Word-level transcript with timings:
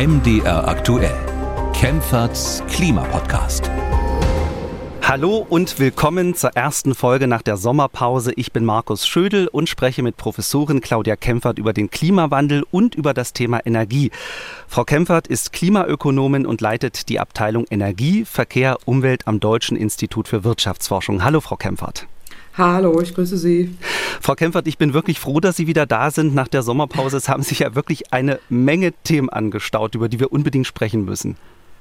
MDR 0.00 0.66
aktuell. 0.66 1.12
Kempferts 1.74 2.62
Klimapodcast. 2.70 3.70
Hallo 5.02 5.44
und 5.46 5.78
willkommen 5.78 6.34
zur 6.34 6.56
ersten 6.56 6.94
Folge 6.94 7.26
nach 7.26 7.42
der 7.42 7.58
Sommerpause. 7.58 8.32
Ich 8.34 8.50
bin 8.50 8.64
Markus 8.64 9.06
Schödel 9.06 9.46
und 9.46 9.68
spreche 9.68 10.02
mit 10.02 10.16
Professorin 10.16 10.80
Claudia 10.80 11.16
Kempfert 11.16 11.58
über 11.58 11.74
den 11.74 11.90
Klimawandel 11.90 12.64
und 12.70 12.94
über 12.94 13.12
das 13.12 13.34
Thema 13.34 13.60
Energie. 13.66 14.10
Frau 14.68 14.84
Kempfert 14.84 15.26
ist 15.26 15.52
Klimaökonomin 15.52 16.46
und 16.46 16.62
leitet 16.62 17.10
die 17.10 17.20
Abteilung 17.20 17.66
Energie, 17.68 18.24
Verkehr, 18.24 18.78
Umwelt 18.86 19.28
am 19.28 19.38
Deutschen 19.38 19.76
Institut 19.76 20.28
für 20.28 20.44
Wirtschaftsforschung. 20.44 21.24
Hallo, 21.24 21.42
Frau 21.42 21.56
Kempfert. 21.56 22.06
Hallo, 22.58 23.00
ich 23.00 23.14
grüße 23.14 23.36
Sie. 23.36 23.76
Frau 24.20 24.34
Kempfert, 24.34 24.66
ich 24.66 24.76
bin 24.76 24.92
wirklich 24.92 25.20
froh, 25.20 25.40
dass 25.40 25.56
Sie 25.56 25.66
wieder 25.66 25.86
da 25.86 26.10
sind 26.10 26.34
nach 26.34 26.48
der 26.48 26.62
Sommerpause. 26.62 27.16
Es 27.16 27.28
haben 27.28 27.42
sich 27.42 27.60
ja 27.60 27.74
wirklich 27.74 28.12
eine 28.12 28.40
Menge 28.48 28.92
Themen 29.04 29.30
angestaut, 29.30 29.94
über 29.94 30.08
die 30.08 30.18
wir 30.18 30.32
unbedingt 30.32 30.66
sprechen 30.66 31.04
müssen. 31.04 31.36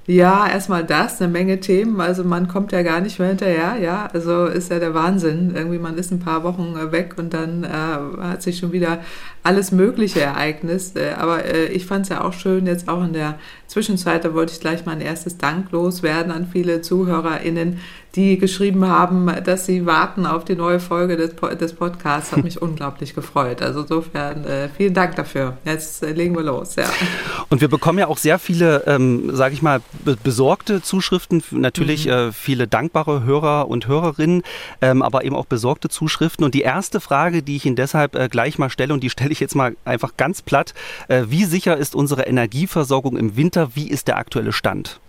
Ja, 0.10 0.48
erstmal 0.48 0.84
das, 0.84 1.22
eine 1.22 1.32
Menge 1.32 1.60
Themen. 1.60 2.02
Also 2.02 2.24
man 2.24 2.48
kommt 2.48 2.72
ja 2.72 2.82
gar 2.82 3.00
nicht 3.00 3.20
mehr 3.20 3.28
hinterher, 3.28 3.78
ja. 3.80 4.10
Also 4.12 4.46
ist 4.46 4.72
ja 4.72 4.80
der 4.80 4.96
Wahnsinn. 4.96 5.54
Irgendwie 5.56 5.78
man 5.78 6.00
ist 6.00 6.12
ein 6.12 6.20
paar 6.20 6.44
Wochen 6.44 6.76
äh, 6.76 6.92
weg 6.92 7.14
und 7.18 7.32
dann 7.32 7.64
äh, 7.64 7.68
hat 7.68 8.42
sich 8.42 8.58
schon 8.58 8.72
wieder 8.72 9.02
alles 9.44 9.72
Mögliche 9.72 10.22
ereignet. 10.22 10.96
Äh, 10.96 11.12
aber 11.12 11.46
äh, 11.46 11.66
ich 11.66 11.86
fand 11.86 12.06
es 12.06 12.10
ja 12.10 12.24
auch 12.24 12.34
schön, 12.34 12.66
jetzt 12.66 12.90
auch 12.90 13.04
in 13.04 13.14
der 13.14 13.38
Zwischenzeit, 13.68 14.26
da 14.26 14.34
wollte 14.34 14.52
ich 14.52 14.60
gleich 14.60 14.84
mein 14.84 15.00
erstes 15.00 15.38
Dank 15.38 15.72
loswerden 15.72 16.32
an 16.32 16.48
viele 16.52 16.82
ZuhörerInnen, 16.82 17.78
die 18.16 18.38
geschrieben 18.40 18.88
haben, 18.88 19.32
dass 19.44 19.66
sie 19.66 19.86
warten 19.86 20.26
auf 20.26 20.44
die 20.44 20.56
neue 20.56 20.80
Folge 20.80 21.16
des, 21.16 21.36
des 21.60 21.74
Podcasts. 21.74 22.32
Hat 22.32 22.44
mich 22.44 22.62
unglaublich 22.62 23.14
gefreut. 23.14 23.62
Also 23.62 23.82
insofern 23.82 24.46
äh, 24.46 24.70
vielen 24.70 24.94
Dank 24.94 25.16
dafür. 25.16 25.58
Jetzt 25.64 26.04
äh, 26.04 26.12
legen 26.12 26.36
wir 26.36 26.44
los. 26.44 26.76
Ja. 26.76 26.86
Und 27.50 27.62
wir 27.62 27.68
bekommen 27.68 28.00
ja 28.00 28.08
auch 28.08 28.18
sehr 28.18 28.40
viele, 28.40 28.84
ähm, 28.88 29.36
sage 29.36 29.54
ich 29.54 29.62
mal, 29.62 29.82
besorgte 30.24 30.82
Zuschriften. 30.82 31.44
Natürlich 31.52 32.06
mhm. 32.06 32.12
äh, 32.12 32.32
viele 32.32 32.68
dankbare 32.68 33.24
Hörer 33.24 33.68
und 33.68 33.88
Hörerinnen, 33.88 34.44
ähm, 34.82 35.02
aber 35.02 35.24
eben 35.24 35.36
auch 35.36 35.46
besorgte 35.46 35.90
Zuschriften. 35.90 36.44
Und 36.44 36.54
die 36.54 36.62
erste 36.62 37.00
Frage, 37.00 37.44
die 37.44 37.56
ich 37.56 37.66
Ihnen 37.66 37.76
deshalb 37.76 38.16
äh, 38.16 38.28
gleich 38.28 38.58
mal 38.58 38.70
stelle, 38.70 38.94
und 38.94 39.04
die 39.04 39.10
stelle 39.10 39.32
ich 39.32 39.40
jetzt 39.40 39.56
mal 39.56 39.76
einfach 39.86 40.18
ganz 40.18 40.42
platt: 40.42 40.74
äh, 41.08 41.26
Wie 41.28 41.46
sicher 41.46 41.78
ist 41.78 41.96
unsere 41.96 42.24
Energieversorgung 42.24 43.18
im 43.18 43.36
Winter? 43.36 43.76
Wie 43.76 43.90
ist 43.90 44.08
der 44.08 44.18
aktuelle 44.18 44.52
Stand? 44.52 45.00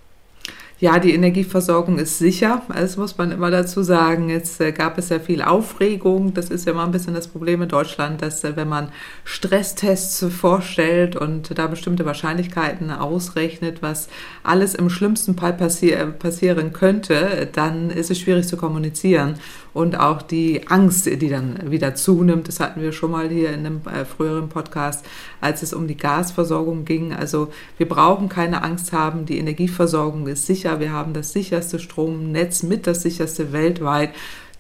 Ja, 0.83 0.99
die 0.99 1.13
Energieversorgung 1.13 1.99
ist 1.99 2.19
sicher, 2.19 2.63
das 2.75 2.97
muss 2.97 3.19
man 3.19 3.33
immer 3.33 3.51
dazu 3.51 3.83
sagen. 3.83 4.31
Jetzt 4.31 4.63
äh, 4.63 4.73
gab 4.73 4.97
es 4.97 5.11
ja 5.11 5.19
viel 5.19 5.43
Aufregung. 5.43 6.33
Das 6.33 6.49
ist 6.49 6.65
ja 6.65 6.73
immer 6.73 6.85
ein 6.85 6.91
bisschen 6.91 7.13
das 7.13 7.29
Problem 7.29 7.61
in 7.61 7.69
Deutschland, 7.69 8.23
dass 8.23 8.45
äh, 8.45 8.57
wenn 8.57 8.69
man 8.71 8.91
Stresstests 9.25 10.25
vorstellt 10.31 11.17
und 11.17 11.59
da 11.59 11.67
bestimmte 11.67 12.07
Wahrscheinlichkeiten 12.07 12.91
ausrechnet, 12.91 13.83
was 13.83 14.09
alles 14.43 14.75
im 14.75 14.89
schlimmsten 14.89 15.37
Fall 15.37 15.53
passi 15.53 15.95
passieren 16.19 16.73
könnte, 16.73 17.51
dann 17.53 17.91
ist 17.91 18.11
es 18.11 18.19
schwierig 18.19 18.49
zu 18.49 18.57
kommunizieren 18.57 19.35
und 19.73 19.99
auch 19.99 20.23
die 20.23 20.67
Angst, 20.69 21.07
die 21.07 21.29
dann 21.29 21.71
wieder 21.71 21.95
zunimmt. 21.95 22.49
Das 22.49 22.61
hatten 22.61 22.81
wir 22.81 22.93
schon 22.93 23.11
mal 23.11 23.29
hier 23.29 23.51
in 23.51 23.67
einem 23.67 23.81
äh, 23.87 24.05
früheren 24.05 24.49
Podcast, 24.49 25.05
als 25.41 25.63
es 25.63 25.73
um 25.73 25.87
die 25.87 25.97
Gasversorgung 25.97 26.85
ging. 26.85 27.13
Also 27.13 27.53
wir 27.79 27.89
brauchen 27.89 28.29
keine 28.29 28.63
Angst 28.63 28.93
haben, 28.93 29.27
die 29.27 29.39
Energieversorgung 29.39 30.27
ist 30.27 30.47
sicher. 30.47 30.81
Wir 30.81 30.93
haben 30.93 31.13
das 31.13 31.33
sicherste 31.33 31.79
Stromnetz 31.79 32.63
mit 32.63 32.87
das 32.87 33.03
sicherste 33.03 33.53
weltweit. 33.53 34.11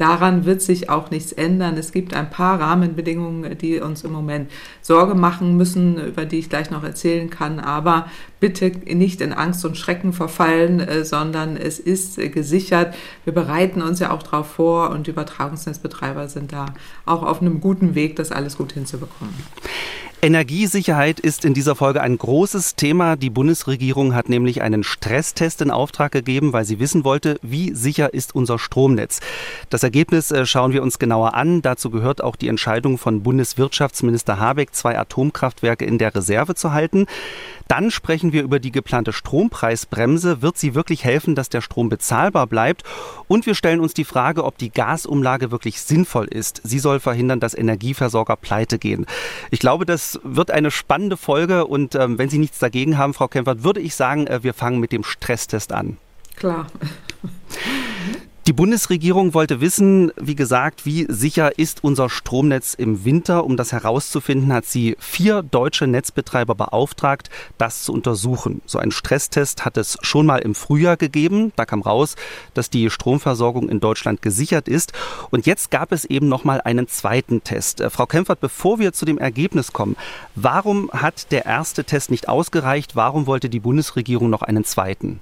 Daran 0.01 0.47
wird 0.47 0.63
sich 0.63 0.89
auch 0.89 1.11
nichts 1.11 1.31
ändern. 1.31 1.77
Es 1.77 1.93
gibt 1.93 2.15
ein 2.15 2.31
paar 2.31 2.59
Rahmenbedingungen, 2.59 3.59
die 3.59 3.81
uns 3.81 4.03
im 4.03 4.13
Moment 4.13 4.51
Sorge 4.81 5.15
machen 5.15 5.59
müssen, 5.59 6.03
über 6.03 6.25
die 6.25 6.39
ich 6.39 6.49
gleich 6.49 6.71
noch 6.71 6.83
erzählen 6.83 7.29
kann. 7.29 7.61
Aber 7.61 8.07
bitte 8.41 8.73
nicht 8.87 9.21
in 9.21 9.35
Angst 9.35 9.63
und 9.67 9.77
Schrecken 9.77 10.15
verfallen, 10.15 10.81
äh, 10.81 11.05
sondern 11.05 11.59
es 11.59 11.79
ist 11.79 12.17
gesichert. 12.33 12.95
Wir 13.25 13.35
bereiten 13.35 13.83
uns 13.83 13.99
ja 14.01 14.11
auch 14.11 14.23
darauf 14.23 14.47
vor 14.47 14.89
und 14.89 15.07
die 15.07 15.11
Übertragungsnetzbetreiber 15.11 16.29
sind 16.29 16.53
da 16.55 16.67
auch 17.05 17.23
auf 17.23 17.43
einem 17.43 17.61
guten 17.61 17.95
Weg, 17.95 18.17
das 18.17 18.33
alles 18.33 18.57
gut 18.57 18.73
hinzubekommen. 18.73 19.35
Energiesicherheit 20.23 21.19
ist 21.19 21.47
in 21.47 21.55
dieser 21.55 21.75
Folge 21.75 22.03
ein 22.03 22.19
großes 22.19 22.77
Thema. 22.77 23.17
Die 23.17 23.31
Bundesregierung 23.31 24.15
hat 24.15 24.29
nämlich 24.29 24.61
einen 24.61 24.85
Stresstest 24.85 25.63
in 25.63 25.71
Auftrag 25.71 26.13
gegeben, 26.13 26.53
weil 26.53 26.67
sie 26.67 26.79
wissen 26.79 27.05
wollte, 27.05 27.39
wie 27.41 27.75
sicher 27.75 28.13
ist 28.13 28.35
unser 28.35 28.59
Stromnetz. 28.59 29.21
Das 29.71 29.83
Ergebnis 29.91 30.31
äh, 30.31 30.47
schauen 30.47 30.73
wir 30.73 30.85
uns 30.85 31.01
genauer 31.01 31.35
an. 31.35 31.63
Dazu 31.63 31.91
gehört 31.91 32.23
auch 32.23 32.37
die 32.37 32.47
Entscheidung 32.47 32.97
von 32.97 33.25
Bundeswirtschaftsminister 33.25 34.39
Habeck, 34.39 34.73
zwei 34.73 34.97
Atomkraftwerke 34.97 35.85
in 35.85 35.99
der 35.99 36.15
Reserve 36.15 36.55
zu 36.55 36.73
halten. 36.73 37.07
Dann 37.67 37.91
sprechen 37.91 38.33
wir 38.33 38.45
über 38.45 38.61
die 38.61 38.71
geplante 38.71 39.13
Strompreisbremse. 39.13 40.43
Wird 40.43 40.59
sie 40.59 40.77
wirklich 40.77 41.03
helfen, 41.03 41.35
dass 41.35 41.49
der 41.49 41.61
Strom 41.61 41.89
bezahlbar 41.89 42.47
bleibt? 42.47 42.85
Und 43.27 43.47
wir 43.47 43.57
stellen 43.57 43.81
uns 43.81 43.93
die 43.93 44.05
Frage, 44.05 44.45
ob 44.45 44.59
die 44.59 44.71
Gasumlage 44.71 45.51
wirklich 45.51 45.81
sinnvoll 45.81 46.27
ist. 46.27 46.61
Sie 46.63 46.79
soll 46.79 47.01
verhindern, 47.01 47.41
dass 47.41 47.59
Energieversorger 47.59 48.37
pleite 48.37 48.79
gehen. 48.79 49.07
Ich 49.51 49.59
glaube, 49.59 49.87
das 49.87 50.21
wird 50.23 50.53
eine 50.53 50.71
spannende 50.71 51.17
Folge. 51.17 51.67
Und 51.67 51.97
ähm, 51.97 52.17
wenn 52.17 52.31
Sie 52.31 52.39
nichts 52.39 52.61
dagegen 52.61 52.97
haben, 52.97 53.13
Frau 53.13 53.27
Kempfert, 53.27 53.65
würde 53.65 53.81
ich 53.81 53.97
sagen, 53.97 54.29
äh, 54.29 54.45
wir 54.45 54.55
fangen 54.55 54.79
mit 54.79 54.93
dem 54.93 55.03
Stresstest 55.03 55.73
an. 55.73 55.97
Klar. 56.37 56.69
Die 58.47 58.55
Bundesregierung 58.55 59.35
wollte 59.35 59.61
wissen, 59.61 60.13
wie 60.19 60.35
gesagt, 60.35 60.87
wie 60.87 61.05
sicher 61.11 61.59
ist 61.59 61.85
unser 61.85 62.09
Stromnetz 62.09 62.73
im 62.73 63.05
Winter. 63.05 63.45
Um 63.45 63.59
das 63.59 63.71
herauszufinden, 63.71 64.51
hat 64.55 64.65
sie 64.65 64.97
vier 64.99 65.43
deutsche 65.43 65.87
Netzbetreiber 65.87 66.55
beauftragt, 66.55 67.29
das 67.59 67.85
zu 67.85 67.93
untersuchen. 67.93 68.63
So 68.65 68.79
ein 68.79 68.93
Stresstest 68.93 69.67
hat 69.67 69.77
es 69.77 69.99
schon 70.01 70.25
mal 70.25 70.39
im 70.39 70.55
Frühjahr 70.55 70.97
gegeben. 70.97 71.53
Da 71.55 71.67
kam 71.67 71.83
raus, 71.83 72.17
dass 72.55 72.71
die 72.71 72.89
Stromversorgung 72.89 73.69
in 73.69 73.79
Deutschland 73.79 74.23
gesichert 74.23 74.69
ist. 74.69 74.95
Und 75.31 75.45
jetzt 75.45 75.71
gab 75.71 75.93
es 75.93 76.07
eben 76.07 76.29
noch 76.29 76.43
mal 76.43 76.63
einen 76.63 76.89
zweiten 76.89 77.45
Test. 77.45 77.83
Äh, 77.83 77.91
Frau 77.91 78.07
Kempfert, 78.07 78.41
bevor 78.41 78.79
wir 78.79 78.95
zu 78.95 79.05
dem 79.05 79.19
Ergebnis 79.19 79.75
kommen, 79.75 79.97
warum 80.35 80.91
hat 80.93 81.31
der 81.31 81.45
erste 81.45 81.85
Test 81.85 82.11
nicht 82.11 82.31
ausgereicht? 82.31 82.97
Warum 82.97 83.27
wollte 83.27 83.51
die 83.51 83.61
Bundesregierung 83.61 84.31
noch 84.31 84.43
einen 84.43 84.65
zweiten? 84.65 85.21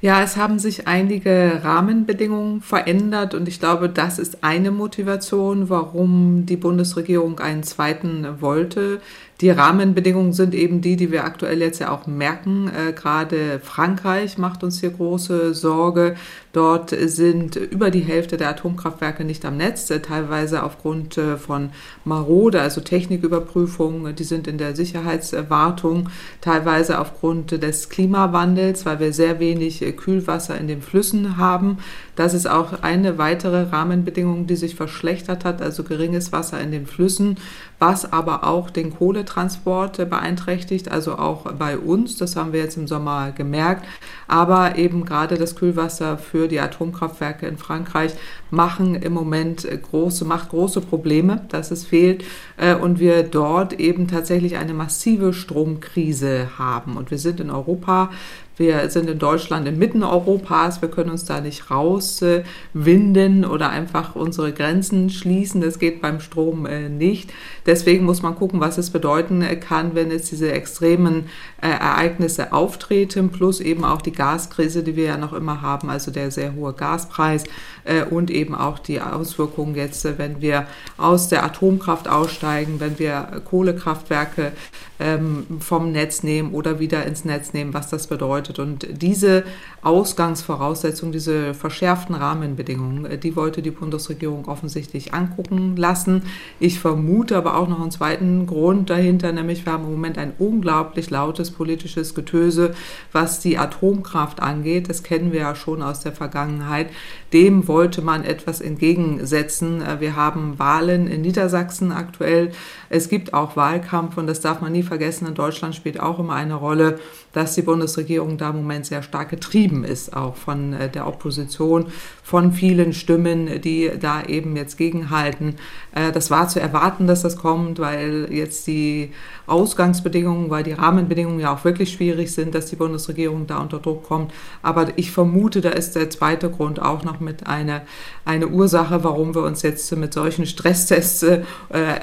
Ja, 0.00 0.22
es 0.22 0.36
haben 0.36 0.60
sich 0.60 0.86
einige 0.86 1.60
Rahmenbedingungen 1.64 2.60
verändert 2.60 3.34
und 3.34 3.48
ich 3.48 3.58
glaube, 3.58 3.88
das 3.88 4.20
ist 4.20 4.44
eine 4.44 4.70
Motivation, 4.70 5.68
warum 5.70 6.46
die 6.46 6.56
Bundesregierung 6.56 7.40
einen 7.40 7.64
zweiten 7.64 8.40
wollte. 8.40 9.00
Die 9.40 9.50
Rahmenbedingungen 9.50 10.32
sind 10.32 10.52
eben 10.52 10.80
die, 10.80 10.96
die 10.96 11.12
wir 11.12 11.24
aktuell 11.24 11.60
jetzt 11.60 11.78
ja 11.78 11.92
auch 11.92 12.08
merken. 12.08 12.68
Äh, 12.68 12.92
gerade 12.92 13.60
Frankreich 13.62 14.36
macht 14.36 14.64
uns 14.64 14.80
hier 14.80 14.90
große 14.90 15.54
Sorge. 15.54 16.16
Dort 16.52 16.90
sind 16.90 17.54
über 17.54 17.92
die 17.92 18.00
Hälfte 18.00 18.36
der 18.36 18.48
Atomkraftwerke 18.48 19.24
nicht 19.24 19.44
am 19.44 19.56
Netz, 19.56 19.88
äh, 19.90 20.00
teilweise 20.00 20.64
aufgrund 20.64 21.16
äh, 21.16 21.36
von 21.36 21.70
Marode, 22.04 22.60
also 22.60 22.80
Techniküberprüfungen. 22.80 24.16
Die 24.16 24.24
sind 24.24 24.48
in 24.48 24.58
der 24.58 24.74
Sicherheitswartung, 24.74 26.08
teilweise 26.40 26.98
aufgrund 26.98 27.62
des 27.62 27.90
Klimawandels, 27.90 28.86
weil 28.86 28.98
wir 28.98 29.12
sehr 29.12 29.38
wenig 29.38 29.82
äh, 29.82 29.92
Kühlwasser 29.92 30.58
in 30.58 30.66
den 30.66 30.82
Flüssen 30.82 31.36
haben. 31.36 31.78
Das 32.16 32.34
ist 32.34 32.50
auch 32.50 32.82
eine 32.82 33.18
weitere 33.18 33.70
Rahmenbedingung, 33.70 34.48
die 34.48 34.56
sich 34.56 34.74
verschlechtert 34.74 35.44
hat, 35.44 35.62
also 35.62 35.84
geringes 35.84 36.32
Wasser 36.32 36.60
in 36.60 36.72
den 36.72 36.86
Flüssen, 36.86 37.36
was 37.78 38.12
aber 38.12 38.42
auch 38.42 38.70
den 38.70 38.90
Kohletransport 39.28 40.10
beeinträchtigt, 40.10 40.90
also 40.90 41.16
auch 41.16 41.52
bei 41.52 41.78
uns. 41.78 42.16
Das 42.16 42.36
haben 42.36 42.52
wir 42.52 42.60
jetzt 42.60 42.76
im 42.76 42.86
Sommer 42.86 43.32
gemerkt. 43.32 43.86
Aber 44.26 44.76
eben 44.76 45.04
gerade 45.04 45.36
das 45.36 45.54
Kühlwasser 45.54 46.18
für 46.18 46.48
die 46.48 46.60
Atomkraftwerke 46.60 47.46
in 47.46 47.58
Frankreich 47.58 48.12
machen 48.50 48.94
im 48.94 49.12
Moment 49.12 49.66
große, 49.90 50.24
macht 50.24 50.50
große 50.50 50.80
Probleme, 50.80 51.46
dass 51.48 51.70
es 51.70 51.84
fehlt 51.84 52.24
äh, 52.56 52.74
und 52.74 52.98
wir 52.98 53.22
dort 53.22 53.74
eben 53.74 54.08
tatsächlich 54.08 54.56
eine 54.56 54.74
massive 54.74 55.32
Stromkrise 55.32 56.58
haben. 56.58 56.96
Und 56.96 57.10
wir 57.10 57.18
sind 57.18 57.40
in 57.40 57.50
Europa 57.50 58.10
wir 58.58 58.90
sind 58.90 59.08
in 59.08 59.18
Deutschland 59.18 59.66
inmitten 59.68 60.02
Europas. 60.02 60.82
Wir 60.82 60.90
können 60.90 61.10
uns 61.10 61.24
da 61.24 61.40
nicht 61.40 61.70
rauswinden 61.70 63.44
oder 63.44 63.70
einfach 63.70 64.16
unsere 64.16 64.52
Grenzen 64.52 65.10
schließen. 65.10 65.60
Das 65.60 65.78
geht 65.78 66.02
beim 66.02 66.20
Strom 66.20 66.66
äh, 66.66 66.88
nicht. 66.88 67.32
Deswegen 67.66 68.04
muss 68.04 68.22
man 68.22 68.34
gucken, 68.34 68.60
was 68.60 68.78
es 68.78 68.90
bedeuten 68.90 69.44
kann, 69.60 69.94
wenn 69.94 70.10
jetzt 70.10 70.30
diese 70.30 70.52
extremen 70.52 71.26
äh, 71.62 71.68
Ereignisse 71.68 72.52
auftreten, 72.52 73.30
plus 73.30 73.60
eben 73.60 73.84
auch 73.84 74.02
die 74.02 74.12
Gaskrise, 74.12 74.82
die 74.82 74.96
wir 74.96 75.04
ja 75.04 75.16
noch 75.16 75.32
immer 75.32 75.62
haben, 75.62 75.90
also 75.90 76.10
der 76.10 76.30
sehr 76.30 76.54
hohe 76.54 76.72
Gaspreis 76.72 77.44
äh, 77.84 78.04
und 78.04 78.30
eben 78.30 78.54
auch 78.54 78.78
die 78.78 79.00
Auswirkungen 79.00 79.74
jetzt, 79.74 80.06
wenn 80.18 80.40
wir 80.40 80.66
aus 80.96 81.28
der 81.28 81.44
Atomkraft 81.44 82.08
aussteigen, 82.08 82.80
wenn 82.80 82.98
wir 82.98 83.42
Kohlekraftwerke 83.44 84.52
ähm, 85.00 85.46
vom 85.60 85.92
Netz 85.92 86.22
nehmen 86.22 86.52
oder 86.52 86.80
wieder 86.80 87.04
ins 87.06 87.24
Netz 87.24 87.52
nehmen, 87.52 87.74
was 87.74 87.88
das 87.88 88.06
bedeutet 88.06 88.47
bedeutet. 88.48 88.58
Und 88.58 89.02
diese 89.02 89.44
Ausgangsvoraussetzungen, 89.82 91.12
diese 91.12 91.54
verschärften 91.54 92.14
Rahmenbedingungen, 92.14 93.06
äh, 93.06 93.18
die 93.18 93.36
wollte 93.36 93.62
die 93.62 93.70
Bundesregierung 93.70 94.46
offensichtlich 94.46 95.14
angucken 95.14 95.76
lassen. 95.76 96.22
Ich 96.58 96.80
vermute 96.80 97.36
aber 97.36 97.56
auch 97.56 97.68
noch 97.68 97.80
einen 97.80 97.90
zweiten 97.90 98.46
Grund 98.46 98.90
dahinter, 98.90 99.32
nämlich 99.32 99.64
wir 99.64 99.72
haben 99.72 99.84
im 99.84 99.92
Moment 99.92 100.18
ein 100.18 100.32
unglaublich 100.38 101.10
lautes 101.10 101.50
politisches 101.50 102.14
Getöse, 102.14 102.74
was 103.12 103.40
die 103.40 103.58
Atomkraft 103.58 104.40
angeht. 104.40 104.88
Das 104.88 105.02
kennen 105.02 105.32
wir 105.32 105.40
ja 105.40 105.54
schon 105.54 105.82
aus 105.82 106.00
der 106.00 106.12
Vergangenheit. 106.12 106.88
Dem 107.32 107.68
wollte 107.68 108.00
man 108.00 108.24
etwas 108.24 108.60
entgegensetzen. 108.60 109.82
Äh, 109.82 110.00
wir 110.00 110.16
haben 110.16 110.58
Wahlen 110.58 111.06
in 111.06 111.20
Niedersachsen 111.20 111.92
aktuell. 111.92 112.52
Es 112.88 113.08
gibt 113.08 113.34
auch 113.34 113.56
Wahlkampf 113.56 114.16
und 114.16 114.26
das 114.26 114.40
darf 114.40 114.60
man 114.60 114.72
nie 114.72 114.82
vergessen. 114.82 115.26
In 115.26 115.34
Deutschland 115.34 115.74
spielt 115.74 116.00
auch 116.00 116.18
immer 116.18 116.34
eine 116.34 116.54
Rolle, 116.54 116.98
dass 117.32 117.54
die 117.54 117.62
Bundesregierung 117.62 118.38
da 118.38 118.50
im 118.50 118.56
Moment 118.56 118.86
sehr 118.86 119.02
stark 119.02 119.28
getrieben 119.28 119.84
ist, 119.84 120.16
auch 120.16 120.36
von 120.36 120.72
äh, 120.72 120.88
der 120.88 121.06
Opposition, 121.06 121.86
von 122.22 122.52
vielen 122.52 122.92
Stimmen, 122.92 123.60
die 123.60 123.90
da 124.00 124.22
eben 124.22 124.56
jetzt 124.56 124.76
gegenhalten. 124.76 125.56
Äh, 125.94 126.12
das 126.12 126.30
war 126.30 126.48
zu 126.48 126.60
erwarten, 126.60 127.06
dass 127.06 127.22
das 127.22 127.36
kommt, 127.36 127.78
weil 127.78 128.28
jetzt 128.30 128.66
die 128.66 129.12
Ausgangsbedingungen, 129.46 130.50
weil 130.50 130.62
die 130.62 130.72
Rahmenbedingungen 130.72 131.40
ja 131.40 131.54
auch 131.54 131.64
wirklich 131.64 131.92
schwierig 131.92 132.32
sind, 132.32 132.54
dass 132.54 132.66
die 132.66 132.76
Bundesregierung 132.76 133.46
da 133.46 133.58
unter 133.58 133.78
Druck 133.78 134.04
kommt. 134.04 134.32
Aber 134.62 134.88
ich 134.96 135.10
vermute, 135.10 135.60
da 135.60 135.70
ist 135.70 135.94
der 135.96 136.10
zweite 136.10 136.50
Grund 136.50 136.80
auch 136.80 137.04
noch 137.04 137.17
mit 137.20 137.46
einer 137.46 137.82
eine 138.24 138.48
Ursache, 138.48 139.04
warum 139.04 139.34
wir 139.34 139.42
uns 139.42 139.62
jetzt 139.62 139.94
mit 139.96 140.12
solchen 140.12 140.46
Stresstests 140.46 141.22
äh, 141.22 141.40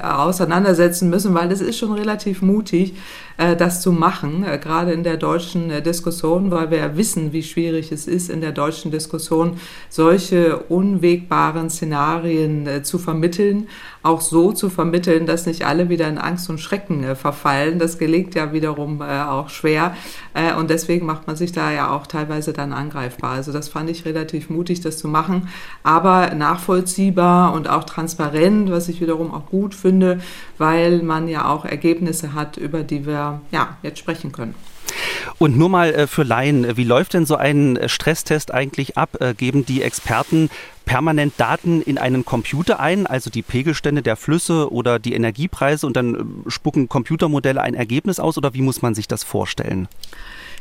auseinandersetzen 0.02 1.08
müssen, 1.08 1.34
weil 1.34 1.52
es 1.52 1.60
ist 1.60 1.78
schon 1.78 1.92
relativ 1.92 2.42
mutig, 2.42 2.94
äh, 3.38 3.54
das 3.54 3.82
zu 3.82 3.92
machen, 3.92 4.44
äh, 4.44 4.58
gerade 4.58 4.92
in 4.92 5.02
der 5.02 5.18
deutschen 5.18 5.70
äh, 5.70 5.82
Diskussion, 5.82 6.50
weil 6.50 6.70
wir 6.70 6.96
wissen, 6.96 7.32
wie 7.32 7.42
schwierig 7.42 7.92
es 7.92 8.06
ist, 8.06 8.30
in 8.30 8.40
der 8.40 8.52
deutschen 8.52 8.90
Diskussion 8.90 9.58
solche 9.90 10.56
unwegbaren 10.56 11.68
Szenarien 11.68 12.82
zu 12.82 12.98
vermitteln, 12.98 13.68
auch 14.06 14.20
so 14.20 14.52
zu 14.52 14.70
vermitteln, 14.70 15.26
dass 15.26 15.46
nicht 15.46 15.66
alle 15.66 15.88
wieder 15.88 16.08
in 16.08 16.18
Angst 16.18 16.48
und 16.48 16.58
Schrecken 16.58 17.16
verfallen. 17.16 17.78
Das 17.78 17.98
gelingt 17.98 18.34
ja 18.34 18.52
wiederum 18.52 19.02
auch 19.02 19.48
schwer 19.48 19.94
und 20.58 20.70
deswegen 20.70 21.04
macht 21.06 21.26
man 21.26 21.36
sich 21.36 21.52
da 21.52 21.72
ja 21.72 21.90
auch 21.90 22.06
teilweise 22.06 22.52
dann 22.52 22.72
angreifbar. 22.72 23.32
Also 23.32 23.52
das 23.52 23.68
fand 23.68 23.90
ich 23.90 24.04
relativ 24.04 24.48
mutig, 24.48 24.80
das 24.80 24.98
zu 24.98 25.08
machen, 25.08 25.48
aber 25.82 26.34
nachvollziehbar 26.34 27.52
und 27.52 27.68
auch 27.68 27.84
transparent, 27.84 28.70
was 28.70 28.88
ich 28.88 29.00
wiederum 29.00 29.34
auch 29.34 29.46
gut 29.46 29.74
finde, 29.74 30.20
weil 30.58 31.02
man 31.02 31.28
ja 31.28 31.48
auch 31.48 31.64
Ergebnisse 31.64 32.34
hat, 32.34 32.56
über 32.56 32.82
die 32.82 33.06
wir 33.06 33.40
ja, 33.50 33.76
jetzt 33.82 33.98
sprechen 33.98 34.32
können. 34.32 34.54
Und 35.38 35.56
nur 35.56 35.68
mal 35.68 35.92
äh, 35.92 36.06
für 36.06 36.22
Laien, 36.22 36.64
äh, 36.64 36.76
wie 36.76 36.84
läuft 36.84 37.14
denn 37.14 37.26
so 37.26 37.36
ein 37.36 37.76
äh, 37.76 37.88
Stresstest 37.88 38.52
eigentlich 38.52 38.96
ab? 38.96 39.16
Geben 39.38 39.64
die 39.64 39.82
Experten 39.82 40.50
permanent 40.84 41.34
Daten 41.36 41.82
in 41.82 41.98
einen 41.98 42.24
Computer 42.24 42.80
ein, 42.80 43.06
also 43.06 43.30
die 43.30 43.42
Pegelstände 43.42 44.02
der 44.02 44.16
Flüsse 44.16 44.72
oder 44.72 44.98
die 44.98 45.14
Energiepreise 45.14 45.86
und 45.86 45.96
dann 45.96 46.44
spucken 46.46 46.88
Computermodelle 46.88 47.60
ein 47.60 47.74
Ergebnis 47.74 48.20
aus 48.20 48.38
oder 48.38 48.54
wie 48.54 48.62
muss 48.62 48.82
man 48.82 48.94
sich 48.94 49.08
das 49.08 49.24
vorstellen? 49.24 49.88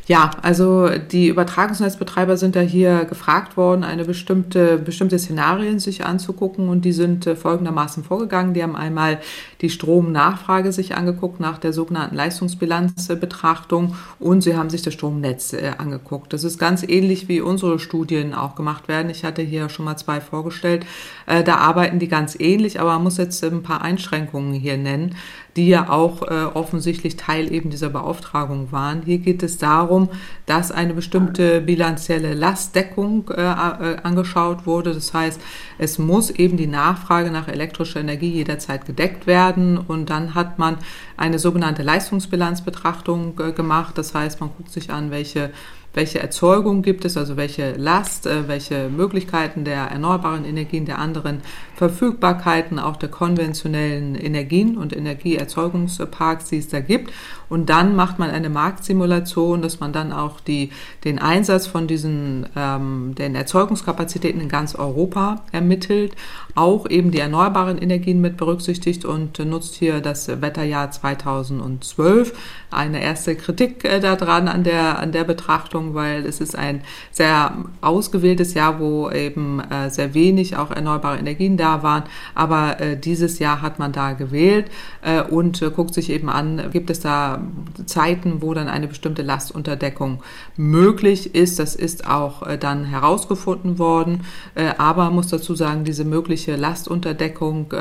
Ja, 0.07 0.29
also 0.43 0.87
die 0.89 1.29
Übertragungsnetzbetreiber 1.29 2.37
sind 2.37 2.55
da 2.55 2.59
hier 2.59 3.05
gefragt 3.05 3.57
worden, 3.57 3.83
eine 3.83 4.05
bestimmte, 4.05 4.77
bestimmte 4.77 5.17
Szenarien 5.17 5.79
sich 5.79 6.05
anzugucken 6.05 6.69
und 6.69 6.85
die 6.85 6.91
sind 6.91 7.25
äh, 7.25 7.35
folgendermaßen 7.35 8.03
vorgegangen. 8.03 8.53
Die 8.53 8.61
haben 8.61 8.75
einmal 8.75 9.19
die 9.61 9.71
Stromnachfrage 9.71 10.71
sich 10.71 10.95
angeguckt 10.95 11.39
nach 11.39 11.57
der 11.57 11.73
sogenannten 11.73 12.15
Leistungsbilanzbetrachtung 12.15 13.95
und 14.19 14.41
sie 14.41 14.55
haben 14.55 14.69
sich 14.69 14.83
das 14.83 14.93
Stromnetz 14.93 15.53
äh, 15.53 15.71
angeguckt. 15.79 16.33
Das 16.33 16.43
ist 16.43 16.59
ganz 16.59 16.83
ähnlich 16.83 17.27
wie 17.27 17.41
unsere 17.41 17.79
Studien 17.79 18.35
auch 18.35 18.53
gemacht 18.53 18.87
werden. 18.87 19.09
Ich 19.09 19.25
hatte 19.25 19.41
hier 19.41 19.69
schon 19.69 19.85
mal 19.85 19.97
zwei 19.97 20.21
vorgestellt. 20.21 20.85
Äh, 21.25 21.43
da 21.43 21.55
arbeiten 21.55 21.97
die 21.97 22.09
ganz 22.09 22.39
ähnlich, 22.39 22.79
aber 22.79 22.93
man 22.93 23.03
muss 23.05 23.17
jetzt 23.17 23.43
ein 23.43 23.63
paar 23.63 23.81
Einschränkungen 23.81 24.53
hier 24.53 24.77
nennen 24.77 25.15
die 25.55 25.69
ja 25.69 25.89
auch 25.89 26.21
äh, 26.23 26.45
offensichtlich 26.53 27.15
Teil 27.15 27.51
eben 27.51 27.69
dieser 27.69 27.89
Beauftragung 27.89 28.71
waren. 28.71 29.03
Hier 29.03 29.19
geht 29.19 29.41
es 29.41 29.57
darum, 29.57 30.09
dass 30.45 30.71
eine 30.71 30.93
bestimmte 30.93 31.61
bilanzielle 31.61 32.33
Lastdeckung 32.33 33.29
äh, 33.29 33.41
äh, 33.41 33.97
angeschaut 34.03 34.65
wurde. 34.65 34.93
Das 34.93 35.13
heißt, 35.13 35.39
es 35.77 35.97
muss 35.97 36.29
eben 36.29 36.57
die 36.57 36.67
Nachfrage 36.67 37.31
nach 37.31 37.47
elektrischer 37.47 38.01
Energie 38.01 38.31
jederzeit 38.31 38.85
gedeckt 38.85 39.27
werden 39.27 39.77
und 39.77 40.09
dann 40.09 40.35
hat 40.35 40.59
man 40.59 40.77
eine 41.15 41.39
sogenannte 41.39 41.83
Leistungsbilanzbetrachtung 41.83 43.39
äh, 43.39 43.51
gemacht. 43.53 43.97
Das 43.97 44.13
heißt, 44.13 44.41
man 44.41 44.49
guckt 44.57 44.71
sich 44.71 44.91
an, 44.91 45.09
welche 45.09 45.51
welche 45.95 46.19
Erzeugung 46.19 46.81
gibt 46.81 47.05
es, 47.05 47.17
also 47.17 47.37
welche 47.37 47.71
Last, 47.71 48.27
äh, 48.27 48.47
welche 48.47 48.89
Möglichkeiten 48.89 49.63
der 49.63 49.85
erneuerbaren 49.85 50.45
Energien, 50.45 50.85
der 50.85 50.99
anderen 50.99 51.41
Verfügbarkeiten, 51.75 52.79
auch 52.79 52.97
der 52.97 53.09
konventionellen 53.09 54.15
Energien 54.15 54.77
und 54.77 54.95
Energieerzeugungsparks, 54.95 56.49
die 56.49 56.57
es 56.57 56.67
da 56.67 56.81
gibt. 56.81 57.11
Und 57.47 57.69
dann 57.69 57.95
macht 57.95 58.17
man 58.17 58.31
eine 58.31 58.49
Marktsimulation, 58.49 59.61
dass 59.61 59.79
man 59.79 59.93
dann 59.93 60.11
auch 60.11 60.39
die, 60.39 60.71
den 61.03 61.19
Einsatz 61.19 61.67
von 61.67 61.87
diesen 61.87 62.47
ähm, 62.55 63.13
den 63.15 63.35
Erzeugungskapazitäten 63.35 64.41
in 64.41 64.49
ganz 64.49 64.75
Europa 64.75 65.43
ermittelt, 65.51 66.15
auch 66.55 66.89
eben 66.89 67.11
die 67.11 67.19
erneuerbaren 67.19 67.77
Energien 67.77 68.19
mit 68.19 68.37
berücksichtigt 68.37 69.05
und 69.05 69.37
nutzt 69.39 69.75
hier 69.75 70.01
das 70.01 70.41
Wetterjahr 70.41 70.91
2012. 70.91 72.33
Eine 72.71 73.01
erste 73.01 73.35
Kritik 73.35 73.85
äh, 73.85 73.99
daran 73.99 74.47
an 74.47 74.63
der, 74.63 74.99
an 74.99 75.11
der 75.11 75.23
Betrachtung, 75.23 75.84
weil 75.93 76.25
es 76.25 76.41
ist 76.41 76.57
ein 76.57 76.81
sehr 77.11 77.53
ausgewähltes 77.81 78.53
Jahr, 78.53 78.79
wo 78.79 79.09
eben 79.09 79.59
äh, 79.59 79.89
sehr 79.89 80.13
wenig 80.13 80.57
auch 80.57 80.71
erneuerbare 80.71 81.17
Energien 81.17 81.57
da 81.57 81.83
waren. 81.83 82.03
Aber 82.33 82.79
äh, 82.79 82.97
dieses 82.97 83.39
Jahr 83.39 83.61
hat 83.61 83.79
man 83.79 83.91
da 83.91 84.13
gewählt 84.13 84.71
äh, 85.01 85.21
und 85.21 85.61
äh, 85.61 85.69
guckt 85.69 85.93
sich 85.93 86.09
eben 86.09 86.29
an, 86.29 86.69
gibt 86.71 86.89
es 86.89 86.99
da 86.99 87.41
Zeiten, 87.85 88.41
wo 88.41 88.53
dann 88.53 88.67
eine 88.67 88.87
bestimmte 88.87 89.21
Lastunterdeckung 89.21 90.21
möglich 90.57 91.35
ist. 91.35 91.59
Das 91.59 91.75
ist 91.75 92.07
auch 92.07 92.47
äh, 92.47 92.57
dann 92.57 92.85
herausgefunden 92.85 93.79
worden. 93.79 94.21
Äh, 94.55 94.73
aber 94.77 95.11
muss 95.11 95.27
dazu 95.27 95.55
sagen, 95.55 95.83
diese 95.83 96.05
mögliche 96.05 96.55
Lastunterdeckung 96.55 97.73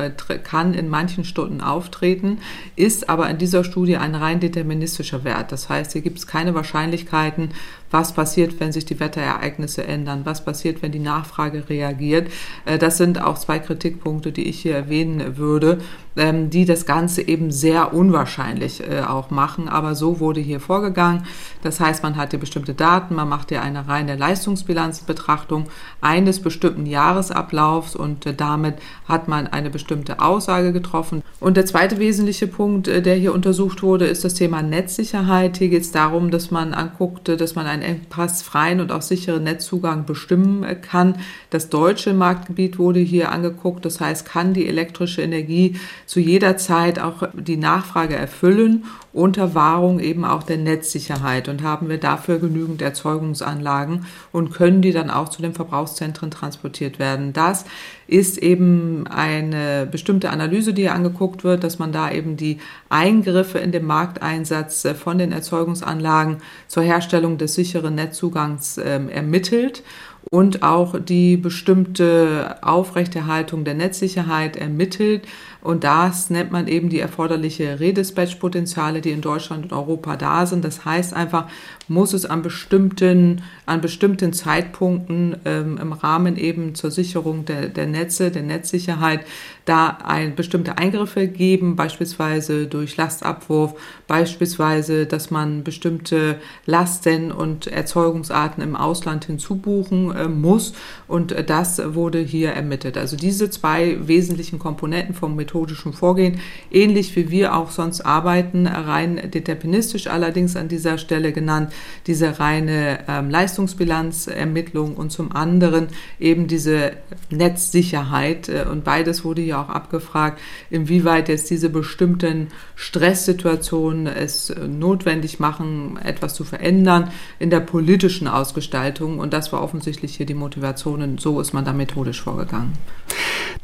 kann 0.43 0.75
in 0.75 0.89
manchen 0.89 1.25
Stunden 1.25 1.61
auftreten, 1.61 2.39
ist 2.77 3.09
aber 3.09 3.29
in 3.31 3.39
dieser 3.39 3.65
Studie 3.65 3.97
ein 3.97 4.15
rein 4.15 4.41
deterministischer 4.41 5.25
Wert. 5.25 5.53
Das 5.53 5.69
heißt, 5.69 5.93
hier 5.93 6.03
gibt 6.03 6.19
es 6.19 6.27
keine 6.27 6.55
Wahrscheinlichkeiten, 6.55 7.51
was 7.95 8.13
passiert, 8.13 8.61
wenn 8.61 8.73
sich 8.73 8.85
die 8.85 9.01
Wetterereignisse 9.01 9.87
ändern, 9.87 10.23
was 10.25 10.45
passiert, 10.45 10.83
wenn 10.83 10.93
die 10.93 10.99
Nachfrage 10.99 11.69
reagiert. 11.69 12.31
Das 12.79 12.99
sind 12.99 13.23
auch 13.23 13.39
zwei 13.39 13.59
Kritikpunkte, 13.59 14.33
die 14.33 14.49
ich 14.49 14.61
hier 14.61 14.75
erwähnen 14.75 15.37
würde, 15.37 15.79
ähm, 16.17 16.51
die 16.51 16.65
das 16.65 16.87
Ganze 16.87 17.27
eben 17.27 17.51
sehr 17.51 17.93
unwahrscheinlich 17.93 18.83
auch 19.09 19.31
machen 19.31 19.69
aber 19.69 19.95
so 19.95 20.21
wurde 20.21 20.41
hier 20.41 20.61
vorgegangen. 20.61 21.25
Das 21.63 21.81
heißt, 21.81 22.03
man 22.03 22.17
hat 22.17 22.31
hier 22.31 22.39
bestimmte 22.39 22.75
Daten, 22.75 23.15
man 23.15 23.29
macht 23.29 23.49
hier 23.49 23.63
eine 23.63 23.89
reine 23.89 24.17
Leistungsbilanzbetrachtung 24.17 25.67
eines 26.01 26.41
bestimmten 26.41 26.87
Jahresablaufs 26.87 27.97
und 27.97 28.25
äh, 28.27 28.35
damit 28.35 28.77
hat 29.09 29.29
man 29.29 29.47
eine 29.47 29.71
bestimmte 29.71 30.21
Aussage 30.21 30.73
getroffen. 30.73 31.23
Und 31.41 31.57
der 31.57 31.67
zweite 31.67 31.99
wesentliche 31.99 32.47
Punkt, 32.47 32.89
äh, 32.89 33.03
der 33.03 33.17
hier 33.17 33.35
untersucht 33.35 33.83
wurde, 33.83 34.07
ist 34.07 34.25
das 34.25 34.35
Thema 34.35 34.63
Netzsicherheit. 34.63 35.57
Hier 35.59 35.69
geht 35.69 35.83
es 35.83 35.93
darum, 35.93 36.31
dass 36.31 36.51
man 36.51 36.73
anguckt, 36.73 37.29
dass 37.29 37.55
man 37.55 37.67
einen 37.75 37.83
engpassfreien 37.83 38.81
und 38.81 38.91
auch 38.91 39.03
sicheren 39.03 39.45
Netzzugang 39.45 40.07
bestimmen 40.07 40.65
kann. 40.81 41.19
Das 41.55 41.69
deutsche 41.69 42.15
Marktgebiet 42.15 42.81
wurde 42.81 42.99
hier 42.99 43.31
angeguckt. 43.31 43.85
Das 43.85 44.01
heißt, 44.01 44.27
kann 44.27 44.55
die 44.55 44.67
elektrische 44.67 45.23
Energie 45.23 45.77
zu 46.05 46.19
jeder 46.19 46.57
Zeit 46.57 46.99
auch 46.99 47.29
die 47.33 47.57
Nachfrage 47.57 48.17
erfüllen 48.17 48.87
unter 49.13 49.55
Wahrung 49.55 50.01
eben 50.01 50.25
auch 50.25 50.43
der 50.43 50.57
Netzsicherheit 50.57 51.49
und 51.49 51.63
haben 51.63 51.89
wir 51.89 51.99
dafür 51.99 52.41
genügend 52.41 52.83
Erzeugungsanlagen 52.83 54.07
und 54.33 54.53
können 54.53 54.83
die 54.83 54.91
dann 54.91 55.09
auch 55.09 55.29
zu 55.29 55.41
den 55.41 55.55
Verbrauchszentren 55.55 56.33
transportiert 56.33 56.99
werden. 56.99 57.33
Das 57.33 57.65
ist 58.09 58.39
eben 58.39 59.07
eine 59.07 59.87
bestimmte 59.89 60.31
Analyse, 60.31 60.75
die 60.75 60.83
hier 60.83 60.95
angeguckt 60.95 61.45
wird, 61.45 61.63
dass 61.63 61.79
man 61.79 61.93
da 61.93 62.11
eben 62.11 62.37
die 62.37 62.59
Eingriffe 62.89 63.61
in 63.61 63.71
den 63.71 63.87
Markteinsatz 63.87 64.85
von 65.01 65.19
den 65.19 65.31
Erzeugungsanlagen 65.31 66.39
zur 66.67 66.83
Herstellung 66.83 67.39
des 67.39 67.55
sicheren 67.55 67.95
Netzzugangs 67.95 68.79
äh, 68.79 69.01
ermittelt 69.09 69.85
und 70.31 70.63
auch 70.63 70.99
die 70.99 71.37
bestimmte 71.37 72.57
Aufrechterhaltung 72.63 73.65
der 73.65 73.75
Netzsicherheit 73.75 74.57
ermittelt. 74.57 75.27
Und 75.63 75.85
das 75.85 76.31
nennt 76.31 76.53
man 76.53 76.69
eben 76.69 76.89
die 76.89 77.01
erforderliche 77.01 77.81
Redispatch-Potenziale, 77.81 79.01
die 79.01 79.11
in 79.11 79.21
Deutschland 79.21 79.65
und 79.65 79.73
Europa 79.73 80.17
da 80.17 80.47
sind. 80.47 80.65
Das 80.65 80.85
heißt 80.85 81.15
einfach, 81.15 81.49
muss 81.89 82.13
es 82.13 82.25
an 82.25 82.43
bestimmten, 82.43 83.43
an 83.67 83.81
bestimmten 83.81 84.33
Zeitpunkten 84.33 85.37
ähm, 85.45 85.79
im 85.79 85.93
Rahmen 85.93 86.37
eben 86.37 86.75
zur 86.75 86.91
Sicherung 86.91 87.45
der, 87.45 87.69
der 87.69 87.87
Netze, 87.87 88.31
der 88.31 88.43
Netzsicherheit, 88.43 89.21
da 89.65 89.99
ein, 90.05 90.35
bestimmte 90.35 90.77
Eingriffe 90.79 91.27
geben, 91.27 91.77
beispielsweise 91.77 92.67
durch 92.67 92.97
Lastabwurf, 92.97 93.75
beispielsweise, 94.07 95.07
dass 95.07 95.31
man 95.31 95.65
bestimmte 95.65 96.37
Lasten 96.67 97.33
und 97.33 97.67
Erzeugungsarten 97.67 98.63
im 98.63 98.77
Ausland 98.77 99.25
hinzubuchen 99.25 100.15
äh, 100.15 100.29
muss. 100.29 100.75
Und 101.09 101.33
äh, 101.33 101.45
das 101.45 101.81
wurde 101.95 102.19
hier 102.19 102.51
ermittelt. 102.51 102.99
Also 102.99 103.17
diese 103.17 103.51
zwei 103.51 103.97
wesentlichen 104.07 104.59
Komponenten 104.59 105.15
vom 105.15 105.35
methodischen 105.37 105.93
Vorgehen, 105.93 106.41
ähnlich 106.71 107.17
wie 107.17 107.31
wir 107.31 107.57
auch 107.57 107.71
sonst 107.71 108.03
arbeiten, 108.03 108.67
rein 108.67 109.31
deterministisch 109.31 110.07
allerdings 110.07 110.57
an 110.57 110.69
dieser 110.69 110.99
Stelle 110.99 111.33
genannt, 111.33 111.73
diese 112.07 112.39
reine 112.39 113.01
ähm, 113.09 113.31
Leistungsbilanzermittlung 113.31 114.95
und 114.97 115.11
zum 115.11 115.33
anderen 115.33 115.89
eben 116.19 116.47
diese 116.47 116.93
Netzsicherheit. 117.31 118.49
Äh, 118.49 118.67
und 118.71 118.85
beides 118.85 119.25
wurde 119.25 119.43
hier 119.43 119.59
auch 119.59 119.69
abgefragt, 119.69 120.41
inwieweit 120.71 121.29
jetzt 121.29 121.51
diese 121.51 121.71
bestimmten 121.71 122.49
Stresssituationen 122.77 124.07
es 124.07 124.55
notwendig 124.67 125.41
machen, 125.41 125.99
etwas 126.03 126.35
zu 126.35 126.45
verändern 126.45 127.11
in 127.39 127.51
der 127.51 127.61
politischen 127.61 128.29
Ausgestaltung. 128.29 129.19
Und 129.19 129.33
das 129.33 129.53
war 129.53 129.63
offensichtlich 129.63 130.17
hier 130.17 130.27
die 130.27 130.35
Motivation 130.35 131.03
und 131.03 131.21
so 131.21 131.41
ist 131.41 131.53
man 131.53 131.65
da 131.65 131.73
methodisch 131.73 132.23
vorgegangen. 132.23 132.73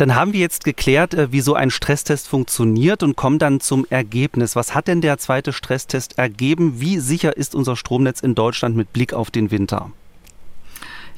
Dann 0.00 0.14
haben 0.14 0.33
wir 0.33 0.40
jetzt 0.40 0.64
geklärt, 0.64 1.12
äh, 1.12 1.30
wie 1.30 1.42
so 1.42 1.52
ein 1.52 1.69
Stresstest 1.69 2.26
funktioniert 2.26 3.02
und 3.02 3.16
kommen 3.16 3.38
dann 3.38 3.61
zum 3.61 3.87
Ergebnis. 3.90 4.57
Was 4.57 4.75
hat 4.75 4.88
denn 4.88 5.02
der 5.02 5.19
zweite 5.19 5.52
Stresstest 5.52 6.16
ergeben? 6.16 6.80
Wie 6.80 6.99
sicher 6.99 7.37
ist 7.37 7.54
unser 7.54 7.76
Stromnetz 7.76 8.21
in 8.21 8.35
Deutschland 8.35 8.76
mit 8.76 8.95
Blick 8.95 9.12
auf 9.12 9.30
den 9.30 9.50
Winter? 9.50 9.90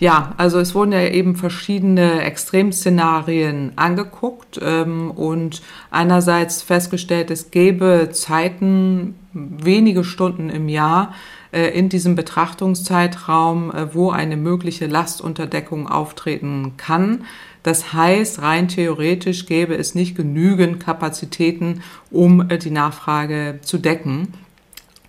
Ja, 0.01 0.35
also 0.37 0.59
es 0.59 0.75
wurden 0.75 0.91
ja 0.91 1.03
eben 1.03 1.37
verschiedene 1.37 2.23
Extremszenarien 2.23 3.71
angeguckt 3.77 4.59
ähm, 4.61 5.12
und 5.12 5.62
einerseits 5.93 6.62
festgestellt, 6.62 7.31
es 7.31 7.53
gäbe 7.53 8.09
Zeiten, 8.11 9.15
wenige 9.33 10.03
Stunden 10.03 10.51
im 10.51 10.69
Jahr 10.69 11.15
äh, 11.53 11.69
in 11.69 11.89
diesem 11.89 12.17
Betrachtungszeitraum, 12.17 13.71
äh, 13.71 13.95
wo 13.95 14.11
eine 14.11 14.37
mögliche 14.37 14.87
Lastunterdeckung 14.87 15.87
auftreten 15.87 16.73
kann. 16.79 17.25
Das 17.62 17.92
heißt, 17.92 18.42
rein 18.42 18.69
theoretisch 18.69 19.47
gäbe 19.47 19.76
es 19.76 19.95
nicht 19.95 20.16
genügend 20.16 20.81
Kapazitäten, 20.81 21.83
um 22.11 22.49
äh, 22.50 22.59
die 22.59 22.71
Nachfrage 22.71 23.59
zu 23.62 23.78
decken. 23.78 24.28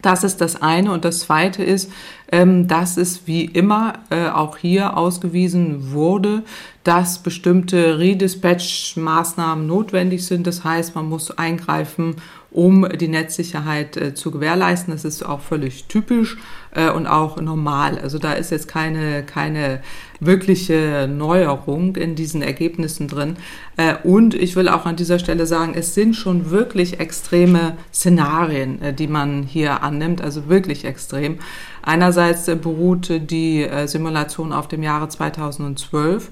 Das 0.03 0.25
ist 0.25 0.41
das 0.41 0.61
eine. 0.61 0.91
Und 0.91 1.05
das 1.05 1.19
zweite 1.19 1.63
ist, 1.63 1.91
ähm, 2.31 2.67
dass 2.67 2.97
es 2.97 3.25
wie 3.25 3.45
immer 3.45 3.93
äh, 4.09 4.27
auch 4.27 4.57
hier 4.57 4.97
ausgewiesen 4.97 5.93
wurde, 5.93 6.43
dass 6.83 7.19
bestimmte 7.19 7.97
Redispatch-Maßnahmen 7.99 9.65
notwendig 9.65 10.25
sind. 10.25 10.45
Das 10.45 10.63
heißt, 10.63 10.93
man 10.93 11.07
muss 11.07 11.31
eingreifen, 11.31 12.17
um 12.51 12.87
die 12.89 13.07
Netzsicherheit 13.07 13.95
äh, 13.95 14.13
zu 14.13 14.29
gewährleisten. 14.29 14.93
Das 14.93 15.05
ist 15.05 15.23
auch 15.23 15.39
völlig 15.39 15.85
typisch 15.85 16.37
äh, 16.73 16.89
und 16.89 17.07
auch 17.07 17.39
normal. 17.39 17.97
Also 17.99 18.19
da 18.19 18.33
ist 18.33 18.51
jetzt 18.51 18.67
keine, 18.67 19.23
keine 19.23 19.81
wirkliche 20.19 21.07
Neuerung 21.07 21.95
in 21.95 22.15
diesen 22.15 22.41
Ergebnissen 22.41 23.07
drin. 23.07 23.37
Äh, 23.77 23.95
und 24.03 24.33
ich 24.33 24.55
will 24.55 24.69
auch 24.69 24.85
an 24.85 24.95
dieser 24.95 25.19
Stelle 25.19 25.45
sagen, 25.45 25.73
es 25.75 25.93
sind 25.93 26.15
schon 26.15 26.49
wirklich 26.49 26.99
extreme 26.99 27.77
Szenarien, 27.93 28.81
äh, 28.81 28.93
die 28.93 29.07
man 29.07 29.43
hier 29.43 29.83
annimmt, 29.83 30.21
also 30.21 30.49
wirklich 30.49 30.85
extrem. 30.85 31.39
Einerseits 31.81 32.47
äh, 32.47 32.55
beruht 32.55 33.09
die 33.09 33.63
äh, 33.63 33.87
Simulation 33.87 34.53
auf 34.53 34.67
dem 34.67 34.83
Jahre 34.83 35.09
2012. 35.09 36.29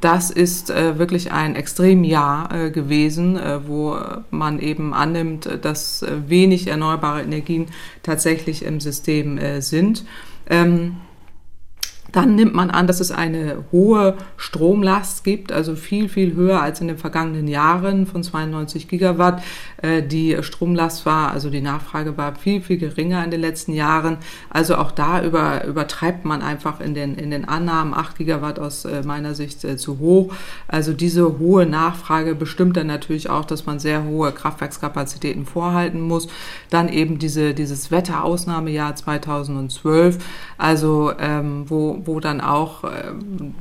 Das 0.00 0.30
ist 0.30 0.70
äh, 0.70 0.98
wirklich 0.98 1.32
ein 1.32 1.56
Extremjahr 1.56 2.54
äh, 2.54 2.70
gewesen, 2.70 3.36
äh, 3.36 3.66
wo 3.66 3.96
man 4.30 4.60
eben 4.60 4.94
annimmt, 4.94 5.48
dass 5.62 6.02
äh, 6.02 6.28
wenig 6.28 6.68
erneuerbare 6.68 7.22
Energien 7.22 7.66
tatsächlich 8.02 8.64
im 8.64 8.78
System 8.80 9.38
äh, 9.38 9.60
sind. 9.60 10.04
Ähm, 10.48 10.96
dann 12.12 12.34
nimmt 12.34 12.54
man 12.54 12.70
an, 12.70 12.86
dass 12.86 13.00
es 13.00 13.10
eine 13.10 13.64
hohe 13.70 14.16
Stromlast 14.36 15.24
gibt, 15.24 15.52
also 15.52 15.76
viel, 15.76 16.08
viel 16.08 16.34
höher 16.34 16.62
als 16.62 16.80
in 16.80 16.88
den 16.88 16.96
vergangenen 16.96 17.48
Jahren 17.48 18.06
von 18.06 18.22
92 18.22 18.88
Gigawatt. 18.88 19.42
Äh, 19.82 20.02
die 20.02 20.36
Stromlast 20.40 21.04
war, 21.04 21.32
also 21.32 21.50
die 21.50 21.60
Nachfrage 21.60 22.16
war 22.16 22.34
viel, 22.34 22.62
viel 22.62 22.78
geringer 22.78 23.22
in 23.24 23.30
den 23.30 23.40
letzten 23.40 23.72
Jahren. 23.72 24.18
Also 24.48 24.76
auch 24.76 24.90
da 24.90 25.22
über, 25.22 25.64
übertreibt 25.64 26.24
man 26.24 26.40
einfach 26.40 26.80
in 26.80 26.94
den, 26.94 27.14
in 27.14 27.30
den 27.30 27.46
Annahmen 27.46 27.92
8 27.92 28.16
Gigawatt 28.16 28.58
aus 28.58 28.84
äh, 28.86 29.02
meiner 29.04 29.34
Sicht 29.34 29.64
äh, 29.64 29.76
zu 29.76 29.98
hoch. 29.98 30.32
Also 30.66 30.94
diese 30.94 31.38
hohe 31.38 31.66
Nachfrage 31.66 32.34
bestimmt 32.34 32.76
dann 32.78 32.86
natürlich 32.86 33.28
auch, 33.28 33.44
dass 33.44 33.66
man 33.66 33.78
sehr 33.78 34.04
hohe 34.04 34.32
Kraftwerkskapazitäten 34.32 35.44
vorhalten 35.44 36.00
muss. 36.00 36.28
Dann 36.70 36.88
eben 36.88 37.18
diese, 37.18 37.52
dieses 37.52 37.90
Wetterausnahmejahr 37.90 38.96
2012, 38.96 40.18
also 40.56 41.12
ähm, 41.18 41.64
wo 41.68 41.97
wo, 42.06 42.20
dann 42.20 42.40
auch 42.40 42.84
äh, 42.84 43.12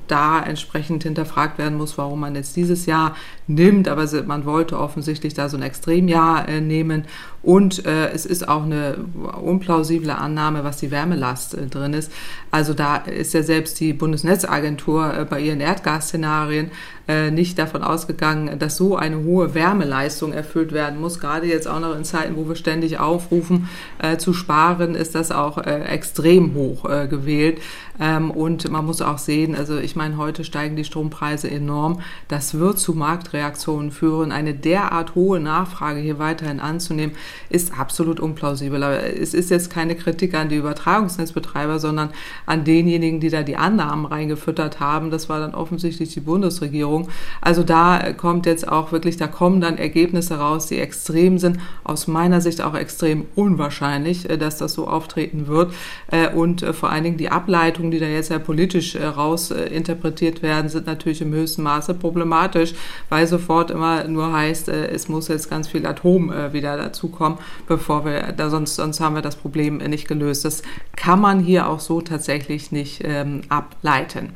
da 0.08 0.42
entsprechend 0.42 1.04
hinterfragt 1.04 1.58
werden 1.58 1.78
muss, 1.78 1.98
warum 1.98 2.20
man 2.20 2.36
jetzt 2.36 2.56
dieses 2.56 2.86
Jahr 2.86 3.16
nimmt. 3.48 3.88
Aber 3.88 4.06
man 4.26 4.46
wollte 4.46 4.80
offensichtlich 4.80 5.34
da 5.34 5.50
so 5.50 5.58
ein 5.58 5.64
Extremjahr 5.64 6.48
äh, 6.48 6.62
nehmen. 6.62 7.06
Und 7.48 7.86
äh, 7.86 8.10
es 8.10 8.26
ist 8.26 8.50
auch 8.50 8.64
eine 8.64 8.98
unplausible 9.42 10.14
Annahme, 10.14 10.66
was 10.66 10.76
die 10.76 10.92
Wärmelast 10.92 11.54
äh, 11.54 11.68
drin 11.68 11.94
ist. 11.94 12.12
Also 12.52 12.74
da 12.74 12.98
ist 12.98 13.34
ja 13.34 13.42
selbst 13.42 13.80
die 13.80 13.94
Bundesnetzagentur 13.94 15.20
äh, 15.20 15.24
bei 15.24 15.40
ihren 15.40 15.62
Erdgasszenarien 15.62 16.72
äh, 17.08 17.32
nicht 17.32 17.58
davon 17.58 17.84
ausgegangen, 17.84 18.60
dass 18.60 18.76
so 18.76 18.98
eine 18.98 19.24
hohe 19.24 19.54
Wärmeleistung 19.54 20.34
erfüllt 20.34 20.74
werden 20.74 21.00
muss. 21.00 21.20
Gerade 21.20 21.48
jetzt 21.48 21.70
auch 21.70 21.80
noch 21.80 21.96
in 21.96 22.04
Zeiten, 22.04 22.36
wo 22.36 22.50
wir 22.50 22.58
ständig 22.58 23.00
aufrufen 23.00 23.70
äh, 24.00 24.18
zu 24.18 24.34
sparen, 24.34 24.94
ist 24.94 25.16
das 25.16 25.32
auch 25.32 25.58
äh, 25.58 25.84
extrem 25.86 26.54
hoch 26.54 26.84
äh, 26.84 27.08
gewählt. 27.08 27.62
Ähm, 27.98 28.30
und 28.30 28.70
man 28.70 28.86
muss 28.86 29.02
auch 29.02 29.20
sehen, 29.20 29.56
also 29.56 29.78
ich 29.78 29.96
meine, 29.96 30.18
heute 30.18 30.44
steigen 30.44 30.76
die 30.76 30.84
Strompreise 30.84 31.50
enorm. 31.50 32.02
Das 32.28 32.60
wird 32.60 32.78
zu 32.78 32.94
Marktreaktionen 32.94 33.92
führen. 33.92 34.34
Eine 34.34 34.54
derart 34.54 35.16
hohe 35.16 35.40
Nachfrage 35.40 36.02
hier 36.02 36.20
weiterhin 36.20 36.60
anzunehmen, 36.60 37.16
ist 37.50 37.78
absolut 37.78 38.20
unplausibel. 38.20 38.82
Aber 38.84 39.04
es 39.04 39.34
ist 39.34 39.50
jetzt 39.50 39.70
keine 39.70 39.96
Kritik 39.96 40.34
an 40.34 40.50
die 40.50 40.56
Übertragungsnetzbetreiber, 40.56 41.80
sondern 41.80 42.10
an 42.46 42.64
denjenigen, 42.64 43.20
die 43.20 43.30
da 43.30 43.44
die 43.44 43.58
Annahmen 43.58 44.06
reingefüttert 44.06 44.80
haben. 44.80 45.12
Das 45.12 45.30
war 45.30 45.40
dann 45.40 45.54
offensichtlich 45.54 46.14
die 46.14 46.20
Bundesregierung. 46.20 47.10
Also 47.42 47.64
da 47.64 48.14
kommt 48.14 48.46
jetzt 48.46 48.68
auch 48.68 48.92
wirklich, 48.92 49.18
da 49.18 49.28
kommen 49.28 49.62
dann 49.62 49.78
Ergebnisse 49.78 50.38
raus, 50.38 50.68
die 50.68 50.80
extrem 50.80 51.38
sind. 51.38 51.60
Aus 51.84 52.08
meiner 52.08 52.42
Sicht 52.42 52.62
auch 52.62 52.76
extrem 52.76 53.26
unwahrscheinlich, 53.36 54.30
äh, 54.30 54.38
dass 54.38 54.58
das 54.58 54.74
so 54.74 54.88
auftreten 54.88 55.48
wird. 55.48 55.74
Äh, 56.12 56.30
und 56.34 56.64
äh, 56.64 56.74
vor 56.74 56.90
allen 56.90 57.04
Dingen 57.04 57.18
die 57.18 57.30
Ableitungen, 57.30 57.92
die 57.92 58.00
da 58.00 58.06
jetzt 58.06 58.30
ja 58.30 58.40
politisch 58.40 58.96
raus 58.96 59.52
interpretiert 59.52 60.42
werden, 60.42 60.70
sind 60.70 60.86
natürlich 60.88 61.22
im 61.22 61.34
höchsten 61.34 61.64
Maße 61.64 61.94
problematisch, 61.94 62.74
weil 63.10 63.28
sofort 63.28 63.72
immer 63.72 64.06
nur 64.06 64.32
heißt, 64.32 64.70
es 64.70 65.08
muss 65.10 65.28
jetzt 65.28 65.50
ganz 65.50 65.68
viel 65.68 65.86
Atom 65.86 66.32
wieder 66.52 66.78
dazukommen, 66.78 67.27
bevor 67.68 68.06
wir, 68.06 68.34
da 68.34 68.50
sonst, 68.50 68.76
sonst 68.76 69.00
haben 69.00 69.16
wir 69.16 69.22
das 69.22 69.36
Problem 69.36 69.78
nicht 69.78 70.08
gelöst. 70.08 70.46
Das 70.46 70.62
kann 70.96 71.20
man 71.20 71.40
hier 71.40 71.68
auch 71.68 71.80
so 71.80 72.02
tatsächlich 72.02 72.72
nicht 72.72 73.02
ähm, 73.04 73.42
ableiten. 73.50 74.30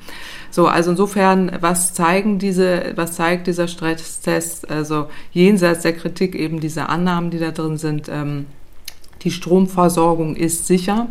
So, 0.49 0.67
also 0.67 0.91
insofern, 0.91 1.51
was 1.61 1.93
zeigen 1.93 2.39
diese, 2.39 2.93
was 2.95 3.13
zeigt 3.13 3.47
dieser 3.47 3.67
Stresstest? 3.67 4.69
Also 4.69 5.09
jenseits 5.31 5.83
der 5.83 5.93
Kritik 5.93 6.35
eben 6.35 6.59
diese 6.59 6.89
Annahmen, 6.89 7.31
die 7.31 7.39
da 7.39 7.51
drin 7.51 7.77
sind, 7.77 8.09
ähm, 8.09 8.45
die 9.23 9.31
Stromversorgung 9.31 10.35
ist 10.35 10.67
sicher. 10.67 11.07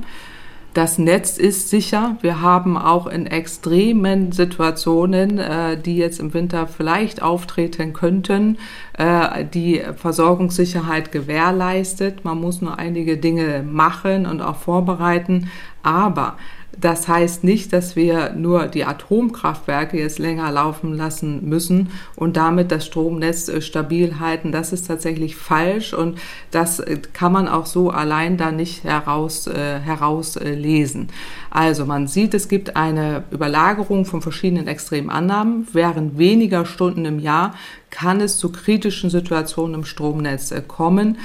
Das 0.72 0.98
Netz 0.98 1.36
ist 1.36 1.68
sicher. 1.68 2.16
Wir 2.20 2.42
haben 2.42 2.78
auch 2.78 3.08
in 3.08 3.26
extremen 3.26 4.30
Situationen, 4.30 5.38
äh, 5.38 5.76
die 5.76 5.96
jetzt 5.96 6.20
im 6.20 6.32
Winter 6.32 6.68
vielleicht 6.68 7.22
auftreten 7.22 7.92
könnten, 7.92 8.56
äh, 8.96 9.44
die 9.44 9.82
Versorgungssicherheit 9.96 11.10
gewährleistet. 11.10 12.24
Man 12.24 12.40
muss 12.40 12.60
nur 12.60 12.78
einige 12.78 13.16
Dinge 13.16 13.64
machen 13.64 14.26
und 14.26 14.40
auch 14.40 14.56
vorbereiten. 14.56 15.50
Aber 15.82 16.36
Das 16.78 17.08
heißt 17.08 17.42
nicht, 17.42 17.72
dass 17.72 17.96
wir 17.96 18.32
nur 18.32 18.66
die 18.66 18.84
Atomkraftwerke 18.84 19.98
jetzt 19.98 20.18
länger 20.18 20.50
laufen 20.52 20.96
lassen 20.96 21.48
müssen 21.48 21.90
und 22.14 22.36
damit 22.36 22.70
das 22.70 22.86
Stromnetz 22.86 23.48
äh, 23.48 23.60
stabil 23.60 24.20
halten. 24.20 24.52
Das 24.52 24.72
ist 24.72 24.86
tatsächlich 24.86 25.36
falsch 25.36 25.92
und 25.92 26.18
das 26.50 26.78
äh, 26.78 26.98
kann 27.12 27.32
man 27.32 27.48
auch 27.48 27.66
so 27.66 27.90
allein 27.90 28.36
da 28.36 28.52
nicht 28.52 28.84
heraus, 28.84 29.46
äh, 29.46 29.80
herauslesen. 29.80 31.08
Also 31.50 31.84
man 31.84 32.06
sieht, 32.06 32.34
es 32.34 32.48
gibt 32.48 32.76
eine 32.76 33.24
Überlagerung 33.30 34.04
von 34.04 34.22
verschiedenen 34.22 34.68
extremen 34.68 35.10
Annahmen. 35.10 35.66
Während 35.72 36.18
weniger 36.18 36.64
Stunden 36.64 37.04
im 37.04 37.18
Jahr 37.18 37.54
kann 37.90 38.20
es 38.20 38.38
zu 38.38 38.52
kritischen 38.52 39.10
Situationen 39.10 39.74
im 39.74 39.84
Stromnetz 39.84 40.54
kommen 40.68 41.18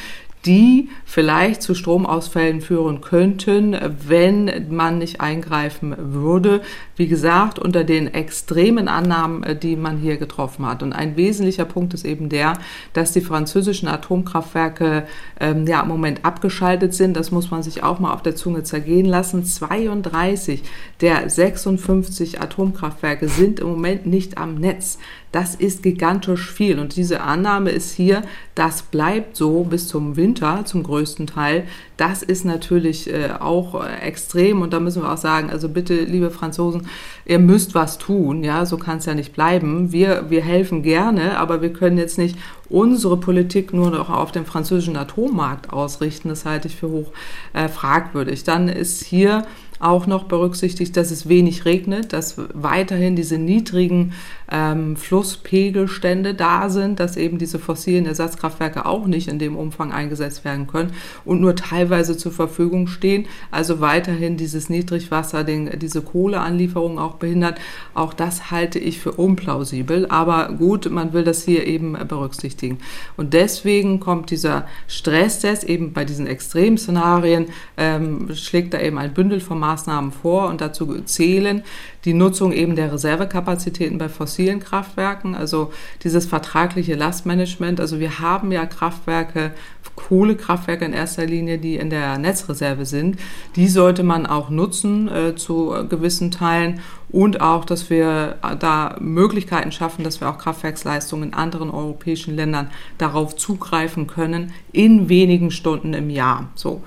die 0.46 0.90
vielleicht 1.06 1.62
zu 1.62 1.74
Stromausfällen 1.74 2.62
führen 2.62 3.02
könnten, 3.02 3.76
wenn 4.08 4.68
man 4.70 5.00
nicht 5.00 5.22
eingreifen 5.22 5.96
würde. 5.98 6.62
Wie 6.96 7.08
gesagt, 7.08 7.58
unter 7.58 7.84
den 7.84 8.14
extremen 8.14 8.88
Annahmen, 8.88 9.44
äh, 9.44 9.56
die 9.56 9.76
man 9.76 9.98
hier 9.98 10.18
getroffen 10.18 10.66
hat. 10.66 10.84
Und 10.84 10.94
ein 10.94 11.18
wesentlicher 11.18 11.66
Punkt 11.66 11.94
ist 11.94 12.06
eben 12.06 12.30
der, 12.30 12.54
dass 12.94 13.12
die 13.12 13.22
französischen 13.22 13.88
Atomkraftwerke 13.88 15.08
ähm, 15.40 15.66
ja 15.68 15.82
im 15.82 15.88
Moment 15.88 16.24
abgeschaltet 16.24 16.94
sind. 16.94 17.18
Das 17.18 17.32
muss 17.32 17.52
man 17.52 17.64
sich 17.64 17.84
auch 17.84 18.00
mal 18.00 18.14
auf 18.14 18.22
der 18.22 18.36
Zunge 18.36 18.64
zergehen 18.64 19.06
lassen. 19.06 19.44
32 19.44 20.64
der 21.02 21.30
56 21.30 22.42
Atomkraftwerke 22.42 23.28
sind 23.28 23.60
im 23.60 23.68
Moment 23.68 24.06
nicht 24.06 24.38
am 24.38 24.56
Netz. 24.56 25.00
Das 25.36 25.54
ist 25.54 25.84
gigantisch 25.84 26.50
viel. 26.50 26.80
Und 26.80 26.96
diese 26.96 27.20
Annahme 27.20 27.70
ist 27.70 27.94
hier, 27.94 28.22
das 28.56 28.84
bleibt 28.84 29.36
so 29.36 29.66
bis 29.66 29.90
zum 29.90 30.16
Winter 30.16 30.64
zum 30.64 30.82
größten 30.82 31.28
Teil. 31.28 31.66
Das 31.98 32.24
ist 32.24 32.46
natürlich 32.46 33.12
äh, 33.12 33.32
auch 33.38 33.84
äh, 33.84 33.98
extrem. 34.00 34.62
Und 34.62 34.72
da 34.72 34.80
müssen 34.80 35.02
wir 35.02 35.12
auch 35.12 35.18
sagen, 35.18 35.50
also 35.50 35.68
bitte, 35.68 36.06
liebe 36.06 36.32
Franzosen, 36.32 36.88
ihr 37.26 37.40
müsst 37.40 37.76
was 37.76 37.98
tun. 37.98 38.46
Ja, 38.46 38.66
so 38.66 38.78
kann 38.78 39.00
es 39.00 39.08
ja 39.08 39.14
nicht 39.14 39.34
bleiben. 39.34 39.92
Wir, 39.92 40.30
wir 40.30 40.42
helfen 40.42 40.84
gerne, 40.84 41.38
aber 41.38 41.62
wir 41.62 41.74
können 41.74 41.98
jetzt 41.98 42.18
nicht 42.18 42.38
unsere 42.70 43.18
Politik 43.18 43.74
nur 43.74 43.92
noch 43.92 44.10
auf 44.10 44.32
den 44.32 44.46
französischen 44.46 44.96
Atommarkt 44.96 45.74
ausrichten. 45.74 46.30
Das 46.30 46.46
halte 46.46 46.70
ich 46.70 46.78
für 46.78 46.88
hoch 46.88 47.12
äh, 47.52 47.68
fragwürdig. 47.68 48.46
Dann 48.46 48.70
ist 48.70 49.04
hier 49.04 49.46
auch 49.86 50.08
noch 50.08 50.24
berücksichtigt, 50.24 50.98
dass 50.98 51.12
es 51.12 51.30
wenig 51.30 51.66
regnet, 51.66 52.12
dass 52.12 52.36
weiterhin 52.54 53.16
diese 53.16 53.38
niedrigen 53.38 54.14
ähm, 54.52 54.96
Flusspegelstände 54.96 56.34
da 56.34 56.70
sind, 56.70 57.00
dass 57.00 57.18
eben 57.18 57.38
diese 57.38 57.60
fossilen 57.60 58.06
Ersatzkraftwerke 58.06 58.86
auch 58.86 59.06
nicht 59.06 59.28
in 59.28 59.40
dem 59.40 59.56
Umfang 59.56 59.92
eingesetzt 59.92 60.44
werden 60.44 60.68
können 60.68 60.92
und 61.24 61.40
nur 61.40 61.56
teilweise 61.56 62.18
zur 62.18 62.32
Verfügung 62.32 62.88
stehen. 62.88 63.28
Also 63.52 63.80
weiterhin 63.80 64.38
dieses 64.38 64.70
Niedrigwasser, 64.70 65.44
den, 65.44 65.80
diese 65.80 66.02
Kohleanlieferung 66.02 66.98
auch 67.00 67.16
behindert. 67.16 67.60
Auch 67.94 68.14
das 68.14 68.52
halte 68.52 68.80
ich 68.80 69.00
für 69.00 69.12
unplausibel. 69.12 70.08
Aber 70.08 70.54
gut, 70.58 70.90
man 70.90 71.14
will 71.14 71.24
das 71.24 71.44
hier 71.44 71.66
eben 71.68 71.94
berücksichtigen. 72.08 72.80
Und 73.18 73.34
deswegen 73.34 74.00
kommt 74.00 74.32
dieser 74.32 74.68
Stresstest 74.88 75.64
eben 75.64 75.94
bei 75.94 76.06
diesen 76.06 76.28
Extremszenarien, 76.28 77.48
ähm, 77.78 78.34
schlägt 78.34 78.74
da 78.74 78.82
eben 78.82 78.98
ein 78.98 79.14
Bündel 79.14 79.40
von 79.40 79.60
Maßnahmen 79.60 79.75
vor 80.22 80.50
und 80.50 80.62
dazu 80.62 81.02
zählen 81.04 81.64
die 82.06 82.14
Nutzung 82.14 82.52
eben 82.52 82.76
der 82.76 82.94
Reservekapazitäten 82.94 83.98
bei 83.98 84.10
fossilen 84.10 84.60
Kraftwerken, 84.60 85.36
also 85.36 85.72
dieses 86.04 86.26
vertragliche 86.26 86.96
Lastmanagement. 86.96 87.80
Also 87.80 88.00
wir 88.00 88.20
haben 88.20 88.52
ja 88.52 88.66
Kraftwerke, 88.66 89.52
Kohlekraftwerke 89.96 90.86
in 90.86 90.94
erster 90.94 91.26
Linie, 91.26 91.58
die 91.58 91.76
in 91.78 91.90
der 91.90 92.18
Netzreserve 92.18 92.86
sind. 92.86 93.18
Die 93.56 93.68
sollte 93.68 94.04
man 94.04 94.26
auch 94.26 94.50
nutzen 94.50 95.08
äh, 95.08 95.36
zu 95.36 95.74
gewissen 95.90 96.32
Teilen 96.32 96.82
und 97.10 97.40
auch, 97.40 97.66
dass 97.66 97.90
wir 97.90 98.36
da 98.60 98.98
Möglichkeiten 99.00 99.72
schaffen, 99.72 100.04
dass 100.04 100.20
wir 100.20 100.30
auch 100.30 100.38
Kraftwerksleistungen 100.38 101.30
in 101.30 101.34
anderen 101.34 101.70
europäischen 101.70 102.36
Ländern 102.36 102.70
darauf 102.98 103.36
zugreifen 103.36 104.08
können 104.08 104.52
in 104.74 105.08
wenigen 105.08 105.50
Stunden 105.50 105.94
im 105.94 106.10
Jahr. 106.10 106.50
So. 106.56 106.82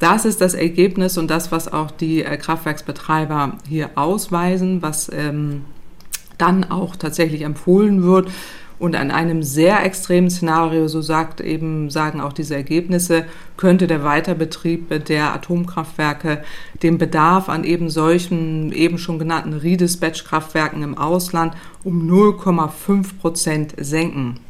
Das 0.00 0.24
ist 0.24 0.40
das 0.40 0.54
Ergebnis 0.54 1.18
und 1.18 1.30
das, 1.30 1.52
was 1.52 1.70
auch 1.70 1.90
die 1.90 2.24
äh, 2.24 2.36
Kraftwerksbetreiber 2.38 3.58
hier 3.68 3.90
ausweisen, 3.96 4.80
was 4.80 5.10
ähm, 5.12 5.66
dann 6.38 6.64
auch 6.64 6.96
tatsächlich 6.96 7.42
empfohlen 7.42 8.02
wird. 8.02 8.30
Und 8.78 8.96
an 8.96 9.10
einem 9.10 9.42
sehr 9.42 9.84
extremen 9.84 10.30
Szenario, 10.30 10.88
so 10.88 11.02
sagt 11.02 11.42
eben, 11.42 11.90
sagen 11.90 12.22
auch 12.22 12.32
diese 12.32 12.54
Ergebnisse, 12.54 13.26
könnte 13.58 13.86
der 13.86 14.02
Weiterbetrieb 14.02 15.04
der 15.04 15.34
Atomkraftwerke 15.34 16.42
den 16.82 16.96
Bedarf 16.96 17.50
an 17.50 17.64
eben 17.64 17.90
solchen, 17.90 18.72
eben 18.72 18.96
schon 18.96 19.18
genannten 19.18 19.52
Redispatch-Kraftwerken 19.52 20.82
im 20.82 20.96
Ausland 20.96 21.52
um 21.84 22.10
0,5 22.10 23.18
Prozent 23.20 23.74
senken. 23.76 24.40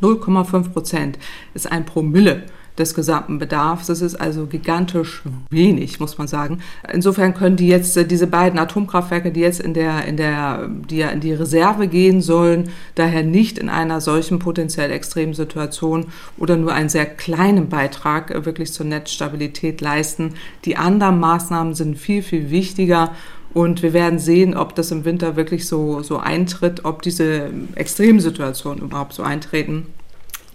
0,5 0.00 0.68
Prozent 0.68 1.18
ist 1.52 1.72
ein 1.72 1.84
Promille 1.84 2.44
des 2.78 2.94
gesamten 2.94 3.38
Bedarfs. 3.38 3.86
Das 3.86 4.00
ist 4.00 4.14
also 4.14 4.46
gigantisch 4.46 5.22
wenig, 5.50 6.00
muss 6.00 6.18
man 6.18 6.28
sagen. 6.28 6.60
Insofern 6.92 7.34
können 7.34 7.56
die 7.56 7.68
jetzt, 7.68 7.96
äh, 7.96 8.06
diese 8.06 8.26
beiden 8.26 8.58
Atomkraftwerke, 8.58 9.32
die 9.32 9.40
jetzt 9.40 9.60
in 9.60 9.74
der, 9.74 10.04
in 10.06 10.16
der, 10.16 10.68
die 10.68 10.98
ja 10.98 11.10
in 11.10 11.20
die 11.20 11.32
Reserve 11.32 11.88
gehen 11.88 12.22
sollen, 12.22 12.70
daher 12.94 13.22
nicht 13.22 13.58
in 13.58 13.68
einer 13.68 14.00
solchen 14.00 14.38
potenziell 14.38 14.90
extremen 14.90 15.34
Situation 15.34 16.06
oder 16.38 16.56
nur 16.56 16.72
einen 16.72 16.88
sehr 16.88 17.06
kleinen 17.06 17.68
Beitrag 17.68 18.30
äh, 18.30 18.44
wirklich 18.44 18.72
zur 18.72 18.86
Netzstabilität 18.86 19.80
leisten. 19.80 20.34
Die 20.64 20.76
anderen 20.76 21.20
Maßnahmen 21.20 21.74
sind 21.74 21.98
viel, 21.98 22.22
viel 22.22 22.50
wichtiger 22.50 23.12
und 23.52 23.82
wir 23.82 23.92
werden 23.92 24.18
sehen, 24.18 24.56
ob 24.56 24.74
das 24.74 24.92
im 24.92 25.04
Winter 25.04 25.36
wirklich 25.36 25.66
so, 25.66 26.02
so 26.02 26.18
eintritt, 26.18 26.84
ob 26.84 27.02
diese 27.02 27.50
Extremsituationen 27.74 28.84
überhaupt 28.84 29.12
so 29.12 29.22
eintreten. 29.22 29.86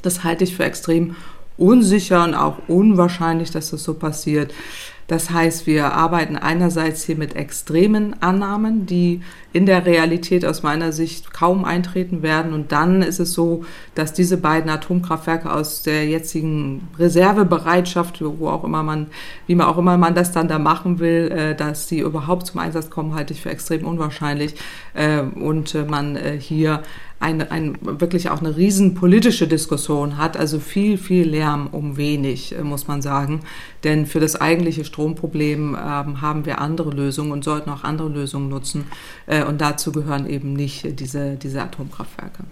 Das 0.02 0.24
halte 0.24 0.44
ich 0.44 0.56
für 0.56 0.64
extrem 0.64 1.16
unsicher 1.58 2.24
und 2.24 2.36
auch 2.36 2.58
unwahrscheinlich, 2.68 3.52
dass 3.52 3.72
das 3.72 3.84
so 3.84 3.94
passiert. 3.94 4.54
Das 5.08 5.30
heißt, 5.30 5.68
wir 5.68 5.94
arbeiten 5.94 6.36
einerseits 6.36 7.04
hier 7.04 7.16
mit 7.16 7.36
extremen 7.36 8.16
Annahmen, 8.24 8.88
die 8.88 9.22
in 9.54 9.68
der 9.68 9.86
Realität 9.86 10.44
aus 10.46 10.64
meiner 10.64 10.92
Sicht 10.92 11.32
kaum 11.32 11.64
eintreten 11.64 12.24
werden. 12.24 12.54
Und 12.54 12.72
dann 12.72 13.04
ist 13.04 13.20
es 13.20 13.34
so, 13.34 13.66
dass 13.94 14.14
diese 14.14 14.38
beiden 14.38 14.70
Atomkraftwerke 14.70 15.54
aus 15.54 15.84
der 15.84 16.08
jetzigen 16.08 16.88
Reservebereitschaft, 16.98 18.20
wo 18.24 18.50
auch 18.50 18.64
immer 18.64 18.82
man, 18.82 19.08
wie 19.46 19.54
man 19.54 19.68
auch 19.68 19.78
immer 19.78 19.96
man 19.98 20.16
das 20.16 20.32
dann 20.32 20.48
da 20.48 20.58
machen 20.58 20.98
will, 20.98 21.32
äh, 21.32 21.56
dass 21.56 21.88
sie 21.88 22.00
überhaupt 22.00 22.48
zum 22.48 22.60
Einsatz 22.60 22.90
kommen, 22.90 23.14
halte 23.14 23.34
ich 23.34 23.42
für 23.42 23.52
extrem 23.52 23.86
unwahrscheinlich. 23.86 24.56
Äh, 24.96 25.22
und 25.22 25.76
äh, 25.76 25.84
man 25.84 26.18
hier 26.40 26.82
ein, 27.26 27.42
ein, 27.50 27.78
wirklich 27.82 28.30
auch 28.30 28.40
eine 28.40 28.56
riesen 28.56 28.94
politische 28.94 29.48
Diskussion 29.48 30.18
hat, 30.18 30.38
also 30.38 30.60
viel, 30.60 31.00
viel 31.00 31.28
Lärm 31.28 31.68
um 31.72 31.98
wenig, 31.98 32.56
äh, 32.56 32.62
muss 32.62 32.88
man 32.88 33.02
sagen. 33.02 33.42
Denn 33.84 34.06
für 34.06 34.20
das 34.20 34.40
eigentliche 34.40 34.86
Stromproblem 34.86 35.76
ähm, 35.76 36.22
haben 36.22 36.46
wir 36.46 36.60
andere 36.62 36.92
Lösungen 36.92 37.32
und 37.32 37.44
sollten 37.44 37.72
auch 37.72 37.84
andere 37.84 38.10
Lösungen 38.10 38.50
nutzen. 38.50 38.86
Äh, 39.26 39.44
und 39.44 39.60
dazu 39.60 39.92
gehören 39.92 40.30
eben 40.30 40.54
nicht 40.54 41.00
diese, 41.00 41.36
diese 41.36 41.64
Atomkraftwerke. 41.64 42.44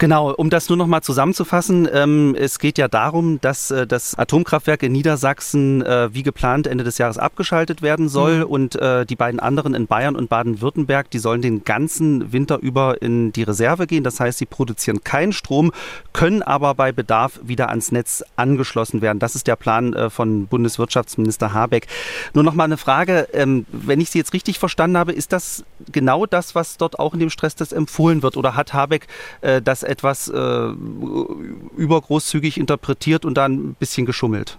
Genau, 0.00 0.32
um 0.32 0.48
das 0.48 0.70
nur 0.70 0.78
noch 0.78 0.86
mal 0.86 1.02
zusammenzufassen, 1.02 1.86
ähm, 1.92 2.34
es 2.34 2.58
geht 2.58 2.78
ja 2.78 2.88
darum, 2.88 3.38
dass 3.42 3.70
äh, 3.70 3.86
das 3.86 4.14
Atomkraftwerk 4.18 4.82
in 4.82 4.92
Niedersachsen 4.92 5.82
äh, 5.82 6.08
wie 6.14 6.22
geplant 6.22 6.66
Ende 6.66 6.84
des 6.84 6.96
Jahres 6.96 7.18
abgeschaltet 7.18 7.82
werden 7.82 8.08
soll 8.08 8.38
mhm. 8.38 8.44
und 8.44 8.76
äh, 8.76 9.04
die 9.04 9.14
beiden 9.14 9.40
anderen 9.40 9.74
in 9.74 9.86
Bayern 9.86 10.16
und 10.16 10.30
Baden-Württemberg, 10.30 11.10
die 11.10 11.18
sollen 11.18 11.42
den 11.42 11.64
ganzen 11.64 12.32
Winter 12.32 12.60
über 12.60 13.02
in 13.02 13.30
die 13.32 13.42
Reserve 13.42 13.86
gehen. 13.86 14.02
Das 14.02 14.18
heißt, 14.20 14.38
sie 14.38 14.46
produzieren 14.46 15.04
keinen 15.04 15.34
Strom, 15.34 15.70
können 16.14 16.40
aber 16.40 16.74
bei 16.74 16.92
Bedarf 16.92 17.38
wieder 17.42 17.68
ans 17.68 17.92
Netz 17.92 18.24
angeschlossen 18.36 19.02
werden. 19.02 19.18
Das 19.18 19.34
ist 19.34 19.48
der 19.48 19.56
Plan 19.56 19.92
äh, 19.92 20.08
von 20.08 20.46
Bundeswirtschaftsminister 20.46 21.52
Habeck. 21.52 21.88
Nur 22.32 22.44
noch 22.44 22.54
mal 22.54 22.64
eine 22.64 22.78
Frage, 22.78 23.28
ähm, 23.34 23.66
wenn 23.70 24.00
ich 24.00 24.08
Sie 24.08 24.16
jetzt 24.16 24.32
richtig 24.32 24.58
verstanden 24.58 24.96
habe, 24.96 25.12
ist 25.12 25.34
das 25.34 25.62
genau 25.92 26.24
das, 26.24 26.54
was 26.54 26.78
dort 26.78 26.98
auch 26.98 27.12
in 27.12 27.20
dem 27.20 27.28
Stresstest 27.28 27.74
empfohlen 27.74 28.22
wird 28.22 28.38
oder 28.38 28.56
hat 28.56 28.72
Habeck 28.72 29.06
äh, 29.42 29.60
das 29.60 29.89
etwas 29.90 30.28
äh, 30.28 30.68
übergroßzügig 31.76 32.58
interpretiert 32.58 33.24
und 33.24 33.34
dann 33.34 33.52
ein 33.70 33.74
bisschen 33.74 34.06
geschummelt. 34.06 34.58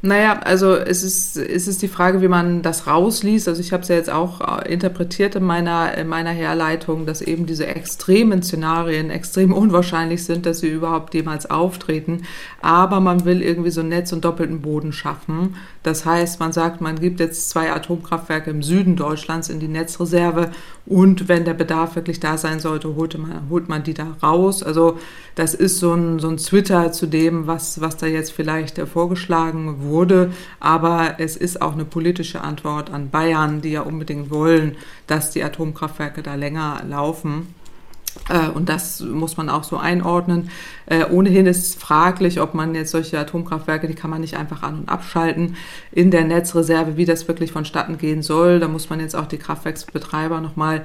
Naja, 0.00 0.38
also 0.44 0.76
es 0.76 1.02
ist, 1.02 1.36
es 1.36 1.66
ist 1.66 1.82
die 1.82 1.88
Frage, 1.88 2.22
wie 2.22 2.28
man 2.28 2.62
das 2.62 2.86
rausliest. 2.86 3.48
Also 3.48 3.60
ich 3.60 3.72
habe 3.72 3.82
es 3.82 3.88
ja 3.88 3.96
jetzt 3.96 4.10
auch 4.10 4.62
äh, 4.62 4.72
interpretiert 4.72 5.34
in 5.34 5.42
meiner, 5.42 5.92
in 5.98 6.06
meiner 6.06 6.30
Herleitung, 6.30 7.04
dass 7.04 7.20
eben 7.20 7.46
diese 7.46 7.66
extremen 7.66 8.40
Szenarien 8.44 9.10
extrem 9.10 9.52
unwahrscheinlich 9.58 10.24
sind, 10.24 10.46
dass 10.46 10.60
sie 10.60 10.68
überhaupt 10.68 11.14
jemals 11.14 11.50
auftreten. 11.50 12.22
Aber 12.62 13.00
man 13.00 13.24
will 13.24 13.42
irgendwie 13.42 13.72
so 13.72 13.80
ein 13.80 13.88
Netz 13.88 14.12
und 14.12 14.24
doppelten 14.24 14.60
Boden 14.60 14.92
schaffen. 14.92 15.56
Das 15.82 16.04
heißt, 16.04 16.38
man 16.38 16.52
sagt, 16.52 16.80
man 16.80 17.00
gibt 17.00 17.18
jetzt 17.18 17.50
zwei 17.50 17.72
Atomkraftwerke 17.72 18.50
im 18.50 18.62
Süden 18.62 18.94
Deutschlands 18.94 19.48
in 19.48 19.58
die 19.58 19.68
Netzreserve 19.68 20.50
und 20.86 21.28
wenn 21.28 21.44
der 21.44 21.54
Bedarf 21.54 21.96
wirklich 21.96 22.20
da 22.20 22.38
sein 22.38 22.60
sollte, 22.60 22.94
holt 22.94 23.18
man, 23.18 23.50
holt 23.50 23.68
man 23.68 23.82
die 23.82 23.94
da 23.94 24.16
raus. 24.22 24.62
Also 24.62 24.98
das 25.34 25.54
ist 25.54 25.78
so 25.78 25.92
ein, 25.92 26.18
so 26.18 26.28
ein 26.28 26.36
Twitter 26.36 26.92
zu 26.92 27.06
dem, 27.06 27.46
was, 27.46 27.80
was 27.80 27.96
da 27.96 28.06
jetzt 28.06 28.32
vielleicht 28.32 28.78
vorgeschlagen 28.78 29.76
wurde 29.80 29.87
wurde. 29.88 30.32
Aber 30.60 31.16
es 31.18 31.36
ist 31.36 31.60
auch 31.62 31.72
eine 31.72 31.84
politische 31.84 32.40
Antwort 32.40 32.90
an 32.90 33.10
Bayern, 33.10 33.60
die 33.60 33.70
ja 33.70 33.82
unbedingt 33.82 34.30
wollen, 34.30 34.76
dass 35.06 35.30
die 35.30 35.42
Atomkraftwerke 35.42 36.22
da 36.22 36.34
länger 36.34 36.82
laufen. 36.88 37.54
Äh, 38.28 38.48
und 38.48 38.68
das 38.68 39.00
muss 39.00 39.36
man 39.36 39.48
auch 39.48 39.64
so 39.64 39.76
einordnen. 39.76 40.50
Äh, 40.86 41.04
ohnehin 41.06 41.46
ist 41.46 41.80
fraglich, 41.80 42.40
ob 42.40 42.54
man 42.54 42.74
jetzt 42.74 42.90
solche 42.90 43.18
Atomkraftwerke, 43.18 43.86
die 43.86 43.94
kann 43.94 44.10
man 44.10 44.20
nicht 44.20 44.36
einfach 44.36 44.62
an- 44.62 44.80
und 44.80 44.88
abschalten 44.88 45.56
in 45.92 46.10
der 46.10 46.24
Netzreserve, 46.24 46.96
wie 46.96 47.04
das 47.04 47.28
wirklich 47.28 47.52
vonstatten 47.52 47.98
gehen 47.98 48.22
soll. 48.22 48.60
Da 48.60 48.68
muss 48.68 48.90
man 48.90 49.00
jetzt 49.00 49.16
auch 49.16 49.26
die 49.26 49.38
Kraftwerksbetreiber 49.38 50.40
nochmal 50.40 50.84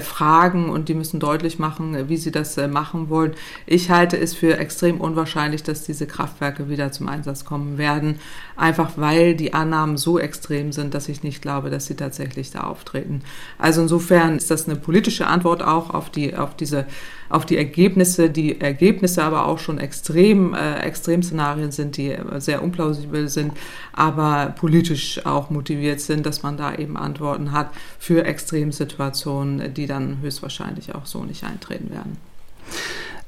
fragen 0.00 0.70
und 0.70 0.88
die 0.88 0.94
müssen 0.94 1.20
deutlich 1.20 1.58
machen, 1.58 2.08
wie 2.08 2.16
sie 2.16 2.30
das 2.30 2.56
äh, 2.56 2.68
machen 2.68 3.10
wollen. 3.10 3.34
Ich 3.66 3.90
halte 3.90 4.16
es 4.16 4.34
für 4.34 4.56
extrem 4.56 5.00
unwahrscheinlich, 5.00 5.62
dass 5.62 5.82
diese 5.82 6.06
Kraftwerke 6.06 6.68
wieder 6.68 6.90
zum 6.92 7.08
Einsatz 7.08 7.44
kommen 7.44 7.76
werden, 7.76 8.18
einfach 8.56 8.92
weil 8.96 9.34
die 9.34 9.52
Annahmen 9.52 9.96
so 9.96 10.18
extrem 10.18 10.72
sind, 10.72 10.94
dass 10.94 11.08
ich 11.08 11.22
nicht 11.22 11.42
glaube, 11.42 11.70
dass 11.70 11.86
sie 11.86 11.96
tatsächlich 11.96 12.50
da 12.50 12.60
auftreten. 12.60 13.22
Also 13.58 13.82
insofern 13.82 14.36
ist 14.36 14.50
das 14.50 14.66
eine 14.68 14.76
politische 14.76 15.26
Antwort 15.26 15.62
auch 15.62 15.90
auf 15.90 16.08
die, 16.08 16.34
auf 16.34 16.56
diese 16.56 16.86
auf 17.28 17.46
die 17.46 17.56
Ergebnisse, 17.56 18.30
die 18.30 18.60
Ergebnisse 18.60 19.22
aber 19.22 19.46
auch 19.46 19.58
schon 19.58 19.78
extrem, 19.78 20.54
äh, 20.54 20.80
Extremszenarien 20.80 21.72
sind, 21.72 21.96
die 21.96 22.16
sehr 22.38 22.62
unplausibel 22.62 23.28
sind, 23.28 23.52
aber 23.92 24.54
politisch 24.58 25.24
auch 25.24 25.50
motiviert 25.50 26.00
sind, 26.00 26.26
dass 26.26 26.42
man 26.42 26.56
da 26.56 26.74
eben 26.74 26.96
Antworten 26.96 27.52
hat 27.52 27.70
für 27.98 28.24
Extremsituationen, 28.24 29.74
die 29.74 29.86
dann 29.86 30.18
höchstwahrscheinlich 30.20 30.94
auch 30.94 31.06
so 31.06 31.24
nicht 31.24 31.44
eintreten 31.44 31.90
werden. 31.90 32.16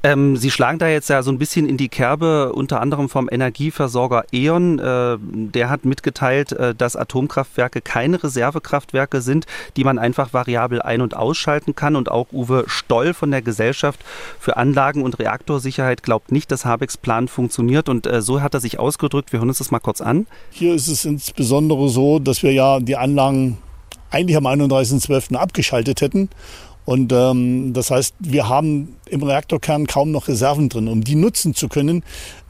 Ähm, 0.03 0.37
Sie 0.37 0.51
schlagen 0.51 0.79
da 0.79 0.87
jetzt 0.87 1.09
ja 1.09 1.23
so 1.23 1.31
ein 1.31 1.39
bisschen 1.39 1.67
in 1.67 1.77
die 1.77 1.89
Kerbe, 1.89 2.53
unter 2.53 2.81
anderem 2.81 3.09
vom 3.09 3.27
Energieversorger 3.31 4.25
E.ON. 4.31 4.79
Äh, 4.79 5.17
der 5.19 5.69
hat 5.69 5.85
mitgeteilt, 5.85 6.51
äh, 6.51 6.75
dass 6.75 6.95
Atomkraftwerke 6.95 7.81
keine 7.81 8.21
Reservekraftwerke 8.23 9.21
sind, 9.21 9.45
die 9.75 9.83
man 9.83 9.97
einfach 9.97 10.33
variabel 10.33 10.81
ein- 10.81 11.01
und 11.01 11.15
ausschalten 11.15 11.75
kann. 11.75 11.95
Und 11.95 12.11
auch 12.11 12.27
Uwe 12.31 12.65
Stoll 12.67 13.13
von 13.13 13.31
der 13.31 13.41
Gesellschaft 13.41 13.99
für 14.39 14.57
Anlagen- 14.57 15.03
und 15.03 15.19
Reaktorsicherheit 15.19 16.03
glaubt 16.03 16.31
nicht, 16.31 16.51
dass 16.51 16.65
Habecks 16.65 16.97
Plan 16.97 17.27
funktioniert. 17.27 17.89
Und 17.89 18.05
äh, 18.05 18.21
so 18.21 18.41
hat 18.41 18.53
er 18.53 18.59
sich 18.59 18.79
ausgedrückt. 18.79 19.31
Wir 19.31 19.39
hören 19.39 19.49
uns 19.49 19.57
das 19.57 19.71
mal 19.71 19.79
kurz 19.79 20.01
an. 20.01 20.27
Hier 20.51 20.75
ist 20.75 20.87
es 20.87 21.05
insbesondere 21.05 21.89
so, 21.89 22.19
dass 22.19 22.43
wir 22.43 22.51
ja 22.51 22.79
die 22.79 22.95
Anlagen 22.95 23.57
eigentlich 24.09 24.37
am 24.37 24.45
31.12. 24.47 25.35
abgeschaltet 25.35 26.01
hätten 26.01 26.29
und 26.87 27.11
ähm, 27.11 27.73
das 27.73 27.91
heißt, 27.91 28.15
wir 28.19 28.47
haben 28.47 28.95
im 29.09 29.21
Reaktorkern 29.21 29.87
kaum 29.87 30.11
noch 30.11 30.29
Reserven 30.29 30.69
drin. 30.69 30.87
Um 30.87 31.03
die 31.03 31.15
nutzen 31.15 31.53
zu 31.53 31.67
können, 31.67 32.01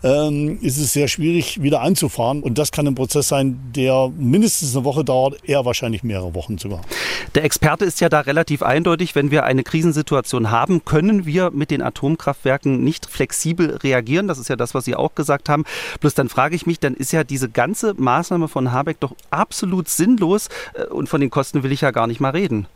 ähm, 0.04 0.60
ist 0.62 0.78
es 0.78 0.94
sehr 0.94 1.08
schwierig, 1.08 1.64
wieder 1.64 1.82
anzufahren. 1.82 2.44
Und 2.44 2.60
das 2.60 2.72
kann 2.72 2.86
ein 2.86 2.94
Prozess 2.94 3.30
sein, 3.30 3.60
der 3.76 4.12
mindestens 4.16 4.76
eine 4.76 4.86
Woche 4.86 5.04
dauert, 5.04 5.40
eher 5.44 5.66
wahrscheinlich 5.66 6.04
mehrere 6.04 6.36
Wochen 6.36 6.60
sogar. 6.60 6.82
Der 7.34 7.46
Experte 7.46 7.84
ist 7.84 8.00
ja 8.00 8.10
da 8.10 8.20
relativ 8.20 8.62
eindeutig. 8.62 9.16
Wenn 9.16 9.32
wir 9.32 9.44
eine 9.44 9.64
Krisensituation 9.64 10.52
haben, 10.52 10.86
können 10.86 11.26
wir 11.26 11.50
mit 11.50 11.72
den 11.72 11.82
Atomkraftwerken 11.82 12.84
nicht 12.84 13.08
flexibel 13.08 13.78
reagieren. 13.78 14.28
Das 14.28 14.38
ist 14.38 14.50
ja 14.50 14.56
das, 14.56 14.76
was 14.76 14.86
Sie 14.86 14.96
auch 14.96 15.16
gesagt 15.16 15.50
haben. 15.50 15.64
Bloß 16.00 16.14
dann 16.14 16.30
frage 16.30 16.56
ich 16.56 16.68
mich, 16.68 16.80
dann 16.80 16.94
ist 16.94 17.12
ja 17.12 17.24
diese 17.24 17.50
ganze 17.50 17.96
Maßnahme 17.96 18.48
von 18.50 18.72
Habeck 18.72 19.00
doch 19.00 19.16
absolut 19.32 19.90
sinnlos. 19.90 20.50
Äh, 20.76 20.84
und 20.94 21.10
von 21.10 21.22
den 21.22 21.32
Kosten 21.32 21.64
will 21.64 21.72
ich 21.72 21.82
ja 21.82 21.90
gar 21.90 22.06
nicht 22.06 22.20
mal 22.20 22.30
reden. 22.30 22.68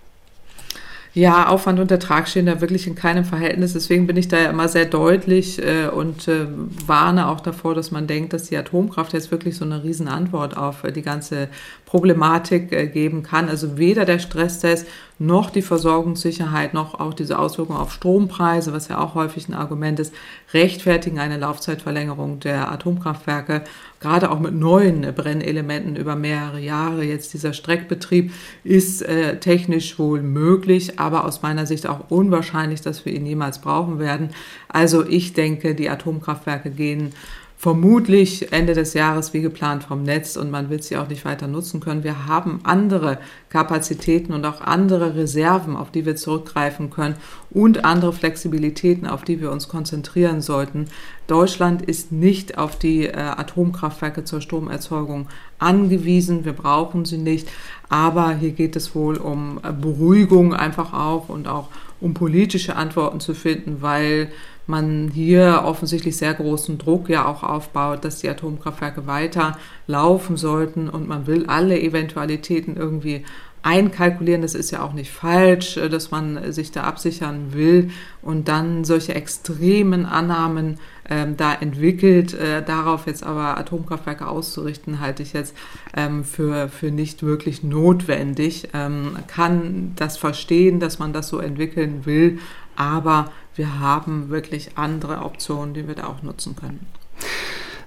Ja, 1.14 1.50
Aufwand 1.50 1.78
und 1.82 1.92
Ertrag 1.92 2.30
stehen 2.30 2.46
da 2.46 2.62
wirklich 2.62 2.88
in 2.88 2.96
keinem 2.96 3.26
Verhältnis. 3.26 3.74
Deswegen 3.74 4.08
bin 4.08 4.16
ich 4.16 4.30
da 4.30 4.38
ja 4.38 4.50
immer 4.50 4.70
sehr 4.70 4.86
deutlich 4.86 5.62
äh, 5.62 5.88
und 5.88 6.30
äh, 6.30 6.48
warne 6.86 7.28
auch 7.28 7.42
davor, 7.42 7.76
dass 7.76 7.92
man 7.92 8.08
denkt, 8.08 8.32
dass 8.32 8.44
die 8.44 8.56
Atomkraft 8.56 9.12
jetzt 9.12 9.30
wirklich 9.30 9.58
so 9.58 9.66
eine 9.66 9.84
Riesenantwort 9.84 10.56
auf 10.56 10.86
äh, 10.86 10.94
die 10.94 11.02
ganze 11.02 11.50
Problematik 11.86 12.72
äh, 12.72 12.88
geben 12.88 13.24
kann. 13.24 13.50
Also 13.50 13.78
weder 13.78 14.06
der 14.06 14.20
Stresstest 14.20 14.88
noch 15.22 15.52
die 15.52 15.62
Versorgungssicherheit 15.62 16.74
noch 16.74 17.00
auch 17.00 17.14
diese 17.14 17.38
Auswirkungen 17.38 17.80
auf 17.80 17.94
Strompreise, 17.94 18.74
was 18.74 18.88
ja 18.88 19.00
auch 19.00 19.14
häufig 19.14 19.48
ein 19.48 19.54
Argument 19.54 20.00
ist, 20.00 20.14
rechtfertigen 20.52 21.20
eine 21.20 21.38
Laufzeitverlängerung 21.38 22.40
der 22.40 22.72
Atomkraftwerke, 22.72 23.64
gerade 24.00 24.32
auch 24.32 24.40
mit 24.40 24.56
neuen 24.56 25.02
Brennelementen 25.14 25.96
über 25.96 26.16
mehrere 26.16 26.60
Jahre. 26.60 27.04
Jetzt 27.04 27.34
dieser 27.34 27.54
Streckbetrieb 27.54 28.32
ist 28.64 29.04
äh, 29.04 29.40
technisch 29.40 30.00
wohl 30.00 30.24
möglich, 30.24 31.00
aber 31.00 31.26
aus 31.26 31.44
meiner 31.44 31.68
Sicht 31.68 31.88
auch 31.88 32.10
unwahrscheinlich, 32.10 32.82
dass 32.82 33.06
wir 33.06 33.14
ihn 33.14 33.28
jemals 33.28 33.60
brauchen 33.60 34.00
werden. 34.00 34.30
Also 34.70 35.06
ich 35.06 35.34
denke, 35.34 35.76
die 35.76 35.90
Atomkraftwerke 35.90 36.72
gehen 36.72 37.14
vermutlich 37.62 38.52
Ende 38.52 38.74
des 38.74 38.96
Jahres 38.96 39.36
wie 39.36 39.42
geplant 39.42 39.84
vom 39.84 40.02
Netz 40.02 40.36
und 40.36 40.50
man 40.50 40.72
wird 40.72 40.84
sie 40.84 40.98
auch 40.98 41.08
nicht 41.08 41.26
weiter 41.26 41.46
nutzen 41.46 41.80
können. 41.80 42.04
Wir 42.04 42.26
haben 42.26 42.60
andere 42.64 43.20
Kapazitäten 43.50 44.34
und 44.34 44.44
auch 44.48 44.62
andere 44.62 45.16
Reserven, 45.16 45.76
auf 45.76 45.92
die 45.92 46.04
wir 46.08 46.16
zurückgreifen 46.16 46.90
können 46.90 47.18
und 47.52 47.86
andere 47.86 48.14
Flexibilitäten, 48.14 49.06
auf 49.06 49.22
die 49.24 49.42
wir 49.42 49.52
uns 49.52 49.68
konzentrieren 49.68 50.42
sollten. 50.42 50.88
Deutschland 51.28 51.84
ist 51.84 52.12
nicht 52.12 52.58
auf 52.58 52.80
die 52.80 53.06
äh, 53.06 53.16
Atomkraftwerke 53.16 54.24
zur 54.24 54.42
Stromerzeugung 54.42 55.28
angewiesen. 55.60 56.46
Wir 56.46 56.54
brauchen 56.54 57.06
sie 57.06 57.20
nicht. 57.20 57.48
Aber 57.90 58.34
hier 58.34 58.54
geht 58.54 58.76
es 58.76 58.96
wohl 58.96 59.18
um 59.18 59.62
Beruhigung 59.80 60.56
einfach 60.56 60.94
auch 60.94 61.30
und 61.30 61.48
auch 61.48 61.68
um 62.00 62.16
politische 62.16 62.76
Antworten 62.76 63.20
zu 63.20 63.36
finden, 63.36 63.84
weil 63.84 64.32
man 64.68 65.10
hier 65.14 65.64
offensichtlich 65.66 66.18
sehr 66.18 66.34
großen 66.34 66.78
Druck 66.78 67.10
ja 67.10 67.26
auch 67.26 67.44
aufbaut, 67.44 68.06
dass 68.06 68.20
die 68.20 68.30
Atomkraftwerke 68.30 69.08
weiter 69.08 69.58
laufen 69.88 70.38
sollten 70.38 70.90
und 70.90 71.08
man 71.08 71.28
will 71.28 71.46
alle 71.48 71.80
Eventualitäten 71.80 72.78
irgendwie 72.78 73.24
einkalkulieren. 73.64 74.42
Das 74.42 74.56
ist 74.56 74.72
ja 74.72 74.82
auch 74.82 74.94
nicht 74.94 75.12
falsch, 75.12 75.78
äh, 75.78 75.90
dass 75.90 76.12
man 76.12 76.52
sich 76.52 76.72
da 76.72 76.84
absichern 76.84 77.54
will 77.54 77.92
und 78.22 78.48
dann 78.48 78.84
solche 78.84 79.14
extremen 79.16 80.06
Annahmen 80.06 80.80
ähm, 81.10 81.38
da 81.38 81.54
entwickelt. 81.54 82.34
Äh, 82.34 82.64
darauf 82.64 83.08
jetzt 83.08 83.24
aber 83.24 83.58
Atomkraftwerke 83.58 84.28
auszurichten, 84.28 85.00
halte 85.00 85.24
ich 85.24 85.34
jetzt 85.34 85.56
ähm, 85.96 86.24
für, 86.24 86.70
für 86.70 86.92
nicht 86.92 87.24
wirklich 87.24 87.64
notwendig. 87.64 88.70
Ähm, 88.74 89.16
kann 89.28 89.94
das 89.96 90.18
verstehen, 90.18 90.80
dass 90.80 91.00
man 91.00 91.14
das 91.14 91.28
so 91.28 91.40
entwickeln 91.40 92.06
will, 92.06 92.40
aber 92.76 93.32
wir 93.56 93.80
haben 93.80 94.30
wirklich 94.30 94.78
andere 94.78 95.24
Optionen, 95.24 95.74
die 95.74 95.88
wir 95.88 95.96
da 95.96 96.08
auch 96.08 96.22
nutzen 96.24 96.56
können. 96.56 96.88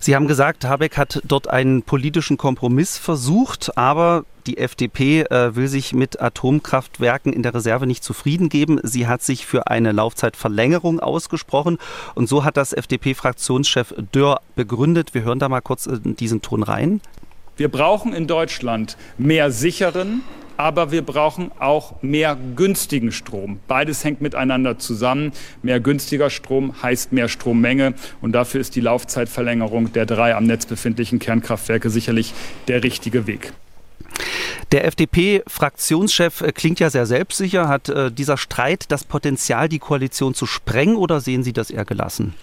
Sie 0.04 0.14
haben 0.14 0.28
gesagt, 0.28 0.66
Habeck 0.66 0.98
hat 0.98 1.22
dort 1.24 1.48
einen 1.48 1.82
politischen 1.82 2.36
Kompromiss 2.36 2.98
versucht, 2.98 3.78
aber 3.78 4.26
die 4.46 4.58
FDP 4.58 5.22
äh, 5.22 5.56
will 5.56 5.66
sich 5.66 5.94
mit 5.94 6.20
Atomkraftwerken 6.20 7.32
in 7.32 7.42
der 7.42 7.54
Reserve 7.54 7.86
nicht 7.86 8.04
zufrieden 8.04 8.50
geben. 8.50 8.78
Sie 8.82 9.06
hat 9.06 9.22
sich 9.22 9.46
für 9.46 9.68
eine 9.68 9.92
Laufzeitverlängerung 9.92 11.00
ausgesprochen 11.00 11.78
und 12.14 12.28
so 12.28 12.44
hat 12.44 12.58
das 12.58 12.74
FDP-Fraktionschef 12.74 13.94
Dörr 14.12 14.42
begründet. 14.56 15.14
Wir 15.14 15.22
hören 15.22 15.38
da 15.38 15.48
mal 15.48 15.62
kurz 15.62 15.86
in 15.86 16.12
äh, 16.12 16.14
diesen 16.14 16.42
Ton 16.42 16.62
rein. 16.62 17.00
Wir 17.56 17.70
brauchen 17.70 18.12
in 18.12 18.26
Deutschland 18.26 18.98
mehr 19.16 19.50
sicheren, 19.50 20.22
aber 20.56 20.92
wir 20.92 21.02
brauchen 21.02 21.50
auch 21.58 22.02
mehr 22.02 22.36
günstigen 22.56 23.12
Strom. 23.12 23.60
Beides 23.68 24.04
hängt 24.04 24.20
miteinander 24.20 24.78
zusammen. 24.78 25.32
Mehr 25.62 25.80
günstiger 25.80 26.30
Strom 26.30 26.82
heißt 26.82 27.12
mehr 27.12 27.28
Strommenge 27.28 27.94
und 28.20 28.32
dafür 28.32 28.60
ist 28.60 28.76
die 28.76 28.80
Laufzeitverlängerung 28.80 29.92
der 29.92 30.06
drei 30.06 30.34
am 30.34 30.44
Netz 30.44 30.66
befindlichen 30.66 31.18
Kernkraftwerke 31.18 31.90
sicherlich 31.90 32.34
der 32.68 32.82
richtige 32.82 33.26
Weg. 33.26 33.52
Der 34.72 34.84
FDP-Fraktionschef 34.86 36.40
äh, 36.40 36.52
klingt 36.52 36.80
ja 36.80 36.90
sehr 36.90 37.06
selbstsicher. 37.06 37.68
Hat 37.68 37.88
äh, 37.88 38.10
dieser 38.10 38.36
Streit 38.36 38.86
das 38.88 39.04
Potenzial, 39.04 39.68
die 39.68 39.78
Koalition 39.78 40.34
zu 40.34 40.46
sprengen 40.46 40.96
oder 40.96 41.20
sehen 41.20 41.42
Sie 41.42 41.52
das 41.52 41.70
eher 41.70 41.84
gelassen? 41.84 42.34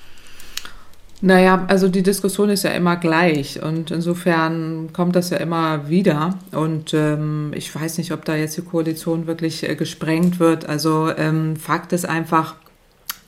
Naja, 1.24 1.66
also 1.68 1.88
die 1.88 2.02
Diskussion 2.02 2.50
ist 2.50 2.64
ja 2.64 2.72
immer 2.72 2.96
gleich 2.96 3.62
und 3.62 3.92
insofern 3.92 4.92
kommt 4.92 5.16
das 5.16 5.30
ja 5.30 5.38
immer 5.38 5.88
wieder. 5.88 6.40
Und 6.52 6.96
ähm, 6.96 7.52
ich 7.56 7.74
weiß 7.74 8.00
nicht, 8.00 8.12
ob 8.12 8.26
da 8.26 8.36
jetzt 8.36 8.58
die 8.58 8.64
Koalition 8.64 9.28
wirklich 9.28 9.68
äh, 9.70 9.76
gesprengt 9.76 10.40
wird. 10.40 10.66
Also 10.66 11.12
ähm, 11.16 11.56
Fakt 11.58 11.94
ist 11.94 12.10
einfach, 12.10 12.56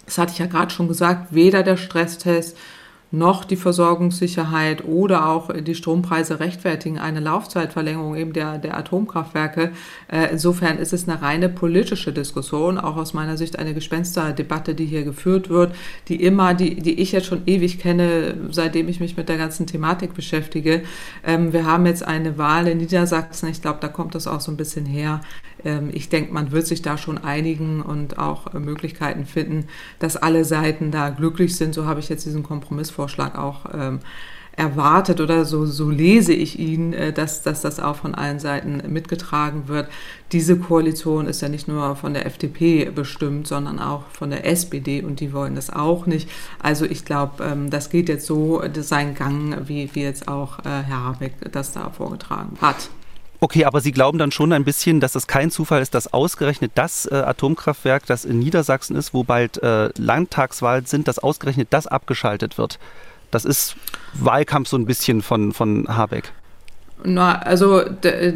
das 0.08 0.18
hatte 0.18 0.32
ich 0.34 0.40
ja 0.40 0.48
gerade 0.48 0.72
schon 0.72 0.88
gesagt, 0.88 1.36
weder 1.36 1.62
der 1.62 1.78
Stresstest 1.78 2.58
noch 3.14 3.46
die 3.46 3.58
Versorgungssicherheit 3.58 4.86
oder 4.86 5.30
auch 5.30 5.52
die 5.54 5.76
Strompreise 5.76 6.40
rechtfertigen 6.40 6.98
eine 6.98 7.20
Laufzeitverlängerung 7.20 8.16
eben 8.16 8.34
der, 8.34 8.58
der 8.58 8.76
Atomkraftwerke. 8.76 9.72
Äh, 10.14 10.32
insofern 10.32 10.78
ist 10.78 10.94
es 10.94 11.08
eine 11.08 11.22
reine 11.22 11.50
politische 11.50 12.12
Diskussion, 12.12 12.78
auch 12.78 12.98
aus 12.98 13.14
meiner 13.14 13.38
Sicht 13.38 13.60
eine 13.60 13.74
Gespensterdebatte, 13.74 14.76
die 14.76 14.86
hier 14.86 15.04
geführt 15.04 15.50
wird, 15.50 15.76
die 16.08 16.24
immer, 16.24 16.54
die, 16.54 16.76
die 16.76 17.00
ich 17.00 17.12
jetzt 17.12 17.28
schon 17.28 17.44
ewig 17.46 17.80
kenne, 17.80 18.36
seitdem 18.50 18.90
ich 18.90 19.00
mich 19.00 19.16
mit 19.16 19.30
der 19.30 19.38
ganzen 19.38 19.68
Thematik 19.68 20.14
beschäftige. 20.14 20.84
Ähm, 21.24 21.54
wir 21.54 21.66
haben 21.66 21.86
jetzt 21.86 22.06
eine 22.06 22.38
Wahl 22.38 22.68
in 22.68 22.80
Niedersachsen, 22.80 23.50
ich 23.50 23.62
glaube, 23.62 23.80
da 23.82 23.88
kommt 23.88 24.16
das 24.16 24.28
auch 24.28 24.42
so 24.42 24.52
ein 24.52 24.58
bisschen 24.58 24.86
her. 24.86 25.22
Ähm, 25.64 25.90
ich 25.94 26.10
denke, 26.10 26.34
man 26.34 26.52
wird 26.52 26.68
sich 26.68 26.82
da 26.82 26.98
schon 26.98 27.18
einigen 27.18 27.82
und 27.82 28.18
auch 28.18 28.54
Möglichkeiten 28.54 29.26
finden, 29.26 29.66
dass 30.00 30.18
alle 30.18 30.46
Seiten 30.46 30.92
da 30.92 31.10
glücklich 31.10 31.56
sind. 31.56 31.74
So 31.74 31.86
habe 31.86 32.00
ich 32.00 32.10
jetzt 32.10 32.26
diesen 32.26 32.44
Kompromiss 32.44 32.90
vor 32.90 33.04
Vorschlag 33.04 33.38
auch 33.38 33.66
ähm, 33.74 34.00
erwartet 34.56 35.20
oder 35.20 35.46
so, 35.46 35.66
so 35.66 35.90
lese 35.90 36.34
ich 36.34 36.60
ihn, 36.60 36.94
äh, 36.94 37.12
dass, 37.12 37.42
dass 37.42 37.62
das 37.62 37.80
auch 37.80 37.96
von 37.96 38.14
allen 38.14 38.40
Seiten 38.40 38.82
mitgetragen 38.88 39.68
wird. 39.68 39.88
Diese 40.32 40.58
Koalition 40.58 41.28
ist 41.28 41.42
ja 41.42 41.50
nicht 41.50 41.68
nur 41.68 41.96
von 41.96 42.14
der 42.14 42.26
FDP 42.26 42.86
bestimmt, 42.94 43.48
sondern 43.48 43.80
auch 43.80 44.04
von 44.12 44.30
der 44.30 44.46
SPD 44.46 45.02
und 45.02 45.20
die 45.20 45.34
wollen 45.34 45.56
das 45.56 45.70
auch 45.70 46.06
nicht. 46.06 46.30
Also 46.60 46.86
ich 46.86 47.06
glaube, 47.06 47.44
ähm, 47.44 47.70
das 47.70 47.90
geht 47.90 48.10
jetzt 48.10 48.26
so 48.26 48.62
seinen 48.80 49.16
Gang, 49.16 49.68
wie, 49.68 49.90
wie 49.94 50.04
jetzt 50.04 50.28
auch 50.28 50.60
äh, 50.60 50.84
Herr 50.84 51.04
Habeck 51.04 51.34
das 51.52 51.74
da 51.74 51.90
vorgetragen 51.90 52.58
hat. 52.62 52.90
Okay, 53.44 53.66
aber 53.66 53.82
Sie 53.82 53.92
glauben 53.92 54.18
dann 54.20 54.32
schon 54.32 54.54
ein 54.54 54.64
bisschen, 54.64 55.02
dass 55.02 55.16
es 55.16 55.28
kein 55.28 55.52
Zufall 55.52 55.82
ist, 55.82 55.94
dass 55.94 56.14
ausgerechnet 56.14 56.72
das 56.76 57.06
äh, 57.08 57.16
Atomkraftwerk, 57.16 58.06
das 58.06 58.24
in 58.24 58.40
Niedersachsen 58.40 58.96
ist, 58.96 59.14
wo 59.14 59.26
bald 59.26 59.62
äh, 59.62 59.90
Landtagswahlen 59.98 60.86
sind, 60.86 61.10
dass 61.10 61.20
ausgerechnet 61.20 61.68
das 61.72 61.86
abgeschaltet 61.86 62.58
wird. 62.58 62.80
Das 63.34 63.46
ist 63.46 63.76
Wahlkampf 64.14 64.70
so 64.70 64.78
ein 64.78 64.86
bisschen 64.86 65.24
von, 65.24 65.54
von 65.54 65.88
Habeck. 65.88 66.32
Na, 67.06 67.38
also 67.40 67.82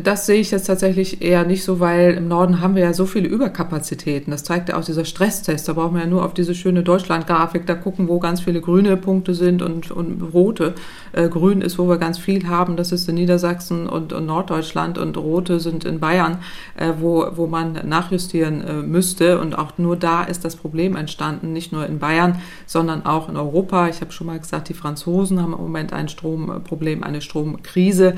das 0.03 0.25
sehe 0.25 0.41
ich 0.41 0.51
jetzt 0.51 0.65
tatsächlich 0.65 1.21
eher 1.21 1.45
nicht 1.45 1.63
so, 1.63 1.79
weil 1.79 2.15
im 2.15 2.27
Norden 2.27 2.59
haben 2.59 2.75
wir 2.75 2.83
ja 2.83 2.93
so 2.93 3.05
viele 3.05 3.29
Überkapazitäten. 3.29 4.31
Das 4.31 4.43
zeigt 4.43 4.67
ja 4.67 4.77
auch 4.77 4.83
dieser 4.83 5.05
Stresstest. 5.05 5.69
Da 5.69 5.73
brauchen 5.73 5.95
wir 5.95 6.01
ja 6.01 6.07
nur 6.07 6.25
auf 6.25 6.33
diese 6.33 6.53
schöne 6.53 6.83
Deutschland-Grafik 6.83 7.65
da 7.65 7.75
gucken, 7.75 8.09
wo 8.09 8.19
ganz 8.19 8.41
viele 8.41 8.59
grüne 8.59 8.97
Punkte 8.97 9.33
sind 9.33 9.61
und, 9.61 9.91
und 9.91 10.21
rote. 10.33 10.75
Äh, 11.13 11.29
grün 11.29 11.61
ist, 11.61 11.79
wo 11.79 11.87
wir 11.87 11.97
ganz 11.97 12.17
viel 12.17 12.49
haben. 12.49 12.75
Das 12.75 12.91
ist 12.91 13.07
in 13.07 13.15
Niedersachsen 13.15 13.87
und, 13.87 14.11
und 14.11 14.25
Norddeutschland 14.25 14.97
und 14.97 15.15
rote 15.15 15.61
sind 15.61 15.85
in 15.85 16.01
Bayern, 16.01 16.39
äh, 16.75 16.91
wo, 16.99 17.25
wo 17.35 17.47
man 17.47 17.79
nachjustieren 17.87 18.61
äh, 18.61 18.73
müsste. 18.73 19.39
Und 19.39 19.57
auch 19.57 19.77
nur 19.77 19.95
da 19.95 20.23
ist 20.23 20.43
das 20.43 20.57
Problem 20.57 20.97
entstanden. 20.97 21.53
Nicht 21.53 21.71
nur 21.71 21.85
in 21.85 21.99
Bayern, 21.99 22.41
sondern 22.65 23.05
auch 23.05 23.29
in 23.29 23.37
Europa. 23.37 23.87
Ich 23.87 24.01
habe 24.01 24.11
schon 24.11 24.27
mal 24.27 24.39
gesagt, 24.39 24.67
die 24.67 24.73
Franzosen 24.73 25.41
haben 25.41 25.53
im 25.53 25.61
Moment 25.61 25.93
ein 25.93 26.09
Stromproblem, 26.09 27.03
eine 27.03 27.21
Stromkrise. 27.21 28.15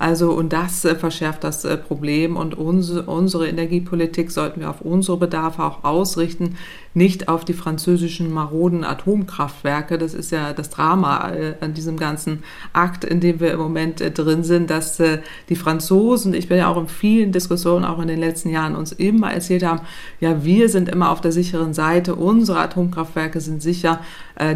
Also, 0.00 0.32
und 0.32 0.54
das 0.54 0.86
äh, 0.86 0.94
verschärft 0.94 1.44
das 1.44 1.62
äh, 1.66 1.76
Problem 1.76 2.38
und 2.38 2.56
unsere, 2.56 3.02
unsere 3.02 3.46
Energiepolitik 3.46 4.30
sollten 4.30 4.60
wir 4.60 4.70
auf 4.70 4.80
unsere 4.80 5.18
Bedarfe 5.18 5.62
auch 5.62 5.84
ausrichten, 5.84 6.56
nicht 6.94 7.28
auf 7.28 7.44
die 7.44 7.52
französischen 7.52 8.32
maroden 8.32 8.82
Atomkraftwerke. 8.82 9.98
Das 9.98 10.14
ist 10.14 10.32
ja 10.32 10.54
das 10.54 10.70
Drama 10.70 11.30
äh, 11.32 11.54
an 11.60 11.74
diesem 11.74 11.98
ganzen 11.98 12.44
Akt, 12.72 13.04
in 13.04 13.20
dem 13.20 13.40
wir 13.40 13.52
im 13.52 13.58
Moment 13.58 14.02
drin 14.16 14.42
sind, 14.42 14.70
dass 14.70 15.00
die 15.48 15.54
Franzosen, 15.54 16.32
ich 16.32 16.48
bin 16.48 16.56
ja 16.58 16.68
auch 16.68 16.78
in 16.78 16.88
vielen 16.88 17.30
Diskussionen, 17.30 17.84
auch 17.84 18.00
in 18.00 18.08
den 18.08 18.18
letzten 18.18 18.48
Jahren, 18.48 18.76
uns 18.76 18.92
immer 18.92 19.32
erzählt 19.32 19.64
haben, 19.64 19.82
ja, 20.18 20.42
wir 20.44 20.68
sind 20.68 20.88
immer 20.88 21.10
auf 21.10 21.20
der 21.20 21.32
sicheren 21.32 21.74
Seite, 21.74 22.14
unsere 22.14 22.58
Atomkraftwerke 22.58 23.40
sind 23.40 23.62
sicher, 23.62 24.00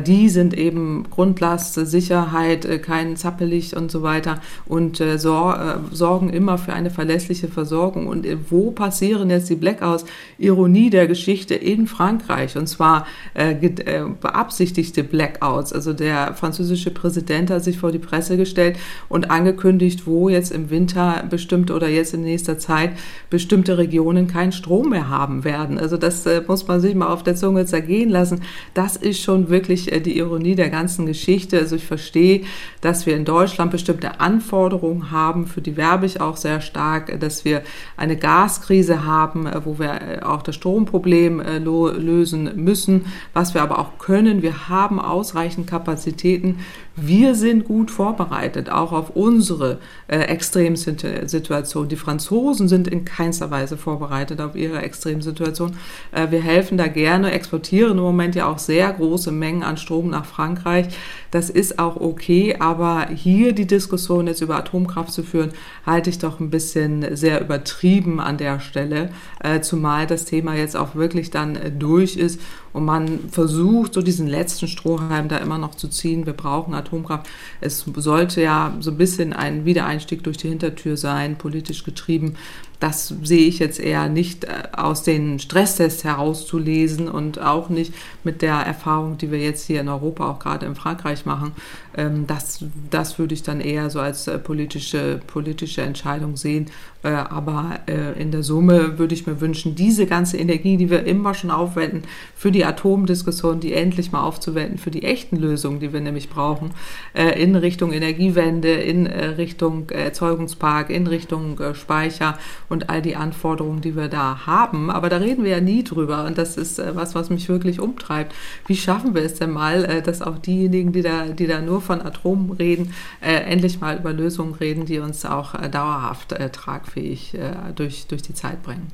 die 0.06 0.28
sind 0.28 0.54
eben 0.54 1.04
Grundlast, 1.10 1.74
Sicherheit, 1.74 2.82
kein 2.82 3.16
Zappelig 3.16 3.76
und 3.76 3.90
so 3.90 4.02
weiter 4.02 4.40
und 4.66 5.00
äh, 5.00 5.18
sor 5.34 5.80
sorgen 5.90 6.30
immer 6.30 6.58
für 6.58 6.72
eine 6.72 6.90
verlässliche 6.90 7.48
Versorgung. 7.48 8.06
Und 8.06 8.26
wo 8.50 8.70
passieren 8.70 9.30
jetzt 9.30 9.50
die 9.50 9.56
Blackouts? 9.56 10.04
Ironie 10.38 10.90
der 10.90 11.06
Geschichte 11.06 11.54
in 11.54 11.86
Frankreich 11.86 12.56
und 12.56 12.66
zwar 12.68 13.06
beabsichtigte 13.34 15.02
Blackouts. 15.02 15.72
Also 15.72 15.92
der 15.92 16.34
französische 16.34 16.90
Präsident 16.90 17.50
hat 17.50 17.64
sich 17.64 17.78
vor 17.78 17.92
die 17.92 17.98
Presse 17.98 18.36
gestellt 18.36 18.76
und 19.08 19.30
angekündigt, 19.30 20.06
wo 20.06 20.28
jetzt 20.28 20.52
im 20.52 20.70
Winter 20.70 21.24
bestimmte 21.28 21.74
oder 21.74 21.88
jetzt 21.88 22.14
in 22.14 22.22
nächster 22.22 22.58
Zeit 22.58 22.90
bestimmte 23.30 23.78
Regionen 23.78 24.28
keinen 24.28 24.52
Strom 24.52 24.90
mehr 24.90 25.08
haben 25.08 25.44
werden. 25.44 25.78
Also 25.78 25.96
das 25.96 26.24
muss 26.46 26.66
man 26.68 26.80
sich 26.80 26.94
mal 26.94 27.08
auf 27.08 27.22
der 27.22 27.34
Zunge 27.36 27.66
zergehen 27.66 28.10
lassen. 28.10 28.42
Das 28.74 28.96
ist 28.96 29.20
schon 29.20 29.48
wirklich 29.48 29.92
äh, 29.92 30.00
die 30.00 30.18
Ironie 30.18 30.54
der 30.54 30.70
ganzen 30.70 31.06
Geschichte. 31.06 31.58
Also 31.58 31.76
ich 31.76 31.86
verstehe, 31.86 32.42
dass 32.80 33.06
wir 33.06 33.16
in 33.16 33.24
Deutschland 33.24 33.70
bestimmte 33.70 34.20
Anforderungen 34.20 35.10
haben, 35.10 35.23
für 35.46 35.60
die 35.60 35.76
werbe 35.76 36.06
ich 36.06 36.20
auch 36.20 36.36
sehr 36.36 36.60
stark, 36.60 37.18
dass 37.20 37.44
wir 37.44 37.62
eine 37.96 38.16
Gaskrise 38.16 39.04
haben, 39.04 39.46
äh, 39.46 39.64
wo 39.64 39.78
wir 39.78 40.00
äh, 40.00 40.22
auch 40.22 40.42
das 40.42 40.54
Stromproblem 40.54 41.40
lösen 41.40 42.50
müssen, 42.56 43.06
was 43.32 43.54
wir 43.54 43.62
aber 43.62 43.78
auch 43.78 43.98
können. 43.98 44.42
Wir 44.42 44.68
haben 44.68 45.00
ausreichend 45.00 45.66
Kapazitäten. 45.66 46.60
Wir 46.96 47.34
sind 47.34 47.64
gut 47.64 47.90
vorbereitet, 47.90 48.70
auch 48.70 48.92
auf 48.92 49.10
unsere 49.16 49.78
äh, 50.06 50.18
Extremsituation. 50.18 51.88
Die 51.88 51.96
Franzosen 51.96 52.68
sind 52.68 52.86
in 52.86 53.04
keinster 53.04 53.50
Weise 53.50 53.76
vorbereitet 53.76 54.40
auf 54.40 54.54
ihre 54.54 54.80
Extremsituation. 54.80 55.72
Äh, 56.12 56.30
wir 56.30 56.40
helfen 56.40 56.78
da 56.78 56.86
gerne, 56.86 57.32
exportieren 57.32 57.98
im 57.98 58.04
Moment 58.04 58.36
ja 58.36 58.46
auch 58.46 58.60
sehr 58.60 58.92
große 58.92 59.32
Mengen 59.32 59.64
an 59.64 59.76
Strom 59.76 60.08
nach 60.08 60.24
Frankreich. 60.24 60.86
Das 61.32 61.50
ist 61.50 61.80
auch 61.80 61.96
okay, 61.96 62.56
aber 62.60 63.08
hier 63.12 63.54
die 63.54 63.66
Diskussion 63.66 64.28
jetzt 64.28 64.40
über 64.40 64.56
Atomkraft 64.56 65.12
zu 65.12 65.24
führen, 65.24 65.50
halte 65.84 66.10
ich 66.10 66.18
doch 66.20 66.38
ein 66.38 66.50
bisschen 66.50 67.16
sehr 67.16 67.40
übertrieben 67.40 68.20
an 68.20 68.38
der 68.38 68.60
Stelle, 68.60 69.10
äh, 69.40 69.60
zumal 69.62 70.06
das 70.06 70.26
Thema 70.26 70.54
jetzt 70.54 70.76
auch 70.76 70.94
wirklich 70.94 71.32
dann 71.32 71.56
äh, 71.56 71.72
durch 71.72 72.16
ist 72.16 72.40
und 72.74 72.84
man 72.84 73.30
versucht, 73.30 73.94
so 73.94 74.02
diesen 74.02 74.26
letzten 74.26 74.66
Strohhalm 74.66 75.28
da 75.28 75.38
immer 75.38 75.58
noch 75.58 75.76
zu 75.76 75.88
ziehen. 75.88 76.26
Wir 76.26 76.32
brauchen 76.32 76.74
Atomkraft. 76.86 77.26
Es 77.60 77.84
sollte 77.96 78.40
ja 78.40 78.76
so 78.80 78.90
ein 78.90 78.96
bisschen 78.96 79.32
ein 79.32 79.64
Wiedereinstieg 79.64 80.22
durch 80.22 80.36
die 80.36 80.48
Hintertür 80.48 80.96
sein, 80.96 81.36
politisch 81.36 81.84
getrieben. 81.84 82.36
Das 82.84 83.14
sehe 83.22 83.48
ich 83.48 83.60
jetzt 83.60 83.80
eher 83.80 84.10
nicht 84.10 84.44
äh, 84.44 84.48
aus 84.76 85.02
den 85.02 85.38
Stresstests 85.38 86.04
herauszulesen 86.04 87.08
und 87.08 87.40
auch 87.40 87.70
nicht 87.70 87.94
mit 88.24 88.42
der 88.42 88.56
Erfahrung, 88.56 89.16
die 89.16 89.30
wir 89.30 89.38
jetzt 89.38 89.66
hier 89.66 89.80
in 89.80 89.88
Europa, 89.88 90.30
auch 90.30 90.38
gerade 90.38 90.66
in 90.66 90.74
Frankreich 90.74 91.24
machen. 91.24 91.52
Ähm, 91.96 92.26
das, 92.26 92.62
das 92.90 93.18
würde 93.18 93.32
ich 93.32 93.42
dann 93.42 93.62
eher 93.62 93.88
so 93.88 94.00
als 94.00 94.26
äh, 94.26 94.38
politische, 94.38 95.20
politische 95.26 95.80
Entscheidung 95.80 96.36
sehen. 96.36 96.66
Äh, 97.02 97.08
aber 97.08 97.80
in 98.18 98.30
der 98.30 98.42
Summe 98.42 98.98
würde 98.98 99.14
ich 99.14 99.26
mir 99.26 99.40
wünschen, 99.40 99.74
diese 99.74 100.06
ganze 100.06 100.38
Energie, 100.38 100.78
die 100.78 100.88
wir 100.88 101.04
immer 101.04 101.34
schon 101.34 101.50
aufwenden 101.50 102.02
für 102.34 102.50
die 102.50 102.64
Atomdiskussion, 102.64 103.60
die 103.60 103.74
endlich 103.74 104.10
mal 104.10 104.22
aufzuwenden 104.22 104.78
für 104.78 104.90
die 104.90 105.02
echten 105.02 105.36
Lösungen, 105.36 105.80
die 105.80 105.92
wir 105.92 106.00
nämlich 106.00 106.30
brauchen, 106.30 106.70
in 107.12 107.56
Richtung 107.56 107.92
Energiewende, 107.92 108.72
in 108.72 109.06
Richtung 109.06 109.90
Erzeugungspark, 109.90 110.88
in 110.88 111.06
Richtung 111.06 111.60
Speicher 111.74 112.38
und 112.70 112.73
all 112.90 113.02
die 113.02 113.16
Anforderungen, 113.16 113.80
die 113.80 113.96
wir 113.96 114.08
da 114.08 114.46
haben. 114.46 114.90
Aber 114.90 115.08
da 115.08 115.18
reden 115.18 115.44
wir 115.44 115.52
ja 115.52 115.60
nie 115.60 115.84
drüber. 115.84 116.24
Und 116.24 116.38
das 116.38 116.56
ist 116.56 116.78
äh, 116.78 116.94
was, 116.94 117.14
was 117.14 117.30
mich 117.30 117.48
wirklich 117.48 117.80
umtreibt. 117.80 118.34
Wie 118.66 118.76
schaffen 118.76 119.14
wir 119.14 119.22
es 119.22 119.34
denn 119.34 119.50
mal, 119.50 119.84
äh, 119.84 120.02
dass 120.02 120.22
auch 120.22 120.38
diejenigen, 120.38 120.92
die 120.92 121.02
da, 121.02 121.26
die 121.26 121.46
da 121.46 121.60
nur 121.60 121.80
von 121.80 122.02
Atom 122.02 122.50
reden, 122.50 122.92
äh, 123.20 123.34
endlich 123.34 123.80
mal 123.80 123.98
über 123.98 124.12
Lösungen 124.12 124.54
reden, 124.54 124.86
die 124.86 124.98
uns 124.98 125.24
auch 125.24 125.54
dauerhaft 125.68 126.34
tragfähig 126.52 127.36
durch, 127.74 128.06
durch 128.06 128.22
die 128.22 128.34
Zeit 128.34 128.62
bringen? 128.62 128.88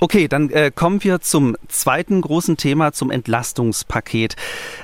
Okay, 0.00 0.28
dann 0.28 0.50
äh, 0.50 0.70
kommen 0.74 1.02
wir 1.04 1.20
zum 1.20 1.56
zweiten 1.68 2.20
großen 2.20 2.56
Thema, 2.56 2.92
zum 2.92 3.10
Entlastungspaket. 3.10 4.36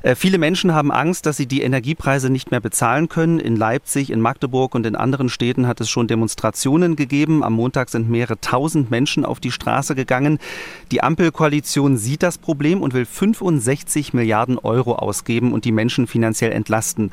Äh, 0.03 0.15
viele 0.15 0.39
Menschen 0.39 0.75
haben 0.75 0.93
Angst, 0.93 1.27
dass 1.27 1.37
sie 1.37 1.47
die 1.47 1.63
Energiepreise 1.63 2.31
nicht 2.31 2.51
mehr 2.51 2.61
bezahlen 2.61 3.09
können. 3.09 3.41
In 3.41 3.57
Leipzig, 3.57 4.11
in 4.11 4.21
Magdeburg 4.21 4.75
und 4.75 4.87
in 4.87 4.97
anderen 4.97 5.29
Städten 5.29 5.67
hat 5.67 5.81
es 5.81 5.91
schon 5.91 6.09
Demonstrationen 6.09 6.97
gegeben. 6.97 7.43
Am 7.43 7.55
Montag 7.55 7.91
sind 7.91 8.09
mehrere 8.09 8.41
tausend 8.41 8.91
Menschen 8.91 9.25
auf 9.25 9.41
die 9.41 9.53
Straße 9.53 9.95
gegangen. 9.95 10.39
Die 10.93 11.03
Ampelkoalition 11.03 11.97
sieht 11.97 12.23
das 12.23 12.39
Problem 12.39 12.81
und 12.81 12.95
will 12.95 13.07
65 13.07 14.15
Milliarden 14.15 14.59
Euro 14.59 14.95
ausgeben 14.95 15.53
und 15.53 15.65
die 15.65 15.73
Menschen 15.73 16.07
finanziell 16.07 16.53
entlasten. 16.53 17.11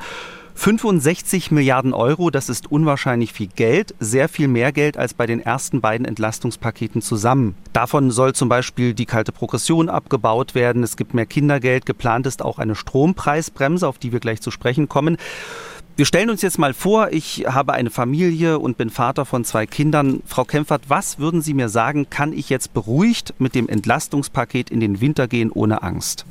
65 0.58 1.52
Milliarden 1.52 1.94
Euro, 1.94 2.30
das 2.30 2.48
ist 2.48 2.68
unwahrscheinlich 2.68 3.32
viel 3.32 3.46
Geld, 3.46 3.94
sehr 4.00 4.28
viel 4.28 4.48
mehr 4.48 4.72
Geld 4.72 4.96
als 4.96 5.14
bei 5.14 5.24
den 5.24 5.38
ersten 5.38 5.80
beiden 5.80 6.04
Entlastungspaketen 6.04 7.00
zusammen. 7.00 7.54
Davon 7.72 8.10
soll 8.10 8.32
zum 8.32 8.48
Beispiel 8.48 8.92
die 8.92 9.06
kalte 9.06 9.30
Progression 9.30 9.88
abgebaut 9.88 10.56
werden, 10.56 10.82
es 10.82 10.96
gibt 10.96 11.14
mehr 11.14 11.26
Kindergeld, 11.26 11.86
geplant 11.86 12.26
ist 12.26 12.42
auch 12.42 12.58
eine 12.58 12.74
Strompreisbremse, 12.74 13.86
auf 13.86 13.98
die 13.98 14.10
wir 14.10 14.18
gleich 14.18 14.40
zu 14.40 14.50
sprechen 14.50 14.88
kommen. 14.88 15.16
Wir 15.94 16.06
stellen 16.06 16.28
uns 16.28 16.42
jetzt 16.42 16.58
mal 16.58 16.74
vor, 16.74 17.12
ich 17.12 17.44
habe 17.48 17.74
eine 17.74 17.90
Familie 17.90 18.58
und 18.58 18.76
bin 18.76 18.90
Vater 18.90 19.26
von 19.26 19.44
zwei 19.44 19.64
Kindern. 19.64 20.24
Frau 20.26 20.44
Kempfert, 20.44 20.82
was 20.88 21.20
würden 21.20 21.40
Sie 21.40 21.54
mir 21.54 21.68
sagen, 21.68 22.10
kann 22.10 22.32
ich 22.32 22.50
jetzt 22.50 22.74
beruhigt 22.74 23.32
mit 23.38 23.54
dem 23.54 23.68
Entlastungspaket 23.68 24.70
in 24.70 24.80
den 24.80 25.00
Winter 25.00 25.28
gehen 25.28 25.52
ohne 25.52 25.84
Angst? 25.84 26.26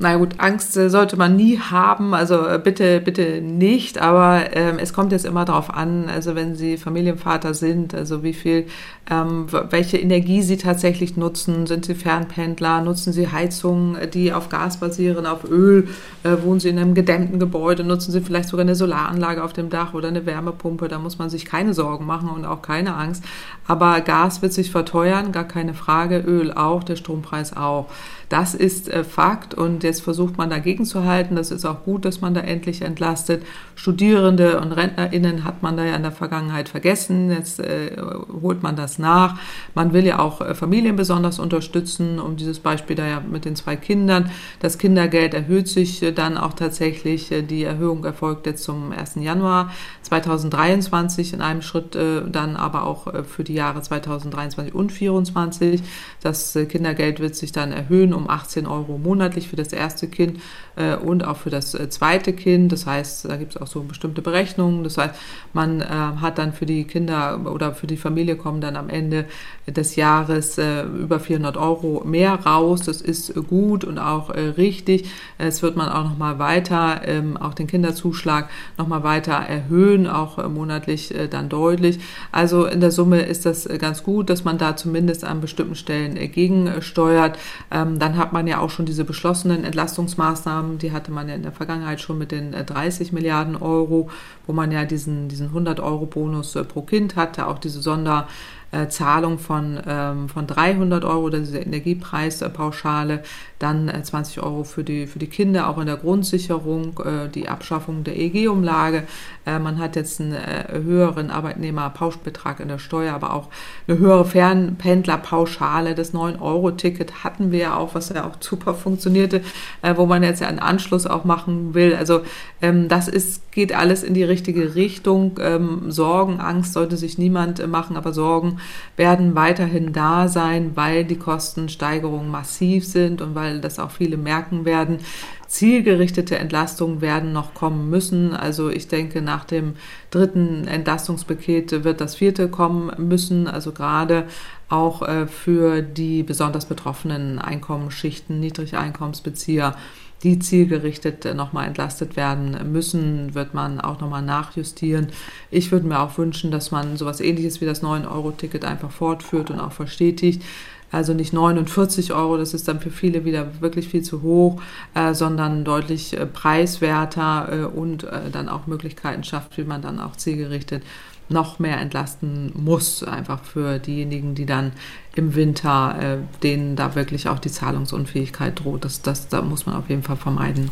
Na 0.00 0.16
gut, 0.16 0.34
Angst 0.38 0.76
äh, 0.76 0.90
sollte 0.90 1.16
man 1.16 1.36
nie 1.36 1.60
haben, 1.60 2.14
also 2.14 2.48
äh, 2.48 2.60
bitte, 2.62 3.00
bitte 3.00 3.40
nicht, 3.40 3.98
aber 4.02 4.42
ähm, 4.52 4.78
es 4.80 4.92
kommt 4.92 5.12
jetzt 5.12 5.24
immer 5.24 5.44
darauf 5.44 5.72
an, 5.72 6.08
also 6.08 6.34
wenn 6.34 6.56
Sie 6.56 6.78
Familienvater 6.78 7.54
sind, 7.54 7.94
also 7.94 8.24
wie 8.24 8.32
viel, 8.32 8.66
ähm, 9.08 9.46
welche 9.70 9.96
Energie 9.96 10.42
Sie 10.42 10.56
tatsächlich 10.56 11.16
nutzen, 11.16 11.68
sind 11.68 11.84
Sie 11.84 11.94
Fernpendler, 11.94 12.80
nutzen 12.80 13.12
Sie 13.12 13.30
Heizungen, 13.30 14.10
die 14.10 14.32
auf 14.32 14.48
Gas 14.48 14.78
basieren, 14.80 15.26
auf 15.26 15.48
Öl, 15.48 15.86
äh, 16.24 16.42
wohnen 16.42 16.58
Sie 16.58 16.70
in 16.70 16.78
einem 16.80 16.94
gedämmten 16.94 17.38
Gebäude, 17.38 17.84
nutzen 17.84 18.10
Sie 18.10 18.20
vielleicht 18.20 18.48
sogar 18.48 18.64
eine 18.64 18.74
Solaranlage 18.74 19.44
auf 19.44 19.52
dem 19.52 19.70
Dach 19.70 19.94
oder 19.94 20.08
eine 20.08 20.26
Wärmepumpe, 20.26 20.88
da 20.88 20.98
muss 20.98 21.18
man 21.18 21.30
sich 21.30 21.44
keine 21.44 21.72
Sorgen 21.72 22.04
machen 22.04 22.30
und 22.30 22.44
auch 22.46 22.62
keine 22.62 22.96
Angst, 22.96 23.22
aber 23.68 24.00
Gas 24.00 24.42
wird 24.42 24.54
sich 24.54 24.72
verteuern, 24.72 25.30
gar 25.30 25.44
keine 25.44 25.72
Frage, 25.72 26.18
Öl 26.18 26.52
auch, 26.52 26.82
der 26.82 26.96
Strompreis 26.96 27.56
auch. 27.56 27.86
Das 28.28 28.54
ist 28.54 28.88
äh, 28.88 29.04
Fakt 29.04 29.54
und 29.54 29.82
jetzt 29.82 30.02
versucht 30.02 30.38
man 30.38 30.50
dagegen 30.50 30.84
zu 30.84 31.04
halten. 31.04 31.36
Das 31.36 31.50
ist 31.50 31.64
auch 31.64 31.84
gut, 31.84 32.04
dass 32.04 32.20
man 32.20 32.34
da 32.34 32.40
endlich 32.40 32.82
entlastet. 32.82 33.44
Studierende 33.76 34.60
und 34.60 34.72
RentnerInnen 34.72 35.44
hat 35.44 35.62
man 35.62 35.76
da 35.76 35.84
ja 35.84 35.96
in 35.96 36.02
der 36.02 36.12
Vergangenheit 36.12 36.68
vergessen. 36.68 37.30
Jetzt 37.30 37.60
äh, 37.60 37.96
holt 38.42 38.62
man 38.62 38.76
das 38.76 38.98
nach. 38.98 39.38
Man 39.74 39.92
will 39.92 40.06
ja 40.06 40.18
auch 40.20 40.40
äh, 40.40 40.54
Familien 40.54 40.96
besonders 40.96 41.38
unterstützen, 41.38 42.18
um 42.18 42.36
dieses 42.36 42.60
Beispiel 42.60 42.96
da 42.96 43.06
ja 43.06 43.20
mit 43.20 43.44
den 43.44 43.56
zwei 43.56 43.76
Kindern. 43.76 44.30
Das 44.60 44.78
Kindergeld 44.78 45.34
erhöht 45.34 45.68
sich 45.68 46.02
äh, 46.02 46.12
dann 46.12 46.38
auch 46.38 46.54
tatsächlich. 46.54 47.30
Äh, 47.30 47.42
die 47.42 47.64
Erhöhung 47.64 48.04
erfolgt 48.04 48.46
jetzt 48.46 48.64
zum 48.64 48.92
1. 48.92 49.16
Januar 49.16 49.70
2023 50.02 51.34
in 51.34 51.40
einem 51.40 51.62
Schritt, 51.62 51.96
äh, 51.96 52.22
dann 52.26 52.56
aber 52.56 52.84
auch 52.84 53.12
für 53.24 53.44
die 53.44 53.54
Jahre 53.54 53.82
2023 53.82 54.74
und 54.74 54.90
2024. 54.90 55.82
Das 56.22 56.56
Kindergeld 56.68 57.20
wird 57.20 57.36
sich 57.36 57.52
dann 57.52 57.72
erhöhen 57.72 58.13
um 58.14 58.28
18 58.30 58.66
Euro 58.66 58.98
monatlich 58.98 59.48
für 59.48 59.56
das 59.56 59.72
erste 59.72 60.08
Kind 60.08 60.40
äh, 60.76 60.96
und 60.96 61.24
auch 61.24 61.36
für 61.36 61.50
das 61.50 61.74
äh, 61.74 61.88
zweite 61.88 62.32
Kind. 62.32 62.72
Das 62.72 62.86
heißt, 62.86 63.26
da 63.26 63.36
gibt 63.36 63.54
es 63.54 63.60
auch 63.60 63.66
so 63.66 63.82
bestimmte 63.82 64.22
Berechnungen. 64.22 64.84
Das 64.84 64.98
heißt, 64.98 65.14
man 65.52 65.80
äh, 65.80 65.84
hat 65.86 66.38
dann 66.38 66.52
für 66.52 66.66
die 66.66 66.84
Kinder 66.84 67.40
oder 67.44 67.74
für 67.74 67.86
die 67.86 67.96
Familie 67.96 68.36
kommen 68.36 68.60
dann 68.60 68.76
am 68.76 68.88
Ende 68.88 69.26
des 69.66 69.96
Jahres 69.96 70.58
äh, 70.58 70.82
über 70.82 71.20
400 71.20 71.56
Euro 71.56 72.02
mehr 72.04 72.34
raus. 72.34 72.82
Das 72.82 73.00
ist 73.00 73.34
gut 73.48 73.84
und 73.84 73.98
auch 73.98 74.30
äh, 74.30 74.40
richtig. 74.40 75.08
Es 75.38 75.62
wird 75.62 75.76
man 75.76 75.88
auch 75.88 76.04
noch 76.04 76.18
mal 76.18 76.38
weiter, 76.38 77.02
ähm, 77.04 77.36
auch 77.36 77.54
den 77.54 77.66
Kinderzuschlag 77.66 78.50
noch 78.78 78.88
mal 78.88 79.02
weiter 79.02 79.32
erhöhen, 79.32 80.06
auch 80.06 80.38
äh, 80.38 80.48
monatlich 80.48 81.14
dann 81.30 81.48
deutlich. 81.48 81.98
Also 82.32 82.66
in 82.66 82.80
der 82.80 82.90
Summe 82.90 83.22
ist 83.22 83.46
das 83.46 83.68
ganz 83.78 84.02
gut, 84.02 84.30
dass 84.30 84.44
man 84.44 84.58
da 84.58 84.76
zumindest 84.76 85.24
an 85.24 85.40
bestimmten 85.40 85.74
Stellen 85.74 86.14
gegensteuert. 86.32 87.38
Ähm, 87.70 87.98
dann 88.04 88.18
hat 88.18 88.34
man 88.34 88.46
ja 88.46 88.60
auch 88.60 88.68
schon 88.68 88.84
diese 88.84 89.02
beschlossenen 89.02 89.64
Entlastungsmaßnahmen, 89.64 90.76
die 90.76 90.92
hatte 90.92 91.10
man 91.10 91.26
ja 91.26 91.34
in 91.34 91.42
der 91.42 91.52
Vergangenheit 91.52 92.02
schon 92.02 92.18
mit 92.18 92.32
den 92.32 92.52
30 92.52 93.12
Milliarden 93.12 93.56
Euro, 93.56 94.10
wo 94.46 94.52
man 94.52 94.70
ja 94.72 94.84
diesen, 94.84 95.28
diesen 95.28 95.46
100 95.46 95.80
Euro 95.80 96.04
Bonus 96.04 96.52
pro 96.68 96.82
Kind 96.82 97.16
hatte, 97.16 97.46
auch 97.46 97.58
diese 97.58 97.80
Sonder 97.80 98.28
äh, 98.74 98.88
Zahlung 98.88 99.38
von, 99.38 99.80
ähm, 99.86 100.28
von 100.28 100.46
300 100.46 101.04
Euro, 101.04 101.24
oder 101.24 101.38
diese 101.38 101.58
Energiepreispauschale, 101.58 103.22
dann 103.58 103.88
äh, 103.88 104.02
20 104.02 104.42
Euro 104.42 104.64
für 104.64 104.84
die, 104.84 105.06
für 105.06 105.18
die 105.18 105.28
Kinder, 105.28 105.68
auch 105.68 105.78
in 105.78 105.86
der 105.86 105.96
Grundsicherung, 105.96 106.98
äh, 106.98 107.28
die 107.28 107.48
Abschaffung 107.48 108.04
der 108.04 108.18
EG-Umlage. 108.18 109.04
Äh, 109.46 109.58
man 109.58 109.78
hat 109.78 109.96
jetzt 109.96 110.20
einen 110.20 110.32
äh, 110.32 110.64
höheren 110.82 111.30
Arbeitnehmerpauschbetrag 111.30 112.60
in 112.60 112.68
der 112.68 112.78
Steuer, 112.78 113.14
aber 113.14 113.34
auch 113.34 113.48
eine 113.86 113.98
höhere 113.98 114.24
Fernpendlerpauschale. 114.24 115.94
Das 115.94 116.12
9-Euro-Ticket 116.12 117.24
hatten 117.24 117.52
wir 117.52 117.58
ja 117.60 117.76
auch, 117.76 117.94
was 117.94 118.08
ja 118.08 118.26
auch 118.26 118.36
super 118.40 118.74
funktionierte, 118.74 119.42
äh, 119.82 119.96
wo 119.96 120.06
man 120.06 120.22
jetzt 120.22 120.40
ja 120.40 120.48
einen 120.48 120.58
Anschluss 120.58 121.06
auch 121.06 121.24
machen 121.24 121.74
will. 121.74 121.94
Also 121.94 122.22
ähm, 122.60 122.88
das 122.88 123.08
ist, 123.08 123.52
geht 123.52 123.74
alles 123.74 124.02
in 124.02 124.14
die 124.14 124.24
richtige 124.24 124.74
Richtung. 124.74 125.38
Ähm, 125.40 125.90
Sorgen, 125.90 126.40
Angst 126.40 126.72
sollte 126.72 126.96
sich 126.96 127.18
niemand 127.18 127.64
machen, 127.68 127.96
aber 127.96 128.12
Sorgen 128.12 128.58
werden 128.96 129.34
weiterhin 129.34 129.92
da 129.92 130.28
sein, 130.28 130.72
weil 130.74 131.04
die 131.04 131.18
Kostensteigerungen 131.18 132.30
massiv 132.30 132.86
sind 132.86 133.20
und 133.20 133.34
weil 133.34 133.60
das 133.60 133.78
auch 133.78 133.90
viele 133.90 134.16
merken 134.16 134.64
werden. 134.64 134.98
Zielgerichtete 135.46 136.36
Entlastungen 136.36 137.00
werden 137.00 137.32
noch 137.32 137.54
kommen 137.54 137.88
müssen. 137.88 138.34
Also 138.34 138.70
ich 138.70 138.88
denke, 138.88 139.22
nach 139.22 139.44
dem 139.44 139.74
dritten 140.10 140.66
Entlastungspaket 140.66 141.84
wird 141.84 142.00
das 142.00 142.16
vierte 142.16 142.48
kommen 142.48 142.90
müssen. 142.98 143.46
Also 143.46 143.70
gerade 143.70 144.24
auch 144.68 145.02
äh, 145.02 145.26
für 145.28 145.82
die 145.82 146.24
besonders 146.24 146.66
betroffenen 146.66 147.38
Einkommensschichten, 147.38 148.40
Niedrigeinkommensbezieher 148.40 149.76
die 150.24 150.38
zielgerichtet 150.38 151.32
nochmal 151.36 151.66
entlastet 151.66 152.16
werden 152.16 152.72
müssen, 152.72 153.34
wird 153.34 153.54
man 153.54 153.80
auch 153.80 154.00
nochmal 154.00 154.22
nachjustieren. 154.22 155.08
Ich 155.50 155.70
würde 155.70 155.86
mir 155.86 156.00
auch 156.00 156.16
wünschen, 156.16 156.50
dass 156.50 156.70
man 156.70 156.96
sowas 156.96 157.20
ähnliches 157.20 157.60
wie 157.60 157.66
das 157.66 157.82
9-Euro-Ticket 157.82 158.64
einfach 158.64 158.90
fortführt 158.90 159.50
und 159.50 159.60
auch 159.60 159.72
verstetigt. 159.72 160.42
Also 160.90 161.12
nicht 161.12 161.32
49 161.32 162.12
Euro, 162.12 162.36
das 162.36 162.54
ist 162.54 162.68
dann 162.68 162.78
für 162.80 162.90
viele 162.90 163.24
wieder 163.24 163.60
wirklich 163.60 163.88
viel 163.88 164.02
zu 164.02 164.22
hoch, 164.22 164.62
äh, 164.94 165.12
sondern 165.12 165.64
deutlich 165.64 166.16
äh, 166.16 166.24
preiswerter 166.24 167.48
äh, 167.50 167.64
und 167.64 168.04
äh, 168.04 168.30
dann 168.30 168.48
auch 168.48 168.66
Möglichkeiten 168.66 169.24
schafft, 169.24 169.58
wie 169.58 169.64
man 169.64 169.82
dann 169.82 169.98
auch 169.98 170.14
zielgerichtet 170.16 170.84
noch 171.28 171.58
mehr 171.58 171.80
entlasten 171.80 172.52
muss, 172.54 173.02
einfach 173.02 173.42
für 173.44 173.78
diejenigen, 173.78 174.34
die 174.34 174.46
dann 174.46 174.72
im 175.14 175.34
Winter, 175.34 175.96
äh, 175.98 176.40
denen 176.42 176.76
da 176.76 176.94
wirklich 176.94 177.28
auch 177.28 177.38
die 177.38 177.50
Zahlungsunfähigkeit 177.50 178.62
droht. 178.62 178.84
Das, 178.84 179.02
das, 179.02 179.28
da 179.28 179.42
muss 179.42 179.66
man 179.66 179.76
auf 179.76 179.88
jeden 179.88 180.02
Fall 180.02 180.16
vermeiden. 180.16 180.70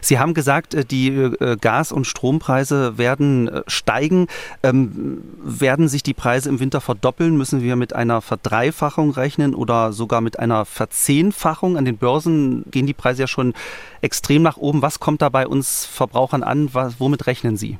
Sie 0.00 0.18
haben 0.18 0.34
gesagt, 0.34 0.74
äh, 0.74 0.84
die 0.84 1.08
äh, 1.08 1.56
Gas- 1.60 1.92
und 1.92 2.06
Strompreise 2.06 2.98
werden 2.98 3.48
äh, 3.48 3.62
steigen. 3.66 4.26
Ähm, 4.62 5.22
werden 5.42 5.88
sich 5.88 6.02
die 6.02 6.14
Preise 6.14 6.48
im 6.48 6.60
Winter 6.60 6.80
verdoppeln? 6.80 7.36
Müssen 7.36 7.62
wir 7.62 7.76
mit 7.76 7.92
einer 7.92 8.20
Verdreifachung 8.20 9.10
rechnen 9.10 9.54
oder 9.54 9.92
sogar 9.92 10.20
mit 10.20 10.38
einer 10.38 10.64
Verzehnfachung? 10.64 11.76
An 11.76 11.84
den 11.84 11.96
Börsen 11.96 12.64
gehen 12.70 12.86
die 12.86 12.94
Preise 12.94 13.22
ja 13.22 13.26
schon 13.26 13.54
extrem 14.00 14.42
nach 14.42 14.56
oben. 14.56 14.82
Was 14.82 15.00
kommt 15.00 15.22
da 15.22 15.28
bei 15.28 15.46
uns 15.46 15.84
Verbrauchern 15.84 16.42
an? 16.42 16.70
womit 16.98 17.26
rechnen 17.26 17.56
Sie? 17.56 17.78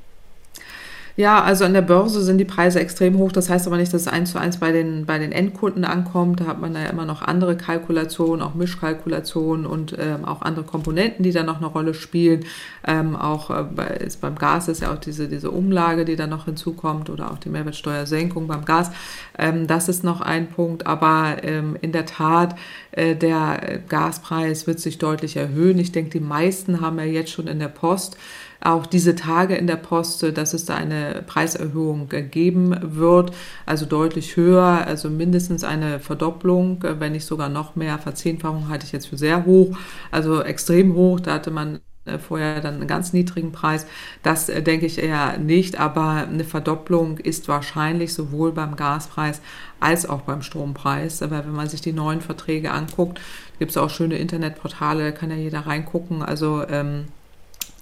Ja, 1.18 1.42
also 1.42 1.64
an 1.64 1.72
der 1.72 1.82
Börse 1.82 2.22
sind 2.22 2.38
die 2.38 2.44
Preise 2.44 2.78
extrem 2.78 3.18
hoch. 3.18 3.32
Das 3.32 3.50
heißt 3.50 3.66
aber 3.66 3.76
nicht, 3.76 3.92
dass 3.92 4.02
es 4.02 4.06
eins 4.06 4.30
zu 4.30 4.38
eins 4.38 4.58
bei 4.58 4.70
den, 4.70 5.04
bei 5.04 5.18
den 5.18 5.32
Endkunden 5.32 5.84
ankommt. 5.84 6.38
Da 6.38 6.46
hat 6.46 6.60
man 6.60 6.76
ja 6.76 6.84
immer 6.84 7.06
noch 7.06 7.22
andere 7.22 7.56
Kalkulationen, 7.56 8.40
auch 8.40 8.54
Mischkalkulationen 8.54 9.66
und 9.66 9.96
ähm, 9.98 10.24
auch 10.24 10.42
andere 10.42 10.64
Komponenten, 10.64 11.24
die 11.24 11.32
da 11.32 11.42
noch 11.42 11.56
eine 11.56 11.66
Rolle 11.66 11.94
spielen. 11.94 12.44
Ähm, 12.86 13.16
auch 13.16 13.50
äh, 13.50 13.64
bei, 13.64 13.88
ist, 13.88 14.20
beim 14.20 14.36
Gas 14.36 14.68
ist 14.68 14.80
ja 14.80 14.94
auch 14.94 14.98
diese, 14.98 15.26
diese 15.26 15.50
Umlage, 15.50 16.04
die 16.04 16.14
da 16.14 16.28
noch 16.28 16.44
hinzukommt 16.44 17.10
oder 17.10 17.32
auch 17.32 17.38
die 17.38 17.48
Mehrwertsteuersenkung 17.48 18.46
beim 18.46 18.64
Gas. 18.64 18.92
Ähm, 19.36 19.66
das 19.66 19.88
ist 19.88 20.04
noch 20.04 20.20
ein 20.20 20.48
Punkt. 20.48 20.86
Aber 20.86 21.38
ähm, 21.42 21.76
in 21.80 21.90
der 21.90 22.06
Tat, 22.06 22.54
äh, 22.92 23.16
der 23.16 23.80
Gaspreis 23.88 24.68
wird 24.68 24.78
sich 24.78 24.98
deutlich 24.98 25.36
erhöhen. 25.36 25.80
Ich 25.80 25.90
denke, 25.90 26.10
die 26.10 26.24
meisten 26.24 26.80
haben 26.80 26.96
ja 27.00 27.06
jetzt 27.06 27.32
schon 27.32 27.48
in 27.48 27.58
der 27.58 27.66
Post 27.66 28.16
auch 28.60 28.86
diese 28.86 29.14
Tage 29.14 29.54
in 29.54 29.66
der 29.66 29.76
Post, 29.76 30.22
dass 30.36 30.54
es 30.54 30.64
da 30.64 30.74
eine 30.74 31.22
Preiserhöhung 31.26 32.08
geben 32.30 32.76
wird, 32.82 33.32
also 33.66 33.86
deutlich 33.86 34.36
höher, 34.36 34.84
also 34.86 35.10
mindestens 35.10 35.64
eine 35.64 36.00
Verdopplung, 36.00 36.82
wenn 36.82 37.12
nicht 37.12 37.26
sogar 37.26 37.48
noch 37.48 37.76
mehr. 37.76 37.98
Verzehnfachung 37.98 38.68
halte 38.68 38.86
ich 38.86 38.92
jetzt 38.92 39.06
für 39.08 39.18
sehr 39.18 39.44
hoch, 39.44 39.76
also 40.10 40.42
extrem 40.42 40.94
hoch. 40.94 41.20
Da 41.20 41.34
hatte 41.34 41.50
man 41.50 41.80
äh, 42.08 42.18
vorher 42.18 42.60
dann 42.60 42.74
einen 42.74 42.86
ganz 42.86 43.12
niedrigen 43.12 43.52
Preis. 43.52 43.86
Das 44.22 44.48
äh, 44.48 44.62
denke 44.62 44.86
ich 44.86 44.98
eher 44.98 45.38
nicht, 45.38 45.78
aber 45.78 46.26
eine 46.28 46.44
Verdopplung 46.44 47.18
ist 47.18 47.48
wahrscheinlich 47.48 48.14
sowohl 48.14 48.52
beim 48.52 48.76
Gaspreis 48.76 49.40
als 49.80 50.08
auch 50.08 50.22
beim 50.22 50.42
Strompreis. 50.42 51.22
Aber 51.22 51.44
wenn 51.46 51.54
man 51.54 51.68
sich 51.68 51.80
die 51.80 51.92
neuen 51.92 52.20
Verträge 52.20 52.72
anguckt, 52.72 53.20
gibt 53.58 53.70
es 53.70 53.76
auch 53.76 53.90
schöne 53.90 54.18
Internetportale, 54.18 55.04
da 55.04 55.12
kann 55.12 55.30
ja 55.30 55.36
jeder 55.36 55.60
reingucken. 55.60 56.22
Also 56.22 56.66
ähm, 56.68 57.06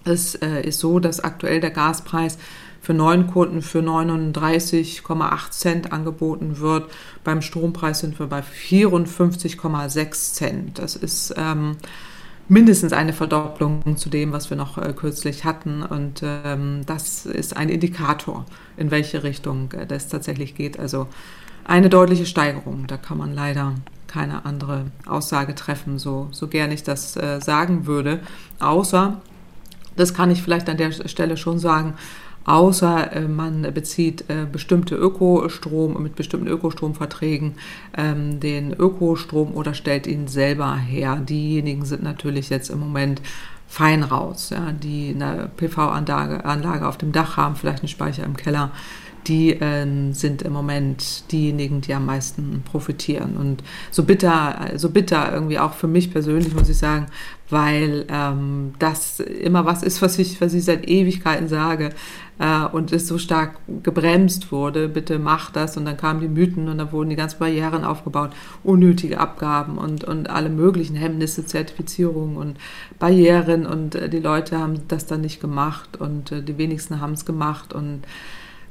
es 0.07 0.35
äh, 0.37 0.63
ist 0.63 0.79
so, 0.79 0.99
dass 0.99 1.21
aktuell 1.21 1.61
der 1.61 1.71
Gaspreis 1.71 2.39
für 2.81 2.95
neuen 2.95 3.27
Kunden 3.27 3.63
für 3.63 3.81
39,8 3.81 5.51
Cent 5.51 5.93
angeboten 5.93 6.61
wird. 6.61 6.89
Beim 7.25 7.43
Strompreis 7.43 7.99
sind 7.99 8.19
wir 8.21 8.29
bei 8.29 8.41
54,6 8.41 10.35
Cent. 10.35 10.79
Das 10.79 10.95
ist 10.95 11.35
ähm, 11.37 11.79
mindestens 12.49 12.93
eine 12.93 13.13
Verdopplung 13.13 13.97
zu 13.97 14.09
dem, 14.09 14.31
was 14.31 14.51
wir 14.51 14.57
noch 14.57 14.79
äh, 14.79 14.93
kürzlich 14.93 15.45
hatten. 15.45 15.83
Und 15.83 16.23
ähm, 16.23 16.83
das 16.87 17.27
ist 17.27 17.57
ein 17.57 17.71
Indikator, 17.71 18.47
in 18.77 18.93
welche 18.93 19.25
Richtung 19.25 19.73
äh, 19.73 19.87
das 19.87 20.07
tatsächlich 20.07 20.55
geht. 20.55 20.79
Also 20.79 21.09
eine 21.65 21.89
deutliche 21.89 22.27
Steigerung. 22.27 22.87
Da 22.87 22.97
kann 22.97 23.19
man 23.19 23.35
leider 23.35 23.75
keine 24.07 24.47
andere 24.47 24.87
Aussage 25.07 25.57
treffen, 25.57 25.99
so, 25.99 26.29
so 26.31 26.47
gern 26.47 26.71
ich 26.71 26.85
das 26.85 27.17
äh, 27.17 27.41
sagen 27.41 27.87
würde. 27.87 28.21
Außer 28.61 29.21
das 29.97 30.15
kann 30.15 30.31
ich 30.31 30.43
vielleicht 30.43 30.69
an 30.69 30.77
der 30.77 30.93
Stelle 30.93 31.37
schon 31.37 31.59
sagen. 31.59 31.95
Außer 32.47 33.13
äh, 33.13 33.21
man 33.23 33.63
bezieht 33.75 34.25
äh, 34.29 34.47
bestimmte 34.51 34.95
Ökostrom 34.95 36.01
mit 36.01 36.15
bestimmten 36.15 36.47
Ökostromverträgen 36.47 37.57
ähm, 37.97 38.39
den 38.39 38.73
Ökostrom 38.73 39.53
oder 39.53 39.75
stellt 39.75 40.07
ihn 40.07 40.29
selber 40.29 40.77
her. 40.77 41.17
Diejenigen 41.17 41.85
sind 41.85 42.05
natürlich 42.05 42.49
jetzt 42.49 42.71
im 42.71 42.79
Moment 42.79 43.21
fein 43.67 44.05
raus, 44.05 44.51
ja, 44.51 44.71
die 44.71 45.13
eine 45.13 45.51
PV-Anlage 45.57 46.45
Anlage 46.45 46.87
auf 46.87 46.99
dem 46.99 47.11
Dach 47.11 47.37
haben, 47.37 47.57
vielleicht 47.57 47.81
einen 47.81 47.89
Speicher 47.89 48.23
im 48.23 48.37
Keller 48.37 48.71
die 49.27 49.53
äh, 49.53 49.87
sind 50.13 50.43
im 50.43 50.53
Moment 50.53 51.31
diejenigen, 51.33 51.81
die 51.81 51.95
am 51.95 52.07
meisten 52.07 52.63
profitieren. 52.65 53.37
Und 53.37 53.63
so 53.91 54.05
bitter, 54.05 54.73
so 54.77 54.91
bitter 54.91 55.33
irgendwie 55.33 55.59
auch 55.59 55.75
für 55.75 55.89
mich 55.89 56.11
persönlich, 56.11 56.55
muss 56.55 56.69
ich 56.69 56.79
sagen, 56.79 57.07
weil 57.49 58.07
ähm, 58.09 58.75
das 58.79 59.21
immer 59.21 59.65
was 59.65 59.83
ist, 59.83 60.03
was 60.03 60.19
ich, 60.19 60.41
was 60.41 60.55
ich 60.55 60.65
seit 60.65 60.89
Ewigkeiten 60.89 61.49
sage 61.49 61.91
äh, 62.39 62.65
und 62.65 62.93
es 62.93 63.07
so 63.07 63.19
stark 63.19 63.59
gebremst 63.83 64.51
wurde, 64.51 64.89
bitte 64.89 65.19
mach 65.19 65.51
das. 65.51 65.77
Und 65.77 65.85
dann 65.85 65.97
kamen 65.97 66.21
die 66.21 66.29
Mythen 66.29 66.69
und 66.69 66.79
dann 66.79 66.93
wurden 66.93 67.11
die 67.11 67.17
ganzen 67.17 67.39
Barrieren 67.39 67.85
aufgebaut, 67.85 68.31
unnötige 68.65 69.21
Abgaben 69.21 69.79
und, 69.79 70.05
und 70.05 70.29
alle 70.29 70.49
möglichen 70.49 70.97
Hemmnisse, 70.97 71.47
Zertifizierungen 71.47 72.37
und 72.37 72.59
Barrieren. 72.99 73.67
Und 73.67 73.95
äh, 73.95 74.09
die 74.09 74.21
Leute 74.21 74.59
haben 74.59 74.83
das 74.89 75.07
dann 75.07 75.21
nicht 75.21 75.41
gemacht 75.41 75.97
und 75.99 76.33
äh, 76.33 76.43
die 76.43 76.59
wenigsten 76.59 77.01
haben 77.01 77.13
es 77.13 77.25
gemacht. 77.25 77.73
Und 77.73 78.03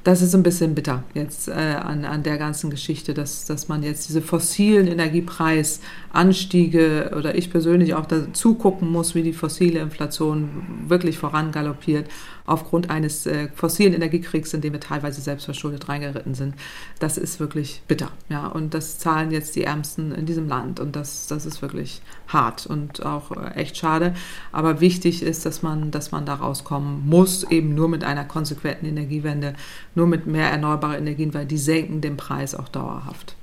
das 0.06 0.22
ist 0.22 0.34
ein 0.36 0.44
bisschen 0.44 0.76
bitter 0.76 1.04
jetzt 1.16 1.48
äh, 1.48 1.52
an, 1.52 2.06
an 2.06 2.22
der 2.22 2.38
ganzen 2.38 2.70
Geschichte, 2.70 3.16
dass, 3.16 3.46
dass 3.46 3.68
man 3.68 3.82
jetzt 3.82 4.08
diese 4.08 4.22
fossilen 4.22 4.86
Energiepreisanstiege 4.88 7.12
oder 7.18 7.34
ich 7.34 7.50
persönlich 7.50 7.96
auch 7.96 8.06
dazu 8.06 8.54
gucken 8.54 8.92
muss, 8.92 9.16
wie 9.16 9.24
die 9.24 9.34
fossile 9.34 9.80
Inflation 9.80 10.84
wirklich 10.88 11.18
vorangaloppiert 11.18 12.08
aufgrund 12.46 12.90
eines 12.90 13.26
äh, 13.26 13.50
fossilen 13.54 13.94
Energiekriegs, 13.94 14.54
in 14.54 14.62
dem 14.62 14.74
wir 14.74 14.80
teilweise 14.80 15.22
selbstverschuldet 15.22 15.90
reingeritten 15.90 16.36
sind. 16.36 16.56
Das 17.00 17.18
ist 17.18 17.40
wirklich 17.40 17.82
bitter. 17.88 18.12
Ja, 18.30 18.48
und 18.48 18.74
das 18.74 18.98
zahlen 19.00 19.32
jetzt 19.32 19.56
die 19.56 19.64
Ärmsten 19.64 20.12
in 20.12 20.26
diesem 20.26 20.48
Land. 20.48 20.80
Und 20.80 20.96
das, 20.96 21.28
das 21.28 21.46
ist 21.46 21.62
wirklich 21.62 22.02
hart 22.28 22.66
und 22.68 23.06
auch 23.06 23.32
äh, 23.32 23.56
echt 23.56 23.78
schade. 23.78 24.14
Aber 24.52 24.82
wichtig 24.82 25.24
ist, 25.24 25.46
dass 25.46 25.62
man, 25.62 25.92
dass 25.92 26.12
man 26.12 26.26
da 26.26 26.36
rauskommen 26.36 27.08
muss, 27.08 27.44
eben 27.44 27.74
nur 27.74 27.90
mit 27.90 28.04
einer 28.04 28.26
konsequenten 28.26 28.86
Energiewende, 28.86 29.54
nur 29.96 30.08
mit 30.08 30.28
mehr 30.28 30.52
erneuerbare 30.52 30.98
Energien, 30.98 31.34
weil 31.34 31.46
die 31.46 31.58
senken 31.58 32.02
den 32.02 32.18
Preis 32.18 32.56
auch 32.56 32.70
dauerhaft. 32.70 33.36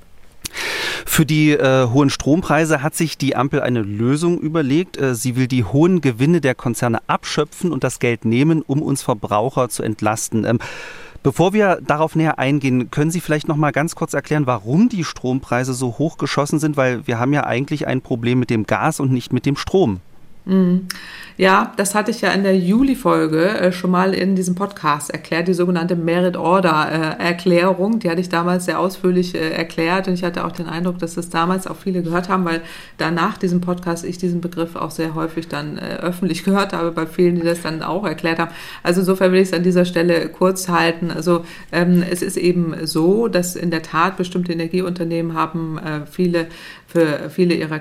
Für 1.05 1.25
die 1.25 1.51
äh, 1.51 1.87
hohen 1.87 2.09
Strompreise 2.09 2.81
hat 2.81 2.95
sich 2.95 3.17
die 3.17 3.35
Ampel 3.35 3.61
eine 3.61 3.81
Lösung 3.81 4.39
überlegt. 4.39 4.97
Äh, 4.97 5.15
sie 5.15 5.35
will 5.35 5.47
die 5.47 5.63
hohen 5.63 6.01
Gewinne 6.01 6.41
der 6.41 6.55
Konzerne 6.55 6.99
abschöpfen 7.07 7.71
und 7.71 7.83
das 7.83 7.99
Geld 7.99 8.25
nehmen, 8.25 8.61
um 8.61 8.81
uns 8.81 9.01
Verbraucher 9.01 9.69
zu 9.69 9.83
entlasten. 9.83 10.45
Ähm, 10.45 10.59
Bevor 11.23 11.53
wir 11.53 11.79
darauf 11.81 12.17
näher 12.17 12.37
eingehen, 12.37 12.91
können 12.91 13.09
Sie 13.09 13.21
vielleicht 13.21 13.47
noch 13.47 13.55
mal 13.55 13.71
ganz 13.71 13.95
kurz 13.95 14.13
erklären, 14.13 14.45
warum 14.45 14.89
die 14.89 15.05
Strompreise 15.05 15.73
so 15.73 15.97
hoch 15.97 16.17
geschossen 16.17 16.59
sind, 16.59 16.75
weil 16.75 17.07
wir 17.07 17.17
haben 17.17 17.31
ja 17.31 17.45
eigentlich 17.45 17.87
ein 17.87 18.01
Problem 18.01 18.39
mit 18.39 18.49
dem 18.49 18.65
Gas 18.67 18.99
und 18.99 19.09
nicht 19.09 19.31
mit 19.31 19.45
dem 19.45 19.55
Strom. 19.55 20.01
Mhm. 20.45 20.87
Ja, 21.35 21.73
das 21.77 21.95
hatte 21.95 22.11
ich 22.11 22.21
ja 22.21 22.31
in 22.31 22.43
der 22.43 22.55
Juli-Folge 22.55 23.47
äh, 23.47 23.71
schon 23.71 23.89
mal 23.89 24.13
in 24.13 24.35
diesem 24.35 24.53
Podcast 24.53 25.09
erklärt, 25.09 25.47
die 25.47 25.55
sogenannte 25.55 25.95
Merit 25.95 26.37
Order-Erklärung. 26.37 27.99
Die 27.99 28.09
hatte 28.09 28.21
ich 28.21 28.29
damals 28.29 28.65
sehr 28.65 28.79
ausführlich 28.79 29.33
äh, 29.33 29.49
erklärt 29.49 30.07
und 30.07 30.13
ich 30.13 30.23
hatte 30.23 30.45
auch 30.45 30.51
den 30.51 30.67
Eindruck, 30.67 30.99
dass 30.99 31.15
das 31.15 31.29
damals 31.29 31.65
auch 31.65 31.77
viele 31.77 32.03
gehört 32.03 32.29
haben, 32.29 32.45
weil 32.45 32.61
danach 32.99 33.39
diesem 33.39 33.61
Podcast 33.61 34.05
ich 34.05 34.19
diesen 34.19 34.41
Begriff 34.41 34.75
auch 34.75 34.91
sehr 34.91 35.15
häufig 35.15 35.47
dann 35.47 35.79
äh, 35.79 35.95
öffentlich 35.95 36.43
gehört 36.45 36.71
habe, 36.71 36.91
bei 36.91 37.07
vielen, 37.07 37.35
die 37.35 37.41
das 37.41 37.63
dann 37.63 37.81
auch 37.81 38.05
erklärt 38.05 38.37
haben. 38.37 38.51
Also 38.83 38.99
insofern 38.99 39.31
will 39.31 39.41
ich 39.41 39.47
es 39.47 39.53
an 39.53 39.63
dieser 39.63 39.85
Stelle 39.85 40.29
kurz 40.29 40.69
halten. 40.69 41.09
Also 41.09 41.45
ähm, 41.71 42.03
es 42.07 42.21
ist 42.21 42.37
eben 42.37 42.85
so, 42.85 43.27
dass 43.27 43.55
in 43.55 43.71
der 43.71 43.81
Tat 43.81 44.17
bestimmte 44.17 44.53
Energieunternehmen 44.53 45.33
haben 45.33 45.79
viele 46.09 46.47
für 46.87 47.29
viele 47.29 47.55
ihrer 47.55 47.79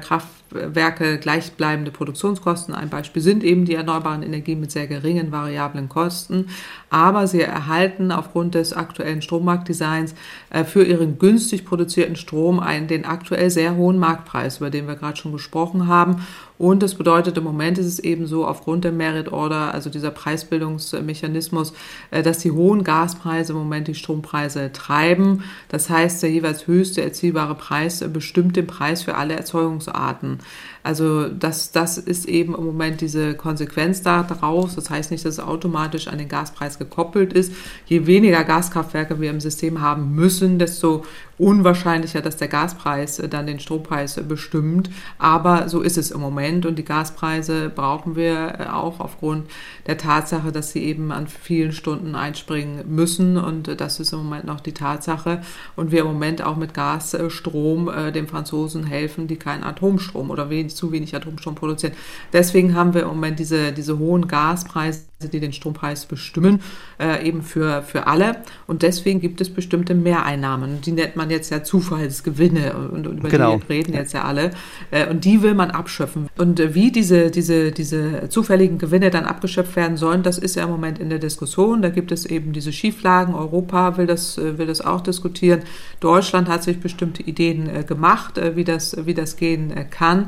Kraftwerke 0.52 1.18
gleichbleibende 1.18 1.90
Produktionskosten. 1.90 2.74
Ein 2.74 2.88
Beispiel 2.88 3.22
sind 3.22 3.44
eben 3.44 3.64
die 3.64 3.74
erneuerbaren 3.74 4.22
Energien 4.22 4.60
mit 4.60 4.70
sehr 4.70 4.86
geringen 4.86 5.32
variablen 5.32 5.88
Kosten. 5.88 6.48
Aber 6.90 7.26
sie 7.26 7.40
erhalten 7.40 8.12
aufgrund 8.12 8.54
des 8.54 8.72
aktuellen 8.72 9.22
Strommarktdesigns 9.22 10.14
äh, 10.50 10.64
für 10.64 10.84
ihren 10.84 11.18
günstig 11.18 11.64
produzierten 11.64 12.16
Strom 12.16 12.60
einen, 12.60 12.88
den 12.88 13.04
aktuell 13.04 13.50
sehr 13.50 13.76
hohen 13.76 13.98
Marktpreis, 13.98 14.58
über 14.58 14.70
den 14.70 14.86
wir 14.86 14.96
gerade 14.96 15.16
schon 15.16 15.32
gesprochen 15.32 15.86
haben. 15.86 16.26
Und 16.62 16.80
das 16.80 16.94
bedeutet, 16.94 17.36
im 17.36 17.42
Moment 17.42 17.76
ist 17.76 17.86
es 17.86 17.98
eben 17.98 18.28
so, 18.28 18.46
aufgrund 18.46 18.84
der 18.84 18.92
Merit 18.92 19.32
Order, 19.32 19.74
also 19.74 19.90
dieser 19.90 20.12
Preisbildungsmechanismus, 20.12 21.72
äh, 22.12 22.22
dass 22.22 22.38
die 22.38 22.52
hohen 22.52 22.84
Gaspreise 22.84 23.52
im 23.52 23.58
Moment 23.58 23.88
die 23.88 23.96
Strompreise 23.96 24.70
treiben. 24.70 25.42
Das 25.70 25.90
heißt, 25.90 26.22
der 26.22 26.30
jeweils 26.30 26.68
höchste 26.68 27.02
erzielbare 27.02 27.56
Preis 27.56 28.04
bestimmt 28.12 28.54
den 28.54 28.68
Preis 28.68 29.02
für 29.02 29.16
alle 29.16 29.34
Erzeugungsarten. 29.34 30.38
Also 30.82 31.28
das, 31.28 31.72
das 31.72 31.98
ist 31.98 32.26
eben 32.26 32.54
im 32.54 32.64
Moment 32.64 33.00
diese 33.00 33.34
Konsequenz 33.34 34.02
daraus. 34.02 34.74
Das 34.74 34.90
heißt 34.90 35.10
nicht, 35.10 35.24
dass 35.24 35.34
es 35.34 35.40
automatisch 35.40 36.08
an 36.08 36.18
den 36.18 36.28
Gaspreis 36.28 36.78
gekoppelt 36.78 37.32
ist. 37.32 37.52
Je 37.86 38.06
weniger 38.06 38.44
Gaskraftwerke 38.44 39.20
wir 39.20 39.30
im 39.30 39.40
System 39.40 39.80
haben 39.80 40.14
müssen, 40.14 40.58
desto 40.58 41.04
unwahrscheinlicher, 41.38 42.20
dass 42.20 42.36
der 42.36 42.48
Gaspreis 42.48 43.20
dann 43.30 43.46
den 43.46 43.58
Strompreis 43.58 44.20
bestimmt. 44.28 44.90
Aber 45.18 45.68
so 45.68 45.80
ist 45.80 45.98
es 45.98 46.10
im 46.10 46.20
Moment 46.20 46.66
und 46.66 46.78
die 46.78 46.84
Gaspreise 46.84 47.68
brauchen 47.68 48.16
wir 48.16 48.74
auch 48.74 49.00
aufgrund 49.00 49.48
der 49.86 49.98
Tatsache, 49.98 50.52
dass 50.52 50.70
sie 50.70 50.84
eben 50.84 51.10
an 51.10 51.26
vielen 51.26 51.72
Stunden 51.72 52.14
einspringen 52.14 52.84
müssen 52.94 53.36
und 53.36 53.80
das 53.80 53.98
ist 53.98 54.12
im 54.12 54.20
Moment 54.20 54.44
noch 54.44 54.60
die 54.60 54.72
Tatsache 54.72 55.42
und 55.74 55.90
wir 55.90 56.02
im 56.02 56.06
Moment 56.06 56.42
auch 56.42 56.56
mit 56.56 56.74
Gasstrom 56.74 57.88
äh, 57.88 58.12
den 58.12 58.28
Franzosen 58.28 58.84
helfen, 58.84 59.26
die 59.26 59.36
keinen 59.36 59.64
Atomstrom 59.64 60.30
oder 60.30 60.48
wenig, 60.48 60.71
zu 60.76 60.92
wenig 60.92 61.14
Atomstrom 61.14 61.54
produzieren. 61.54 61.94
Deswegen 62.32 62.74
haben 62.74 62.94
wir 62.94 63.02
im 63.02 63.08
Moment 63.08 63.38
diese, 63.38 63.72
diese 63.72 63.98
hohen 63.98 64.28
Gaspreise 64.28 65.04
die 65.28 65.40
den 65.40 65.52
Strompreis 65.52 66.06
bestimmen, 66.06 66.60
äh, 67.00 67.26
eben 67.26 67.42
für, 67.42 67.82
für 67.82 68.06
alle. 68.06 68.36
Und 68.66 68.82
deswegen 68.82 69.20
gibt 69.20 69.40
es 69.40 69.50
bestimmte 69.50 69.94
Mehreinnahmen. 69.94 70.80
Die 70.80 70.92
nennt 70.92 71.16
man 71.16 71.30
jetzt 71.30 71.50
ja 71.50 71.62
Zufallsgewinne 71.62 72.74
und, 72.74 73.06
und 73.06 73.18
über 73.18 73.28
genau. 73.28 73.58
die 73.58 73.72
reden 73.72 73.94
jetzt 73.94 74.12
ja 74.12 74.24
alle. 74.24 74.50
Äh, 74.90 75.08
und 75.08 75.24
die 75.24 75.42
will 75.42 75.54
man 75.54 75.70
abschöpfen. 75.70 76.28
Und 76.36 76.60
äh, 76.60 76.74
wie 76.74 76.92
diese, 76.92 77.30
diese, 77.30 77.72
diese 77.72 78.28
zufälligen 78.28 78.78
Gewinne 78.78 79.10
dann 79.10 79.24
abgeschöpft 79.24 79.76
werden 79.76 79.96
sollen, 79.96 80.22
das 80.22 80.38
ist 80.38 80.56
ja 80.56 80.64
im 80.64 80.70
Moment 80.70 80.98
in 80.98 81.10
der 81.10 81.18
Diskussion. 81.18 81.82
Da 81.82 81.88
gibt 81.88 82.12
es 82.12 82.26
eben 82.26 82.52
diese 82.52 82.72
Schieflagen. 82.72 83.34
Europa 83.34 83.96
will 83.96 84.06
das, 84.06 84.38
äh, 84.38 84.58
will 84.58 84.66
das 84.66 84.80
auch 84.80 85.00
diskutieren. 85.00 85.60
Deutschland 86.00 86.48
hat 86.48 86.62
sich 86.62 86.80
bestimmte 86.80 87.22
Ideen 87.22 87.68
äh, 87.68 87.84
gemacht, 87.84 88.38
äh, 88.38 88.56
wie, 88.56 88.64
das, 88.64 88.96
wie 89.06 89.14
das 89.14 89.36
gehen 89.36 89.72
kann 89.90 90.26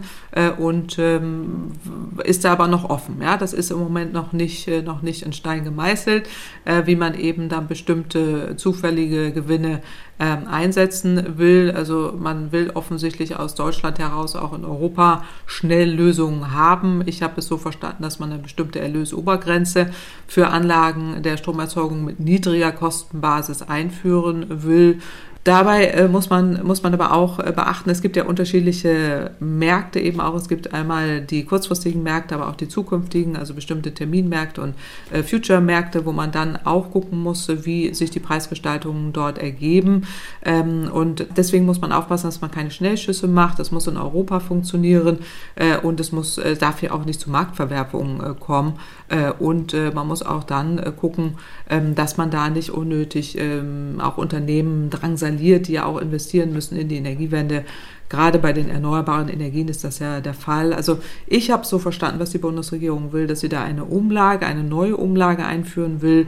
und 0.58 0.98
ähm, 0.98 1.72
ist 2.24 2.44
da 2.44 2.52
aber 2.52 2.66
noch 2.66 2.90
offen. 2.90 3.18
Ja, 3.22 3.36
das 3.36 3.52
ist 3.52 3.70
im 3.70 3.78
Moment 3.78 4.12
noch 4.12 4.32
nicht 4.32 4.68
noch 4.84 5.02
nicht 5.02 5.22
in 5.22 5.32
Stein 5.32 5.64
gemeißelt, 5.64 6.28
äh, 6.64 6.82
wie 6.86 6.96
man 6.96 7.14
eben 7.14 7.48
dann 7.48 7.66
bestimmte 7.66 8.56
zufällige 8.56 9.32
Gewinne 9.32 9.80
ähm, 10.20 10.46
einsetzen 10.46 11.38
will. 11.38 11.72
Also 11.74 12.14
man 12.16 12.52
will 12.52 12.70
offensichtlich 12.74 13.36
aus 13.36 13.54
Deutschland 13.54 13.98
heraus 13.98 14.36
auch 14.36 14.52
in 14.52 14.64
Europa 14.64 15.24
schnell 15.46 15.90
Lösungen 15.90 16.52
haben. 16.52 17.02
Ich 17.06 17.22
habe 17.22 17.40
es 17.40 17.46
so 17.46 17.56
verstanden, 17.56 18.02
dass 18.02 18.18
man 18.18 18.30
eine 18.30 18.42
bestimmte 18.42 18.80
Erlösobergrenze 18.80 19.90
für 20.28 20.48
Anlagen 20.48 21.22
der 21.22 21.36
Stromerzeugung 21.36 22.04
mit 22.04 22.20
niedriger 22.20 22.72
Kostenbasis 22.72 23.62
einführen 23.62 24.46
will. 24.62 25.00
Dabei 25.44 25.88
äh, 25.88 26.08
muss, 26.08 26.30
man, 26.30 26.64
muss 26.64 26.82
man 26.82 26.94
aber 26.94 27.12
auch 27.12 27.38
äh, 27.38 27.52
beachten, 27.52 27.90
es 27.90 28.00
gibt 28.00 28.16
ja 28.16 28.24
unterschiedliche 28.24 29.32
Märkte 29.40 30.00
eben 30.00 30.18
auch. 30.20 30.34
Es 30.34 30.48
gibt 30.48 30.72
einmal 30.72 31.20
die 31.20 31.44
kurzfristigen 31.44 32.02
Märkte, 32.02 32.34
aber 32.34 32.48
auch 32.48 32.56
die 32.56 32.66
zukünftigen, 32.66 33.36
also 33.36 33.52
bestimmte 33.52 33.92
Terminmärkte 33.92 34.62
und 34.62 34.74
äh, 35.12 35.22
Future-Märkte, 35.22 36.06
wo 36.06 36.12
man 36.12 36.32
dann 36.32 36.58
auch 36.64 36.90
gucken 36.90 37.22
muss, 37.22 37.46
wie 37.66 37.92
sich 37.92 38.10
die 38.10 38.20
Preisgestaltungen 38.20 39.12
dort 39.12 39.36
ergeben. 39.36 40.06
Ähm, 40.46 40.90
und 40.90 41.26
deswegen 41.36 41.66
muss 41.66 41.78
man 41.78 41.92
aufpassen, 41.92 42.28
dass 42.28 42.40
man 42.40 42.50
keine 42.50 42.70
Schnellschüsse 42.70 43.28
macht. 43.28 43.58
Das 43.58 43.70
muss 43.70 43.86
in 43.86 43.98
Europa 43.98 44.40
funktionieren 44.40 45.18
äh, 45.56 45.76
und 45.76 46.00
es 46.00 46.10
muss 46.10 46.38
äh, 46.38 46.56
dafür 46.56 46.94
auch 46.94 47.04
nicht 47.04 47.20
zu 47.20 47.30
Marktverwerfungen 47.30 48.20
äh, 48.22 48.34
kommen. 48.34 48.78
Und 49.38 49.74
man 49.94 50.08
muss 50.08 50.22
auch 50.22 50.44
dann 50.44 50.80
gucken, 51.00 51.34
ähm, 51.68 51.94
dass 51.94 52.16
man 52.16 52.30
da 52.30 52.50
nicht 52.50 52.70
unnötig 52.70 53.36
ähm, 53.38 54.00
auch 54.00 54.18
Unternehmen 54.18 54.90
drangsaliert 54.90 55.64
die 55.68 55.72
ja 55.72 55.84
auch 55.84 55.98
investieren 55.98 56.52
müssen 56.52 56.76
in 56.76 56.88
die 56.88 56.96
Energiewende. 56.96 57.64
Gerade 58.08 58.38
bei 58.38 58.52
den 58.52 58.68
erneuerbaren 58.68 59.28
Energien 59.28 59.68
ist 59.68 59.82
das 59.82 59.98
ja 59.98 60.20
der 60.20 60.34
Fall. 60.34 60.72
Also 60.72 60.98
ich 61.26 61.50
habe 61.50 61.64
so 61.64 61.78
verstanden, 61.78 62.20
was 62.20 62.30
die 62.30 62.38
Bundesregierung 62.38 63.12
will, 63.12 63.26
dass 63.26 63.40
sie 63.40 63.48
da 63.48 63.62
eine 63.62 63.84
Umlage, 63.84 64.46
eine 64.46 64.62
neue 64.62 64.96
Umlage 64.96 65.44
einführen 65.44 66.02
will, 66.02 66.26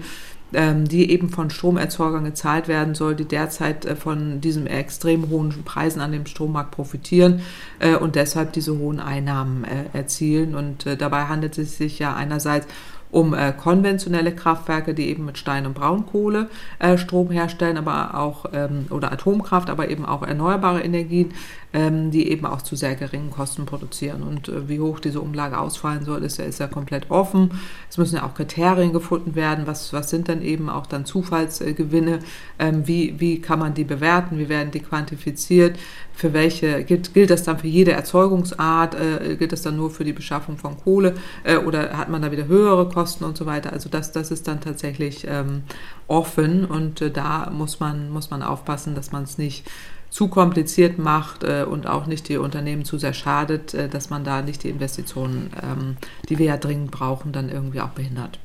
die 0.53 1.11
eben 1.11 1.29
von 1.29 1.51
Stromerzeugern 1.51 2.25
gezahlt 2.25 2.69
werden 2.69 2.95
soll, 2.95 3.17
die 3.17 3.25
derzeit 3.25 3.85
äh, 3.85 3.97
von 3.97 4.41
diesen 4.41 4.67
extrem 4.67 5.29
hohen 5.29 5.65
Preisen 5.65 6.01
an 6.01 6.13
dem 6.13 6.25
Strommarkt 6.27 6.71
profitieren 6.71 7.41
äh, 7.81 7.97
und 7.97 8.15
deshalb 8.15 8.53
diese 8.53 8.79
hohen 8.79 9.01
Einnahmen 9.01 9.65
äh, 9.65 9.85
erzielen. 9.93 10.55
Und 10.55 10.87
dabei 10.99 11.25
handelt 11.25 11.59
es 11.59 11.77
sich 11.77 11.99
ja 11.99 12.15
einerseits 12.15 12.67
um 13.13 13.35
konventionelle 13.57 14.35
Kraftwerke, 14.35 14.93
die 14.93 15.09
eben 15.09 15.25
mit 15.25 15.39
Stein- 15.39 15.65
und 15.65 15.75
Braunkohle 15.75 16.51
Strom 16.97 17.31
herstellen, 17.31 17.79
aber 17.79 18.19
auch 18.19 18.47
ähm, 18.53 18.87
oder 18.91 19.13
Atomkraft, 19.13 19.71
aber 19.71 19.89
eben 19.89 20.05
auch 20.05 20.23
erneuerbare 20.23 20.83
Energien, 20.83 21.33
ähm, 21.77 22.11
die 22.11 22.31
eben 22.31 22.47
auch 22.47 22.63
zu 22.63 22.75
sehr 22.75 22.95
geringen 22.95 23.31
Kosten 23.31 23.67
produzieren. 23.67 24.23
Und 24.23 24.49
äh, 24.49 24.67
wie 24.67 24.81
hoch 24.81 24.99
diese 24.99 25.21
Umlage 25.21 25.59
ausfallen 25.59 26.07
soll, 26.07 26.25
ist 26.25 26.39
ja, 26.39 26.47
ist 26.47 26.59
ja 26.59 26.69
komplett 26.69 27.11
offen. 27.11 27.51
Es 27.91 27.99
müssen 27.99 28.17
ja 28.17 28.25
auch 28.25 28.33
Kriterien 28.33 28.95
gefunden 28.95 29.35
werden. 29.35 29.67
Was, 29.67 29.93
was 29.93 30.09
sind 30.09 30.31
dann 30.31 30.41
eben 30.41 30.71
auch 30.71 30.87
dann 30.87 31.05
Zufallsgewinne? 31.05 32.21
Ähm, 32.59 32.89
wie, 32.89 33.21
wie 33.21 33.43
kann 33.43 33.59
man 33.59 33.75
die 33.75 33.85
bewerten? 33.85 34.39
Wie 34.39 34.49
werden 34.49 34.71
die 34.71 34.81
quantifiziert? 34.81 35.79
Für 36.15 36.33
welche 36.33 36.83
gilt, 36.83 37.13
gilt 37.13 37.29
das 37.29 37.43
dann 37.43 37.59
für 37.59 37.69
jede 37.69 37.93
Erzeugungsart? 37.93 38.95
Äh, 38.95 39.37
gilt 39.37 39.53
das 39.53 39.61
dann 39.61 39.77
nur 39.77 39.91
für 39.91 40.05
die 40.05 40.15
Beschaffung 40.15 40.57
von 40.57 40.79
Kohle? 40.79 41.15
Äh, 41.45 41.59
oder 41.59 41.99
hat 41.99 42.09
man 42.09 42.23
da 42.23 42.33
wieder 42.33 42.47
höhere 42.47 42.89
Kosten 42.89 43.23
und 43.25 43.37
so 43.37 43.45
weiter? 43.45 43.75
Also 43.75 43.91
das, 43.91 44.13
das 44.13 44.31
ist 44.31 44.49
dann 44.49 44.63
tatsächlich 44.63 45.27
ähm, 45.29 45.65
offen 46.07 46.65
und 46.65 47.03
äh, 47.03 47.11
da 47.11 47.51
muss 47.51 47.81
man, 47.81 48.09
muss 48.09 48.31
man 48.31 48.43
aufpassen, 48.43 48.95
dass 48.95 49.13
man 49.13 49.25
es 49.25 49.37
nicht 49.37 49.67
zu 50.11 50.29
kompliziert 50.29 50.99
macht 50.99 51.45
äh, 51.45 51.65
und 51.69 51.87
auch 51.87 52.07
nicht 52.07 52.29
die 52.29 52.39
Unternehmen 52.39 52.85
zu 52.85 52.99
sehr 52.99 53.13
schadet, 53.13 53.75
äh, 53.75 53.89
dass 53.89 54.11
man 54.11 54.25
da 54.25 54.43
nicht 54.43 54.63
die 54.63 54.71
Investitionen, 54.71 55.51
ähm, 55.63 55.97
die 56.29 56.39
wir 56.39 56.47
ja 56.47 56.57
dringend 56.57 56.91
brauchen, 56.91 57.33
dann 57.33 57.49
irgendwie 57.49 57.81
auch 57.81 57.91
behindert. 57.91 58.39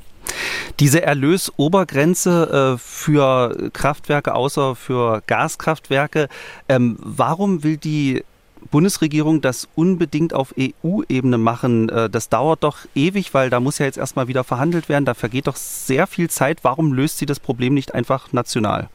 Diese 0.80 1.02
Erlösobergrenze 1.02 2.76
äh, 2.76 2.78
für 2.78 3.70
Kraftwerke, 3.74 4.34
außer 4.34 4.76
für 4.76 5.22
Gaskraftwerke, 5.28 6.28
ähm, 6.70 6.98
warum 7.00 7.64
will 7.64 7.78
die 7.78 8.24
Bundesregierung 8.70 9.42
das 9.42 9.68
unbedingt 9.76 10.34
auf 10.34 10.54
EU-Ebene 10.58 11.38
machen? 11.38 11.90
Äh, 11.90 12.10
das 12.10 12.30
dauert 12.30 12.64
doch 12.64 12.80
ewig, 12.96 13.34
weil 13.34 13.50
da 13.50 13.60
muss 13.60 13.80
ja 13.80 13.86
jetzt 13.86 13.98
erstmal 13.98 14.28
wieder 14.28 14.44
verhandelt 14.44 14.90
werden. 14.90 15.06
Da 15.06 15.14
vergeht 15.14 15.48
doch 15.48 15.56
sehr 15.56 16.08
viel 16.08 16.30
Zeit. 16.30 16.64
Warum 16.64 16.94
löst 16.94 17.18
sie 17.18 17.26
das 17.26 17.40
Problem 17.40 17.74
nicht 17.74 17.94
einfach 17.94 18.32
national? 18.34 18.90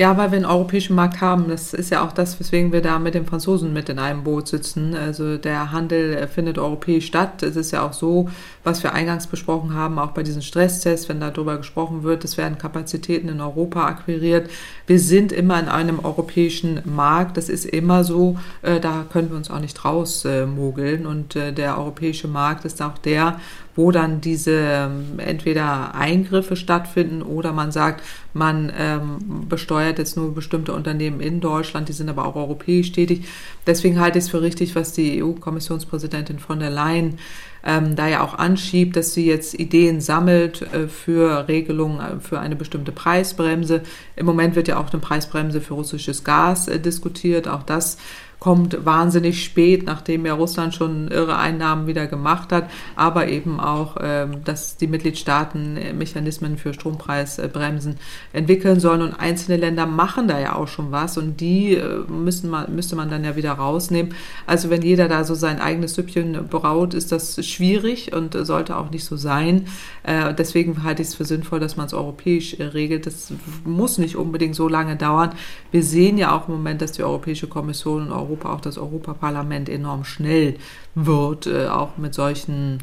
Ja, 0.00 0.16
weil 0.16 0.30
wir 0.30 0.36
einen 0.36 0.46
europäischen 0.46 0.96
Markt 0.96 1.20
haben. 1.20 1.48
Das 1.48 1.74
ist 1.74 1.90
ja 1.90 2.02
auch 2.02 2.12
das, 2.12 2.40
weswegen 2.40 2.72
wir 2.72 2.80
da 2.80 2.98
mit 2.98 3.12
den 3.12 3.26
Franzosen 3.26 3.74
mit 3.74 3.90
in 3.90 3.98
einem 3.98 4.24
Boot 4.24 4.48
sitzen. 4.48 4.94
Also 4.96 5.36
der 5.36 5.72
Handel 5.72 6.26
findet 6.26 6.56
europäisch 6.56 7.04
statt. 7.04 7.42
Es 7.42 7.54
ist 7.54 7.70
ja 7.70 7.86
auch 7.86 7.92
so, 7.92 8.30
was 8.64 8.82
wir 8.82 8.94
eingangs 8.94 9.26
besprochen 9.26 9.74
haben, 9.74 9.98
auch 9.98 10.12
bei 10.12 10.22
diesen 10.22 10.40
Stresstests, 10.40 11.10
wenn 11.10 11.20
darüber 11.20 11.58
gesprochen 11.58 12.02
wird, 12.02 12.24
es 12.24 12.38
werden 12.38 12.56
Kapazitäten 12.56 13.28
in 13.28 13.42
Europa 13.42 13.84
akquiriert. 13.84 14.48
Wir 14.86 14.98
sind 14.98 15.32
immer 15.32 15.60
in 15.60 15.68
einem 15.68 15.98
europäischen 15.98 16.80
Markt. 16.86 17.36
Das 17.36 17.50
ist 17.50 17.66
immer 17.66 18.02
so. 18.02 18.38
Äh, 18.62 18.80
da 18.80 19.04
können 19.12 19.28
wir 19.28 19.36
uns 19.36 19.50
auch 19.50 19.60
nicht 19.60 19.84
rausmogeln. 19.84 21.04
Und 21.04 21.36
äh, 21.36 21.52
der 21.52 21.76
europäische 21.76 22.26
Markt 22.26 22.64
ist 22.64 22.80
auch 22.80 22.96
der, 22.96 23.38
wo 23.76 23.90
dann 23.90 24.20
diese 24.20 24.52
ähm, 24.52 25.18
entweder 25.18 25.94
Eingriffe 25.94 26.56
stattfinden 26.56 27.22
oder 27.22 27.52
man 27.52 27.72
sagt, 27.72 28.02
man 28.32 28.72
ähm, 28.76 29.46
besteuert 29.48 29.98
jetzt 29.98 30.16
nur 30.16 30.34
bestimmte 30.34 30.72
Unternehmen 30.72 31.20
in 31.20 31.40
Deutschland, 31.40 31.88
die 31.88 31.92
sind 31.92 32.08
aber 32.08 32.26
auch 32.26 32.36
europäisch 32.36 32.92
tätig. 32.92 33.26
Deswegen 33.66 34.00
halte 34.00 34.18
ich 34.18 34.24
es 34.24 34.30
für 34.30 34.42
richtig, 34.42 34.74
was 34.74 34.92
die 34.92 35.22
EU-Kommissionspräsidentin 35.22 36.38
von 36.38 36.60
der 36.60 36.70
Leyen 36.70 37.18
ähm, 37.64 37.94
da 37.94 38.08
ja 38.08 38.22
auch 38.22 38.34
anschiebt, 38.34 38.96
dass 38.96 39.12
sie 39.12 39.26
jetzt 39.26 39.54
Ideen 39.54 40.00
sammelt 40.00 40.62
äh, 40.62 40.88
für 40.88 41.46
Regelungen 41.46 42.00
äh, 42.00 42.20
für 42.20 42.40
eine 42.40 42.56
bestimmte 42.56 42.92
Preisbremse. 42.92 43.82
Im 44.16 44.26
Moment 44.26 44.56
wird 44.56 44.68
ja 44.68 44.78
auch 44.78 44.90
eine 44.90 45.00
Preisbremse 45.00 45.60
für 45.60 45.74
russisches 45.74 46.24
Gas 46.24 46.68
äh, 46.68 46.80
diskutiert. 46.80 47.48
Auch 47.48 47.62
das 47.62 47.98
kommt 48.40 48.84
wahnsinnig 48.86 49.44
spät, 49.44 49.84
nachdem 49.84 50.24
ja 50.24 50.32
Russland 50.32 50.74
schon 50.74 51.08
irre 51.08 51.36
Einnahmen 51.36 51.86
wieder 51.86 52.06
gemacht 52.06 52.52
hat, 52.52 52.70
aber 52.96 53.28
eben 53.28 53.60
auch, 53.60 53.96
ähm, 54.00 54.42
dass 54.44 54.78
die 54.78 54.86
Mitgliedstaaten 54.86 55.78
Mechanismen 55.96 56.56
für 56.56 56.72
Strompreisbremsen 56.72 57.96
entwickeln 58.32 58.80
sollen 58.80 59.02
und 59.02 59.12
einzelne 59.12 59.58
Länder 59.58 59.84
machen 59.84 60.26
da 60.26 60.40
ja 60.40 60.56
auch 60.56 60.68
schon 60.68 60.90
was 60.90 61.18
und 61.18 61.40
die 61.40 61.74
äh, 61.74 62.04
müssen 62.08 62.48
man, 62.48 62.74
müsste 62.74 62.96
man 62.96 63.10
dann 63.10 63.24
ja 63.24 63.36
wieder 63.36 63.52
rausnehmen. 63.52 64.14
Also 64.46 64.70
wenn 64.70 64.82
jeder 64.82 65.06
da 65.06 65.24
so 65.24 65.34
sein 65.34 65.60
eigenes 65.60 65.94
Süppchen 65.94 66.48
braut, 66.48 66.94
ist 66.94 67.12
das 67.12 67.44
schwierig 67.46 68.14
und 68.14 68.34
sollte 68.46 68.76
auch 68.76 68.90
nicht 68.90 69.04
so 69.04 69.16
sein. 69.16 69.66
Äh, 70.02 70.32
deswegen 70.32 70.82
halte 70.82 71.02
ich 71.02 71.08
es 71.08 71.14
für 71.14 71.26
sinnvoll, 71.26 71.60
dass 71.60 71.76
man 71.76 71.86
es 71.86 71.94
europäisch 71.94 72.54
äh, 72.54 72.64
regelt. 72.64 73.06
Das 73.06 73.32
muss 73.66 73.98
nicht 73.98 74.16
unbedingt 74.16 74.54
so 74.54 74.66
lange 74.66 74.96
dauern. 74.96 75.32
Wir 75.70 75.82
sehen 75.82 76.16
ja 76.16 76.34
auch 76.34 76.48
im 76.48 76.54
Moment, 76.54 76.80
dass 76.80 76.92
die 76.92 77.02
Europäische 77.02 77.46
Kommission 77.46 78.04
und 78.04 78.12
Europa, 78.30 78.52
auch 78.52 78.60
das 78.60 78.78
Europaparlament 78.78 79.68
enorm 79.68 80.04
schnell 80.04 80.56
wird, 80.94 81.46
äh, 81.46 81.66
auch 81.66 81.96
mit 81.96 82.14
solchen 82.14 82.78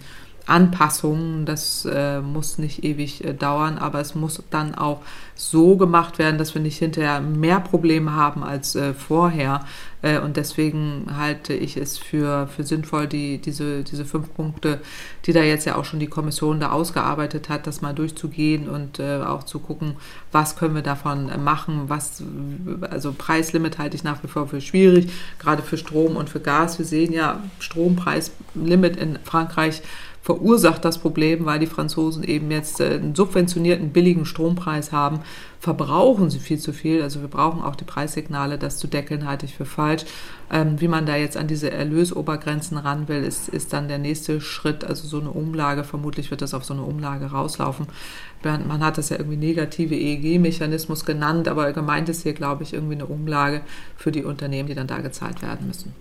Anpassungen. 0.47 1.45
Das 1.45 1.85
äh, 1.85 2.21
muss 2.21 2.57
nicht 2.57 2.83
ewig 2.83 3.23
äh, 3.23 3.33
dauern, 3.33 3.77
aber 3.77 3.99
es 3.99 4.15
muss 4.15 4.41
dann 4.49 4.75
auch 4.75 5.01
so 5.35 5.77
gemacht 5.77 6.17
werden, 6.17 6.37
dass 6.37 6.55
wir 6.55 6.61
nicht 6.61 6.79
hinterher 6.79 7.21
mehr 7.21 7.59
Probleme 7.59 8.13
haben 8.13 8.43
als 8.43 8.75
äh, 8.75 8.93
vorher. 8.93 9.65
Äh, 10.01 10.19
und 10.19 10.37
deswegen 10.37 11.07
halte 11.17 11.53
ich 11.53 11.77
es 11.77 11.97
für, 11.97 12.47
für 12.47 12.63
sinnvoll, 12.63 13.07
die, 13.07 13.39
diese, 13.39 13.83
diese 13.83 14.05
fünf 14.05 14.33
Punkte, 14.33 14.79
die 15.25 15.33
da 15.33 15.41
jetzt 15.41 15.65
ja 15.65 15.75
auch 15.75 15.85
schon 15.85 15.99
die 15.99 16.07
Kommission 16.07 16.59
da 16.59 16.71
ausgearbeitet 16.71 17.49
hat, 17.49 17.67
das 17.67 17.81
mal 17.81 17.93
durchzugehen 17.93 18.69
und 18.69 18.99
äh, 18.99 19.17
auch 19.17 19.43
zu 19.43 19.59
gucken, 19.59 19.95
was 20.31 20.55
können 20.55 20.75
wir 20.75 20.81
davon 20.81 21.31
machen. 21.43 21.83
Was, 21.87 22.23
also 22.89 23.13
Preislimit 23.13 23.77
halte 23.77 23.95
ich 23.95 24.03
nach 24.03 24.23
wie 24.23 24.27
vor 24.27 24.47
für 24.47 24.61
schwierig, 24.61 25.11
gerade 25.39 25.61
für 25.61 25.77
Strom 25.77 26.15
und 26.15 26.29
für 26.29 26.39
Gas. 26.39 26.79
Wir 26.79 26.85
sehen 26.85 27.11
ja 27.11 27.41
Strompreislimit 27.59 28.95
in 28.95 29.19
Frankreich 29.23 29.81
verursacht 30.21 30.83
das 30.83 30.97
Problem, 30.97 31.45
weil 31.45 31.59
die 31.59 31.67
Franzosen 31.67 32.23
eben 32.23 32.51
jetzt 32.51 32.81
äh, 32.81 32.95
einen 32.95 33.15
subventionierten 33.15 33.91
billigen 33.91 34.25
Strompreis 34.25 34.91
haben, 34.91 35.21
verbrauchen 35.59 36.29
sie 36.29 36.39
viel 36.39 36.59
zu 36.59 36.73
viel. 36.73 37.01
Also 37.01 37.21
wir 37.21 37.29
brauchen 37.29 37.61
auch 37.61 37.75
die 37.75 37.85
Preissignale, 37.85 38.57
das 38.57 38.77
zu 38.77 38.87
deckeln, 38.87 39.25
halte 39.25 39.45
ich 39.45 39.55
für 39.55 39.65
falsch. 39.65 40.03
Ähm, 40.51 40.81
wie 40.81 40.87
man 40.87 41.05
da 41.05 41.15
jetzt 41.15 41.37
an 41.37 41.47
diese 41.47 41.71
Erlösobergrenzen 41.71 42.77
ran 42.77 43.07
will, 43.07 43.23
ist, 43.23 43.49
ist 43.49 43.73
dann 43.73 43.87
der 43.87 43.99
nächste 43.99 44.41
Schritt. 44.41 44.83
Also 44.83 45.07
so 45.07 45.19
eine 45.19 45.31
Umlage, 45.31 45.83
vermutlich 45.83 46.29
wird 46.29 46.41
das 46.41 46.53
auf 46.53 46.65
so 46.65 46.73
eine 46.73 46.83
Umlage 46.83 47.27
rauslaufen. 47.27 47.87
Man 48.43 48.83
hat 48.83 48.97
das 48.97 49.09
ja 49.09 49.17
irgendwie 49.17 49.37
negative 49.37 49.95
EEG-Mechanismus 49.95 51.05
genannt, 51.05 51.47
aber 51.47 51.71
gemeint 51.73 52.07
ist 52.09 52.23
hier, 52.23 52.33
glaube 52.33 52.63
ich, 52.63 52.73
irgendwie 52.73 52.95
eine 52.95 53.05
Umlage 53.05 53.61
für 53.95 54.11
die 54.11 54.23
Unternehmen, 54.23 54.67
die 54.67 54.75
dann 54.75 54.87
da 54.87 54.99
gezahlt 54.99 55.41
werden 55.41 55.67
müssen. 55.67 55.93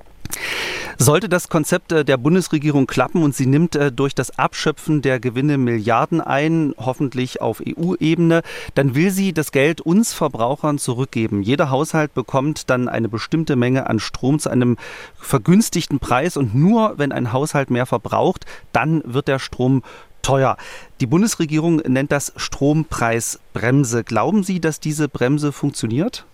Sollte 0.99 1.29
das 1.29 1.49
Konzept 1.49 1.93
äh, 1.93 2.05
der 2.05 2.17
Bundesregierung 2.17 2.87
klappen 2.87 3.23
und 3.23 3.35
sie 3.35 3.47
nimmt 3.47 3.77
äh, 3.77 3.93
durch 3.93 4.15
das 4.15 4.39
Abschöpfen 4.39 5.03
der 5.03 5.21
Gewinne 5.21 5.59
Milliarden 5.59 6.21
ein, 6.21 6.75
hoffentlich 6.79 7.41
auf 7.43 7.63
EU-Ebene, 7.67 8.43
dann 8.75 8.95
will 8.95 9.11
sie 9.11 9.33
das 9.33 9.53
Geld 9.53 9.81
uns 9.81 10.15
Verbrauchern 10.15 10.79
zurückgeben. 10.79 11.43
Jeder 11.43 11.71
Haushalt 11.71 12.15
bekommt 12.15 12.71
dann 12.71 12.89
eine 12.89 13.09
bestimmte 13.09 13.57
Menge 13.57 13.89
an 13.89 14.01
Strom 14.01 14.39
zu 14.39 14.49
einem 14.49 14.79
vergünstigten 15.19 15.99
Preis 15.99 16.37
und 16.37 16.55
nur 16.55 16.95
wenn 16.97 17.13
ein 17.13 17.33
Haushalt 17.33 17.71
mehr 17.71 17.87
verbraucht, 17.87 18.47
dann 18.73 19.03
wird 19.05 19.29
der 19.29 19.39
Strom 19.39 19.83
teuer. 20.23 20.57
Die 21.01 21.07
Bundesregierung 21.07 21.77
nennt 21.77 22.11
das 22.11 22.33
Strompreisbremse. 22.37 24.03
Glauben 24.03 24.43
Sie, 24.43 24.61
dass 24.61 24.81
diese 24.81 25.09
Bremse 25.09 25.53
funktioniert? 25.53 26.25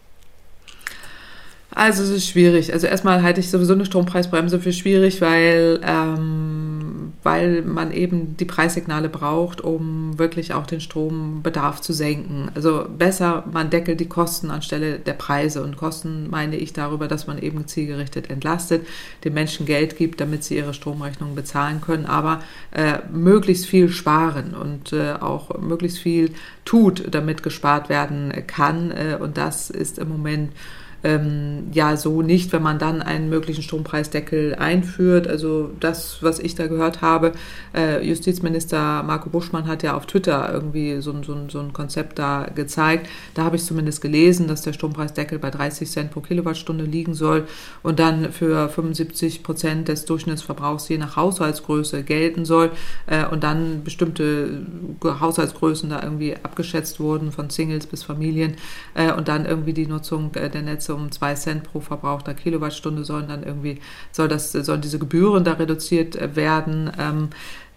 Also 1.75 2.03
es 2.03 2.11
ist 2.11 2.29
schwierig. 2.29 2.73
Also 2.73 2.87
erstmal 2.87 3.23
halte 3.23 3.41
ich 3.41 3.51
sowieso 3.51 3.73
eine 3.73 3.87
Strompreisbremse 3.87 4.61
für 4.61 4.75
schwierig, 4.75 5.23
weil, 5.23 5.81
ähm, 5.83 7.15
weil 7.23 7.63
man 7.63 7.93
eben 7.93 8.37
die 8.37 8.45
Preissignale 8.45 9.09
braucht, 9.09 9.63
um 9.63 10.19
wirklich 10.19 10.53
auch 10.53 10.67
den 10.67 10.83
Strombedarf 10.83 11.81
zu 11.81 11.95
senken. 11.95 12.51
Also 12.55 12.85
besser, 12.99 13.45
man 13.51 13.71
deckelt 13.71 14.01
die 14.01 14.09
Kosten 14.09 14.51
anstelle 14.51 14.99
der 14.99 15.15
Preise. 15.15 15.63
Und 15.63 15.79
Kosten 15.79 16.29
meine 16.29 16.57
ich 16.57 16.75
darüber, 16.75 17.09
dass 17.09 17.27
man 17.27 17.39
eben 17.39 17.67
zielgerichtet 17.67 18.29
entlastet, 18.29 18.87
den 19.25 19.33
Menschen 19.33 19.65
Geld 19.65 19.97
gibt, 19.97 20.21
damit 20.21 20.45
sie 20.45 20.59
ihre 20.59 20.75
Stromrechnungen 20.75 21.35
bezahlen 21.35 21.81
können, 21.81 22.05
aber 22.05 22.43
äh, 22.73 22.99
möglichst 23.11 23.65
viel 23.65 23.89
sparen 23.89 24.55
und 24.55 24.93
äh, 24.93 25.15
auch 25.15 25.59
möglichst 25.59 26.01
viel 26.01 26.33
tut, 26.67 27.05
damit 27.11 27.43
gespart 27.43 27.89
werden 27.89 28.31
kann. 28.47 28.91
Äh, 28.91 29.17
und 29.19 29.39
das 29.39 29.71
ist 29.71 29.99
im 29.99 30.11
Moment 30.11 30.53
ähm, 31.05 31.69
ja 31.73 31.97
so 31.97 32.23
nicht, 32.23 32.53
wenn 32.53 32.63
man 32.63 32.79
dann 32.79 33.03
einen 33.03 33.29
möglichen 33.29 33.63
Strompreisdeckel 33.63 34.55
einführt. 34.55 35.27
Also 35.27 35.71
das, 35.81 36.23
was 36.23 36.39
ich 36.39 36.55
da 36.55 36.67
gehört 36.67 37.03
habe, 37.03 37.33
äh, 37.75 38.07
Justizminister 38.07 39.03
Marco 39.03 39.31
Buschmann 39.31 39.67
hat 39.67 39.83
ja 39.83 39.97
auf 39.97 40.07
Twitter 40.07 40.53
irgendwie 40.53 41.01
so, 41.01 41.15
so, 41.23 41.37
so 41.49 41.61
ein 41.61 41.73
Konzept 41.73 42.19
da 42.19 42.47
gezeigt. 42.55 43.09
Da 43.35 43.45
habe 43.45 43.57
ich 43.57 43.65
zumindest 43.65 44.01
gelesen, 44.01 44.47
dass 44.47 44.63
der 44.63 44.73
Strompreisdeckel 44.73 45.39
bei 45.39 45.51
30 45.51 45.91
Cent 45.91 46.11
pro 46.11 46.21
Kilowattstunde 46.21 46.85
liegen 46.85 47.15
soll 47.15 47.45
und 47.83 47.99
dann 47.99 48.33
für 48.33 48.69
75 48.69 49.43
Prozent 49.43 49.89
des 49.89 50.05
Durchschnittsverbrauchs 50.05 50.89
je 50.89 50.99
nach 50.99 51.17
Haushaltsgröße 51.17 52.03
gelten 52.03 52.45
soll 52.45 52.71
äh, 53.07 53.27
und 53.27 53.43
dann 53.43 53.83
bestimmte 53.83 54.67
Haushaltsgrößen 55.03 55.91
da 55.91 56.03
irgendwie 56.03 56.37
abgeschätzt 56.43 57.01
wurden, 57.01 57.33
von 57.33 57.51
Singles 57.51 57.87
bis 57.87 58.03
Familien 58.03 58.55
äh, 58.95 59.13
und 59.13 59.29
dann 59.29 59.47
irgendwie 59.47 59.73
die 59.73 59.87
Nutzung 59.87 60.35
äh, 60.35 60.49
der 60.49 60.63
Netze 60.63 60.92
um 60.95 61.11
zwei 61.13 61.35
Cent 61.35 61.65
pro 61.65 61.81
verbrauchter 61.81 62.35
Kilowattstunde 62.35 63.05
sollen 63.05 63.29
dann 63.29 63.43
irgendwie, 63.43 63.81
soll 64.11 64.29
das, 64.29 64.53
sollen 64.53 64.81
diese 64.81 64.99
Gebühren 64.99 65.45
da 65.45 65.55
reduziert 65.55 66.37
werden. 66.37 66.91
Ähm, 66.99 67.29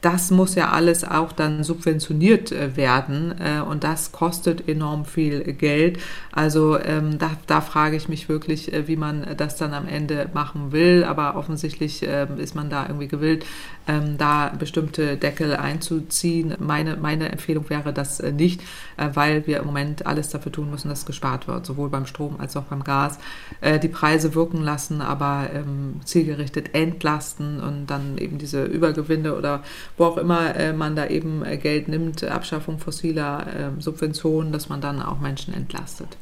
das 0.05 0.29
muss 0.29 0.53
ja 0.53 0.69
alles 0.69 1.03
auch 1.03 1.31
dann 1.31 1.63
subventioniert 1.63 2.51
äh, 2.51 2.77
werden 2.77 3.33
äh, 3.39 3.59
und 3.61 3.83
das 3.83 4.11
kostet 4.11 4.67
enorm 4.69 5.03
viel 5.03 5.41
Geld. 5.53 5.97
Also 6.31 6.77
ähm, 6.77 7.17
da, 7.17 7.31
da 7.47 7.59
frage 7.59 7.95
ich 7.95 8.07
mich 8.07 8.29
wirklich, 8.29 8.71
äh, 8.71 8.87
wie 8.87 8.97
man 8.97 9.25
das 9.35 9.55
dann 9.55 9.73
am 9.73 9.87
Ende 9.87 10.29
machen 10.31 10.71
will. 10.71 11.03
Aber 11.03 11.35
offensichtlich 11.35 12.03
äh, 12.03 12.27
ist 12.37 12.53
man 12.53 12.69
da 12.69 12.85
irgendwie 12.85 13.07
gewillt, 13.07 13.47
ähm, 13.87 14.17
da 14.17 14.51
bestimmte 14.57 15.17
Deckel 15.17 15.55
einzuziehen. 15.55 16.55
Meine, 16.59 16.95
meine 16.97 17.31
Empfehlung 17.31 17.69
wäre 17.69 17.93
das 17.93 18.19
äh, 18.19 18.31
nicht, 18.31 18.61
äh, 18.97 19.09
weil 19.13 19.47
wir 19.47 19.59
im 19.59 19.65
Moment 19.65 20.05
alles 20.05 20.29
dafür 20.29 20.51
tun 20.51 20.71
müssen, 20.71 20.89
dass 20.89 21.05
gespart 21.05 21.47
wird, 21.47 21.65
sowohl 21.65 21.89
beim 21.89 22.05
Strom 22.05 22.39
als 22.39 22.55
auch 22.57 22.63
beim 22.63 22.83
Gas. 22.83 23.19
die 23.61 23.87
Preise 23.87 24.35
wirken 24.35 24.61
lassen, 24.61 25.01
aber 25.01 25.49
ähm, 25.53 26.01
zielgerichtet 26.03 26.73
entlasten 26.73 27.59
und 27.61 27.87
dann 27.87 28.17
eben 28.17 28.37
diese 28.37 28.65
Übergewinne 28.65 29.35
oder 29.35 29.63
wo 29.97 30.05
auch 30.05 30.17
immer 30.17 30.55
äh, 30.55 30.73
man 30.73 30.95
da 30.95 31.07
eben 31.07 31.43
äh, 31.45 31.57
Geld 31.57 31.87
nimmt, 31.87 32.23
Abschaffung 32.23 32.79
fossiler 32.79 33.47
äh, 33.47 33.81
Subventionen, 33.81 34.51
dass 34.51 34.69
man 34.69 34.81
dann 34.81 35.01
auch 35.01 35.19
Menschen 35.19 35.53
entlastet. 35.53 36.17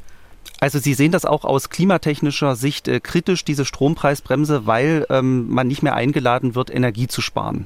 Also 0.64 0.80
Sie 0.80 0.93
sehen 0.93 1.11
das 1.11 1.26
auch 1.26 1.43
aus 1.43 1.70
klimatechnischer 1.70 2.55
Sicht 2.55 2.88
äh, 2.88 3.01
kritisch, 3.01 3.43
diese 3.43 3.66
Strompreisbremse, 3.66 4.66
weil 4.66 5.05
ähm, 5.09 5.49
man 5.49 5.68
nicht 5.68 5.84
mehr 5.84 5.93
eingeladen 5.93 6.55
wird, 6.55 6.74
Energie 6.74 7.09
zu 7.09 7.20
sparen. 7.20 7.66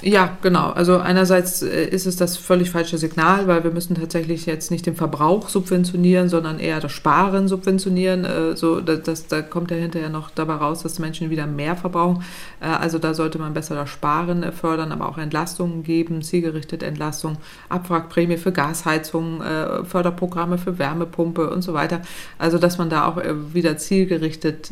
Ja, 0.00 0.38
genau. 0.42 0.70
Also 0.70 0.98
einerseits 0.98 1.60
äh, 1.62 1.86
ist 1.86 2.06
es 2.06 2.14
das 2.14 2.36
völlig 2.36 2.70
falsche 2.70 2.98
Signal, 2.98 3.48
weil 3.48 3.64
wir 3.64 3.72
müssen 3.72 3.96
tatsächlich 3.96 4.46
jetzt 4.46 4.70
nicht 4.70 4.86
den 4.86 4.94
Verbrauch 4.94 5.48
subventionieren, 5.48 6.28
sondern 6.28 6.60
eher 6.60 6.78
das 6.78 6.92
Sparen 6.92 7.48
subventionieren. 7.48 8.24
Äh, 8.24 8.56
so, 8.56 8.80
das, 8.80 9.26
da 9.26 9.42
kommt 9.42 9.72
ja 9.72 9.76
hinterher 9.76 10.08
noch 10.08 10.30
dabei 10.30 10.54
raus, 10.54 10.84
dass 10.84 11.00
Menschen 11.00 11.30
wieder 11.30 11.48
mehr 11.48 11.74
verbrauchen. 11.74 12.22
Äh, 12.60 12.66
also 12.66 13.00
da 13.00 13.12
sollte 13.12 13.40
man 13.40 13.54
besser 13.54 13.74
das 13.74 13.90
Sparen 13.90 14.52
fördern, 14.52 14.92
aber 14.92 15.08
auch 15.08 15.18
Entlastungen 15.18 15.82
geben, 15.82 16.22
zielgerichtete 16.22 16.86
Entlastung, 16.86 17.36
Abwrackprämie 17.68 18.36
für 18.36 18.52
Gasheizung, 18.52 19.42
Förderprogramme 19.84 20.58
für 20.58 20.78
Wärmepumpe 20.78 21.50
und 21.50 21.62
so 21.62 21.74
weiter. 21.74 22.02
Also 22.38 22.58
dass 22.58 22.78
man 22.78 22.90
da 22.90 23.06
auch 23.06 23.20
wieder 23.52 23.76
zielgerichtet, 23.76 24.70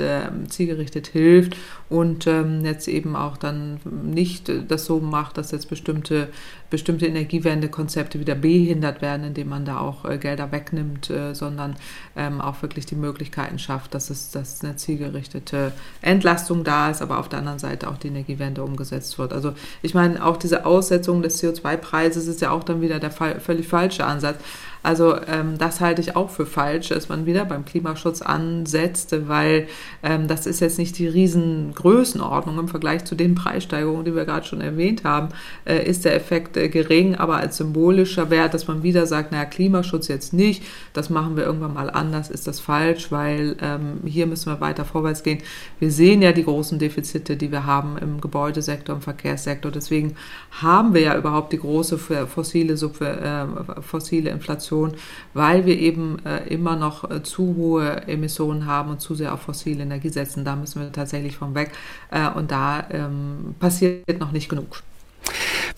zielgerichtet 0.49 1.09
hilft 1.09 1.57
und 1.89 2.27
ähm, 2.27 2.65
jetzt 2.65 2.89
eben 2.89 3.17
auch 3.17 3.37
dann 3.37 3.81
nicht 4.05 4.51
das 4.69 4.85
so 4.85 5.01
macht, 5.01 5.16
dass 5.33 5.51
jetzt 5.51 5.69
bestimmte, 5.69 6.29
bestimmte 6.71 7.07
Energiewendekonzepte 7.07 8.21
wieder 8.21 8.35
behindert 8.35 9.03
werden, 9.03 9.25
indem 9.25 9.49
man 9.49 9.65
da 9.65 9.81
auch 9.81 10.05
äh, 10.05 10.19
Gelder 10.19 10.53
wegnimmt, 10.53 11.11
äh, 11.11 11.35
sondern 11.35 11.77
ähm, 12.17 12.41
auch 12.41 12.63
wirklich 12.63 12.87
die 12.87 12.97
Möglichkeiten 12.97 13.59
schafft, 13.59 13.95
dass 13.95 14.11
es 14.11 14.31
dass 14.31 14.63
eine 14.65 14.77
zielgerichtete 14.77 15.73
Entlastung 16.03 16.65
da 16.65 16.91
ist, 16.91 17.03
aber 17.03 17.19
auf 17.19 17.29
der 17.29 17.39
anderen 17.41 17.59
Seite 17.59 17.89
auch 17.89 17.99
die 17.99 18.09
Energiewende 18.09 18.63
umgesetzt 18.63 19.19
wird. 19.19 19.33
Also 19.33 19.55
ich 19.83 19.95
meine, 19.95 20.25
auch 20.25 20.37
diese 20.37 20.67
Aussetzung 20.67 21.23
des 21.23 21.43
CO2-Preises 21.43 22.27
ist 22.27 22.41
ja 22.41 22.51
auch 22.51 22.65
dann 22.65 22.81
wieder 22.81 22.99
der 22.99 23.11
völlig 23.11 23.69
falsche 23.69 24.05
Ansatz. 24.05 24.39
Also 24.87 25.17
ähm, 25.27 25.59
das 25.59 25.81
halte 25.81 26.01
ich 26.01 26.15
auch 26.15 26.31
für 26.31 26.47
falsch, 26.47 26.91
dass 26.91 27.09
man 27.09 27.27
wieder 27.27 27.45
beim 27.45 27.65
Klimaschutz 27.65 28.23
ansetzt, 28.23 29.17
weil 29.27 29.67
ähm, 30.05 30.29
das 30.29 30.47
ist 30.47 30.61
jetzt 30.61 30.79
nicht 30.79 30.97
die 30.99 31.09
Riesengrößenordnung 31.09 32.57
im 32.57 32.69
Vergleich 32.69 33.05
zu 33.05 33.17
den 33.17 33.35
Preissteigerungen, 33.35 34.05
die 34.05 34.15
wir 34.15 34.25
gerade 34.25 34.47
schon 34.47 34.61
erwähnt 34.61 35.03
haben, 35.03 35.31
äh, 35.65 35.85
ist 35.85 36.05
der 36.05 36.15
Effekt 36.15 36.56
gering, 36.69 37.15
aber 37.15 37.37
als 37.37 37.57
symbolischer 37.57 38.31
Wert, 38.31 38.55
dass 38.55 38.69
man 38.69 38.83
wieder 38.83 39.07
sagt, 39.07 39.33
naja, 39.33 39.45
Klimaschutz 39.45 40.09
jetzt 40.09 40.33
nicht, 40.33 40.63
das 40.93 41.11
machen 41.11 41.37
wir 41.37 41.45
irgendwann 41.45 41.75
mal 41.75 41.91
anders, 41.91 42.31
ist 42.31 42.47
das 42.47 42.61
falsch, 42.61 43.13
weil 43.13 43.57
ähm, 43.61 44.01
hier 44.05 44.27
müssen 44.27 44.53
wir 44.53 44.61
weiter 44.61 44.85
vorwärts 44.85 45.23
gehen. 45.23 45.39
Wir 45.79 45.91
sehen 45.91 46.23
ja 46.23 46.33
die 46.33 46.45
großen 46.45 46.79
Defizite, 46.79 47.37
die 47.37 47.53
wir 47.53 47.67
haben 47.67 47.99
im 47.99 48.21
Gebäudesektor, 48.21 48.97
im 48.97 49.03
Verkehrssektor. 49.03 49.71
Deswegen 49.71 50.17
haben 50.63 50.95
wir 50.95 51.03
ja 51.03 51.17
überhaupt 51.17 51.53
die 51.53 51.59
große 51.59 51.99
fossile, 51.99 52.75
äh, 52.75 53.83
fossile 53.83 54.31
Inflation 54.31 54.95
weil 55.35 55.67
wir 55.67 55.79
eben 55.79 56.25
äh, 56.25 56.47
immer 56.49 56.77
noch 56.77 57.11
äh, 57.11 57.23
zu 57.23 57.55
hohe 57.57 58.07
Emissionen 58.07 58.67
haben 58.67 58.91
und 58.91 59.01
zu 59.01 59.15
sehr 59.15 59.33
auf 59.35 59.43
fossile 59.43 59.83
Energie 59.83 60.09
setzen. 60.09 60.45
Da 60.45 60.57
müssen 60.57 60.81
wir 60.81 60.91
tatsächlich 60.93 61.37
von 61.37 61.55
weg 61.55 61.73
äh, 62.11 62.29
und 62.31 62.51
da 62.51 62.87
ähm, 62.91 63.55
passiert 63.59 64.19
noch 64.19 64.33
nicht 64.33 64.49
genug. 64.49 64.83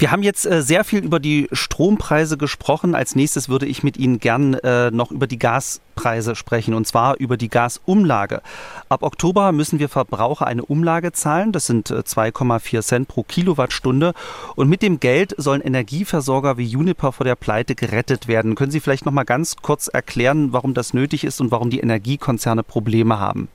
Wir 0.01 0.13
haben 0.13 0.23
jetzt 0.23 0.47
äh, 0.47 0.63
sehr 0.63 0.85
viel 0.85 1.03
über 1.05 1.19
die 1.19 1.49
Strompreise 1.51 2.39
gesprochen. 2.39 2.95
Als 2.95 3.17
nächstes 3.17 3.49
würde 3.49 3.67
ich 3.67 3.83
mit 3.83 3.97
Ihnen 3.97 4.21
gern 4.21 4.55
äh, 4.55 4.93
noch 4.93 5.11
über 5.11 5.27
die 5.27 5.41
Gaspreise 5.41 6.37
sprechen 6.37 6.75
und 6.75 6.87
zwar 6.87 7.17
über 7.17 7.37
die 7.37 7.49
Gasumlage. 7.49 8.41
Ab 8.89 9.03
Oktober 9.03 9.51
müssen 9.51 9.81
wir 9.81 9.89
Verbraucher 9.89 10.47
eine 10.47 10.65
Umlage 10.65 11.11
zahlen. 11.11 11.51
Das 11.51 11.67
sind 11.67 11.91
2,4 11.91 12.79
äh, 12.79 12.83
Cent 12.83 13.09
pro 13.09 13.25
Kilowattstunde. 13.25 14.15
Und 14.55 14.69
mit 14.69 14.83
dem 14.83 15.01
Geld 15.01 15.35
sollen 15.37 15.63
Energieversorger 15.63 16.59
wie 16.59 16.67
Juniper 16.67 17.11
vor 17.11 17.25
der 17.25 17.35
Pleite 17.35 17.75
gerettet 17.75 18.29
werden. 18.29 18.55
Können 18.55 18.71
Sie 18.71 18.79
vielleicht 18.79 19.05
noch 19.05 19.13
mal 19.13 19.25
ganz 19.25 19.57
kurz 19.57 19.89
erklären, 19.89 20.53
warum 20.53 20.75
das 20.75 20.95
nötig 20.95 21.25
ist 21.25 21.41
und 21.41 21.51
warum 21.51 21.71
die 21.71 21.81
Energiekonzerne 21.81 22.63
Probleme 22.63 23.19
haben? 23.19 23.49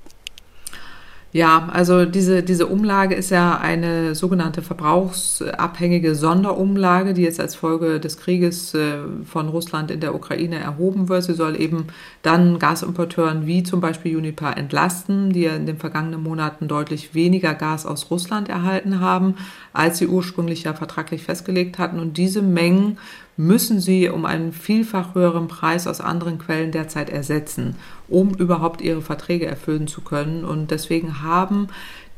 Ja, 1.36 1.68
also 1.74 2.06
diese, 2.06 2.44
diese 2.44 2.68
Umlage 2.68 3.16
ist 3.16 3.32
ja 3.32 3.58
eine 3.58 4.14
sogenannte 4.14 4.62
verbrauchsabhängige 4.62 6.14
Sonderumlage, 6.14 7.16
die 7.16 7.24
jetzt 7.24 7.40
als 7.40 7.56
Folge 7.56 8.00
des 8.00 8.18
Krieges 8.18 8.76
äh, 8.76 9.00
von 9.26 9.50
Russland 9.50 9.90
in 9.90 10.00
der 10.00 10.14
Ukraine 10.14 10.60
erhoben 10.60 11.10
wird. 11.10 11.24
Sie 11.24 11.34
soll 11.34 11.60
eben 11.60 11.88
dann 12.22 12.60
Gasimporteuren 12.60 13.48
wie 13.48 13.64
zum 13.64 13.82
Beispiel 13.82 14.16
Uniper 14.16 14.56
entlasten, 14.56 15.34
die 15.34 15.42
ja 15.42 15.56
in 15.56 15.66
den 15.66 15.78
vergangenen 15.78 16.22
Monaten 16.22 16.68
deutlich 16.68 17.16
weniger 17.16 17.56
Gas 17.56 17.88
aus 17.88 18.12
Russland 18.12 18.48
erhalten 18.48 19.00
haben, 19.00 19.34
als 19.74 19.98
sie 19.98 20.06
ursprünglich 20.06 20.62
ja 20.66 20.76
vertraglich 20.76 21.24
festgelegt 21.24 21.80
hatten. 21.80 21.98
Und 21.98 22.18
diese 22.18 22.44
Mengen 22.44 23.00
müssen 23.36 23.80
sie 23.80 24.10
um 24.10 24.26
einen 24.26 24.52
vielfach 24.52 25.16
höheren 25.16 25.48
Preis 25.48 25.88
aus 25.88 26.02
anderen 26.02 26.38
Quellen 26.38 26.72
derzeit 26.72 27.10
ersetzen, 27.10 27.76
um 28.08 28.34
überhaupt 28.36 28.82
ihre 28.82 29.02
Verträge 29.02 29.46
erfüllen 29.46 29.88
zu 29.88 30.02
können. 30.02 30.46
Und 30.46 30.72
deswegen 30.72 31.22
haben 31.22 31.68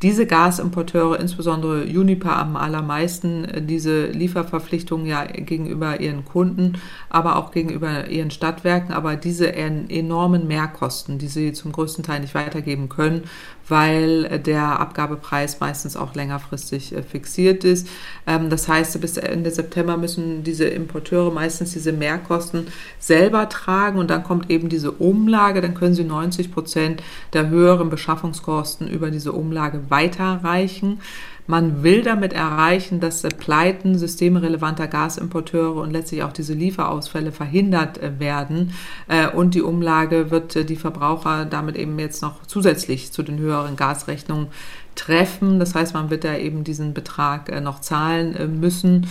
diese 0.02 0.26
Gasimporteure, 0.26 1.20
insbesondere 1.20 1.84
Uniper 1.84 2.36
am 2.36 2.56
allermeisten, 2.56 3.46
äh, 3.46 3.62
diese 3.62 4.08
Lieferverpflichtungen 4.08 5.06
ja 5.06 5.24
gegenüber 5.26 6.00
ihren 6.00 6.26
Kunden, 6.26 6.74
aber 7.10 7.38
auch 7.38 7.52
gegenüber 7.52 8.08
ihren 8.08 8.32
Stadtwerken, 8.32 8.94
aber 8.94 9.16
diese 9.16 9.54
enormen 9.54 10.48
Mehrkosten, 10.48 11.18
die 11.18 11.28
sie 11.28 11.54
zum 11.54 11.72
größten 11.72 12.04
Teil 12.04 12.20
nicht 12.20 12.36
weitergeben 12.36 12.90
können, 12.90 13.24
weil 13.68 14.40
der 14.40 14.80
Abgabepreis 14.80 15.60
meistens 15.60 15.98
auch 15.98 16.14
längerfristig 16.14 16.96
äh, 16.96 17.02
fixiert 17.02 17.64
ist. 17.64 17.88
Ähm, 18.28 18.50
das 18.50 18.68
heißt, 18.68 19.00
bis 19.02 19.18
Ende 19.18 19.50
September 19.50 19.98
müssen 19.98 20.44
diese 20.44 20.66
Importeure 20.66 21.32
meistens 21.32 21.74
diese 21.74 21.92
Mehrkosten 21.92 22.68
selber 23.00 23.50
tragen 23.50 23.98
und 23.98 24.10
dann 24.10 24.24
kommt 24.24 24.50
eben 24.52 24.70
diese 24.70 24.92
Umlage, 24.92 25.62
dann 25.62 25.74
können 25.74 25.96
sie 25.96 26.04
90 26.04 26.52
Prozent 26.52 27.02
der 27.34 27.50
höheren 27.50 27.90
Beschaffungskosten 27.90 28.88
über 28.88 29.10
diese 29.10 29.32
Umlage 29.32 29.85
weiterreichen. 29.90 31.00
Man 31.48 31.84
will 31.84 32.02
damit 32.02 32.34
erreichen, 32.34 33.00
dass 33.00 33.22
Pleiten 33.22 34.00
systemrelevanter 34.00 34.88
Gasimporteure 34.88 35.76
und 35.76 35.92
letztlich 35.92 36.24
auch 36.24 36.34
diese 36.34 36.56
Lieferausfälle 36.56 37.32
verhindert 37.32 38.00
äh, 38.00 38.20
werden. 38.20 38.72
Äh, 39.08 39.30
und 39.30 39.54
die 39.54 39.62
Umlage 39.62 40.32
wird 40.32 40.56
äh, 40.56 40.66
die 40.66 40.76
Verbraucher 40.76 41.46
damit 41.46 41.76
eben 41.76 42.00
jetzt 42.00 42.24
noch 42.24 42.48
zusätzlich 42.48 43.12
zu 43.12 43.22
den 43.22 43.38
höheren 43.38 43.76
Gasrechnungen 43.76 44.48
treffen. 44.96 45.60
Das 45.60 45.76
heißt, 45.76 45.94
man 45.94 46.10
wird 46.10 46.24
da 46.24 46.36
eben 46.36 46.64
diesen 46.64 46.94
Betrag 46.94 47.62
noch 47.62 47.82
zahlen 47.82 48.62
müssen, 48.62 49.08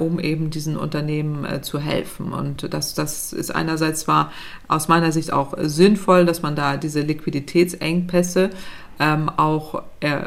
um 0.00 0.18
eben 0.18 0.50
diesen 0.50 0.76
Unternehmen 0.76 1.62
zu 1.62 1.78
helfen. 1.78 2.32
Und 2.32 2.74
das, 2.74 2.94
das 2.94 3.32
ist 3.32 3.54
einerseits 3.54 4.00
zwar 4.00 4.32
aus 4.66 4.88
meiner 4.88 5.12
Sicht 5.12 5.32
auch 5.32 5.54
sinnvoll, 5.56 6.26
dass 6.26 6.42
man 6.42 6.56
da 6.56 6.76
diese 6.76 7.02
Liquiditätsengpässe 7.02 8.50
ähm, 8.98 9.28
auch 9.28 9.84
äh, 10.00 10.22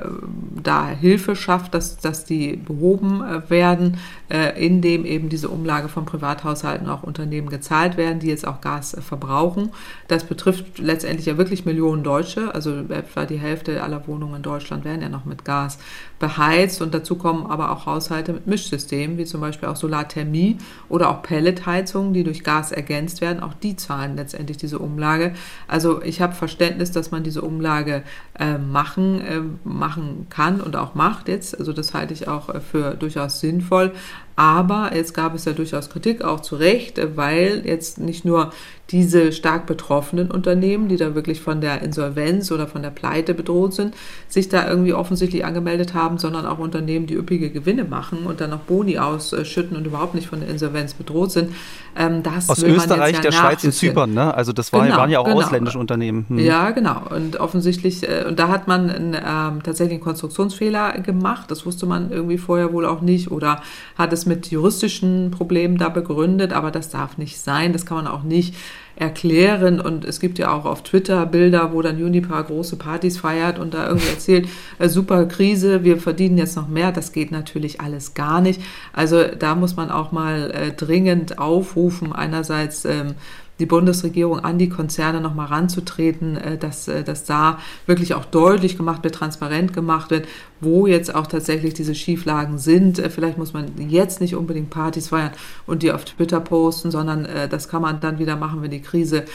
da 0.61 0.87
Hilfe 0.87 1.35
schafft, 1.35 1.73
dass, 1.73 1.97
dass 1.97 2.25
die 2.25 2.55
behoben 2.55 3.23
äh, 3.23 3.49
werden, 3.49 3.97
äh, 4.29 4.63
indem 4.63 5.03
eben 5.05 5.29
diese 5.29 5.49
Umlage 5.49 5.89
von 5.89 6.05
Privathaushalten 6.05 6.87
auch 6.89 7.03
Unternehmen 7.03 7.49
gezahlt 7.49 7.97
werden, 7.97 8.19
die 8.19 8.27
jetzt 8.27 8.47
auch 8.47 8.61
Gas 8.61 8.93
äh, 8.93 9.01
verbrauchen. 9.01 9.71
Das 10.07 10.25
betrifft 10.25 10.77
letztendlich 10.77 11.25
ja 11.25 11.37
wirklich 11.37 11.65
Millionen 11.65 12.03
Deutsche, 12.03 12.53
also 12.53 12.71
etwa 12.89 13.25
die 13.25 13.37
Hälfte 13.37 13.81
aller 13.81 14.07
Wohnungen 14.07 14.37
in 14.37 14.41
Deutschland 14.43 14.85
werden 14.85 15.01
ja 15.01 15.09
noch 15.09 15.25
mit 15.25 15.43
Gas 15.43 15.79
beheizt 16.19 16.81
und 16.81 16.93
dazu 16.93 17.15
kommen 17.15 17.47
aber 17.47 17.71
auch 17.71 17.85
Haushalte 17.85 18.31
mit 18.31 18.47
Mischsystemen, 18.47 19.17
wie 19.17 19.25
zum 19.25 19.41
Beispiel 19.41 19.67
auch 19.67 19.75
Solarthermie 19.75 20.57
oder 20.87 21.09
auch 21.09 21.21
Pelletheizungen, 21.21 22.13
die 22.13 22.23
durch 22.23 22.43
Gas 22.43 22.71
ergänzt 22.71 23.19
werden. 23.19 23.41
Auch 23.41 23.53
die 23.53 23.75
zahlen 23.75 24.15
letztendlich 24.15 24.57
diese 24.57 24.79
Umlage. 24.79 25.33
Also 25.67 26.01
ich 26.01 26.21
habe 26.21 26.33
Verständnis, 26.33 26.91
dass 26.91 27.11
man 27.11 27.23
diese 27.23 27.41
Umlage 27.41 28.03
äh, 28.39 28.57
machen, 28.57 29.21
äh, 29.21 29.41
machen 29.63 30.27
kann 30.29 30.61
und 30.61 30.75
auch 30.75 30.95
macht 30.95 31.27
jetzt. 31.27 31.57
Also 31.57 31.73
das 31.73 31.93
halte 31.93 32.13
ich 32.13 32.27
auch 32.27 32.49
äh, 32.49 32.59
für 32.59 32.95
durchaus 32.95 33.39
sinnvoll. 33.39 33.91
Aber 34.35 34.95
jetzt 34.95 35.13
gab 35.13 35.35
es 35.35 35.45
ja 35.45 35.53
durchaus 35.53 35.89
Kritik, 35.89 36.23
auch 36.23 36.39
zu 36.39 36.55
Recht, 36.55 36.99
weil 37.15 37.63
jetzt 37.65 37.99
nicht 37.99 38.25
nur 38.25 38.51
diese 38.89 39.31
stark 39.31 39.65
betroffenen 39.65 40.29
Unternehmen, 40.29 40.89
die 40.89 40.97
da 40.97 41.15
wirklich 41.15 41.41
von 41.41 41.61
der 41.61 41.81
Insolvenz 41.81 42.51
oder 42.51 42.67
von 42.67 42.81
der 42.81 42.89
Pleite 42.89 43.33
bedroht 43.33 43.73
sind, 43.73 43.95
sich 44.27 44.49
da 44.49 44.67
irgendwie 44.67 44.93
offensichtlich 44.93 45.45
angemeldet 45.45 45.93
haben, 45.93 46.17
sondern 46.17 46.45
auch 46.45 46.59
Unternehmen, 46.59 47.07
die 47.07 47.13
üppige 47.13 47.49
Gewinne 47.49 47.85
machen 47.85 48.25
und 48.25 48.41
dann 48.41 48.49
noch 48.49 48.59
Boni 48.59 48.99
ausschütten 48.99 49.77
und 49.77 49.87
überhaupt 49.87 50.15
nicht 50.15 50.27
von 50.27 50.41
der 50.41 50.49
Insolvenz 50.49 50.93
bedroht 50.93 51.31
sind. 51.31 51.55
Ähm, 51.95 52.21
Aus 52.47 52.61
Österreich, 52.61 53.15
ja 53.15 53.21
der 53.21 53.31
Schweiz 53.31 53.63
und 53.63 53.71
Zypern, 53.71 54.13
ne? 54.13 54.33
Also 54.33 54.51
das 54.51 54.73
war, 54.73 54.83
genau, 54.83 54.97
waren 54.97 55.09
ja 55.09 55.19
auch 55.19 55.25
genau. 55.25 55.37
ausländische 55.37 55.79
Unternehmen. 55.79 56.25
Hm. 56.27 56.39
Ja, 56.39 56.71
genau. 56.71 57.03
Und 57.09 57.39
offensichtlich, 57.39 58.07
äh, 58.07 58.25
und 58.27 58.37
da 58.37 58.49
hat 58.49 58.67
man 58.67 58.89
einen, 58.89 59.13
ähm, 59.13 59.63
tatsächlich 59.63 59.95
einen 59.95 60.03
Konstruktionsfehler 60.03 60.99
gemacht. 60.99 61.49
Das 61.51 61.65
wusste 61.65 61.85
man 61.85 62.11
irgendwie 62.11 62.37
vorher 62.37 62.73
wohl 62.73 62.85
auch 62.85 63.01
nicht 63.01 63.31
oder 63.31 63.61
hat 63.97 64.11
es 64.11 64.25
mit 64.25 64.47
juristischen 64.47 65.31
Problemen 65.31 65.77
da 65.77 65.89
begründet, 65.89 66.51
aber 66.51 66.71
das 66.71 66.89
darf 66.89 67.17
nicht 67.17 67.39
sein. 67.39 67.73
Das 67.73 67.85
kann 67.85 67.97
man 67.97 68.07
auch 68.07 68.23
nicht 68.23 68.55
erklären. 68.95 69.79
Und 69.79 70.05
es 70.05 70.19
gibt 70.19 70.39
ja 70.39 70.51
auch 70.53 70.65
auf 70.65 70.83
Twitter 70.83 71.25
Bilder, 71.25 71.73
wo 71.73 71.81
dann 71.81 72.01
Unipa 72.01 72.41
große 72.41 72.77
Partys 72.77 73.17
feiert 73.17 73.59
und 73.59 73.73
da 73.73 73.87
irgendwie 73.87 74.09
erzählt, 74.09 74.47
äh, 74.79 74.89
super 74.89 75.25
Krise, 75.25 75.83
wir 75.83 75.97
verdienen 75.97 76.37
jetzt 76.37 76.55
noch 76.55 76.67
mehr. 76.67 76.91
Das 76.91 77.11
geht 77.11 77.31
natürlich 77.31 77.81
alles 77.81 78.13
gar 78.13 78.41
nicht. 78.41 78.61
Also 78.93 79.23
da 79.27 79.55
muss 79.55 79.75
man 79.75 79.89
auch 79.89 80.11
mal 80.11 80.51
äh, 80.51 80.71
dringend 80.71 81.39
aufrufen, 81.39 82.13
einerseits 82.13 82.85
ähm, 82.85 83.15
die 83.59 83.65
Bundesregierung 83.67 84.39
an 84.39 84.57
die 84.57 84.69
Konzerne 84.69 85.21
nochmal 85.21 85.47
ranzutreten, 85.47 86.37
äh, 86.37 86.57
dass, 86.57 86.87
äh, 86.87 87.03
dass 87.03 87.23
da 87.23 87.59
wirklich 87.85 88.15
auch 88.15 88.25
deutlich 88.25 88.77
gemacht 88.77 89.03
wird, 89.03 89.15
transparent 89.15 89.73
gemacht 89.73 90.09
wird, 90.09 90.27
wo 90.59 90.87
jetzt 90.87 91.13
auch 91.13 91.27
tatsächlich 91.27 91.75
diese 91.75 91.93
Schieflagen 91.93 92.57
sind. 92.57 92.97
Äh, 92.97 93.11
vielleicht 93.11 93.37
muss 93.37 93.53
man 93.53 93.65
jetzt 93.89 94.21
nicht 94.21 94.35
unbedingt 94.35 94.71
Partys 94.71 95.09
feiern 95.09 95.31
und 95.67 95.83
die 95.83 95.91
auf 95.91 96.03
Twitter 96.03 96.39
posten, 96.39 96.89
sondern 96.89 97.27
das 97.49 97.67
kann 97.67 97.81
man 97.81 97.99
dann 97.99 98.19
wieder 98.19 98.35
machen, 98.35 98.61
wenn 98.61 98.71
die 98.71 98.81
Krise 98.81 99.25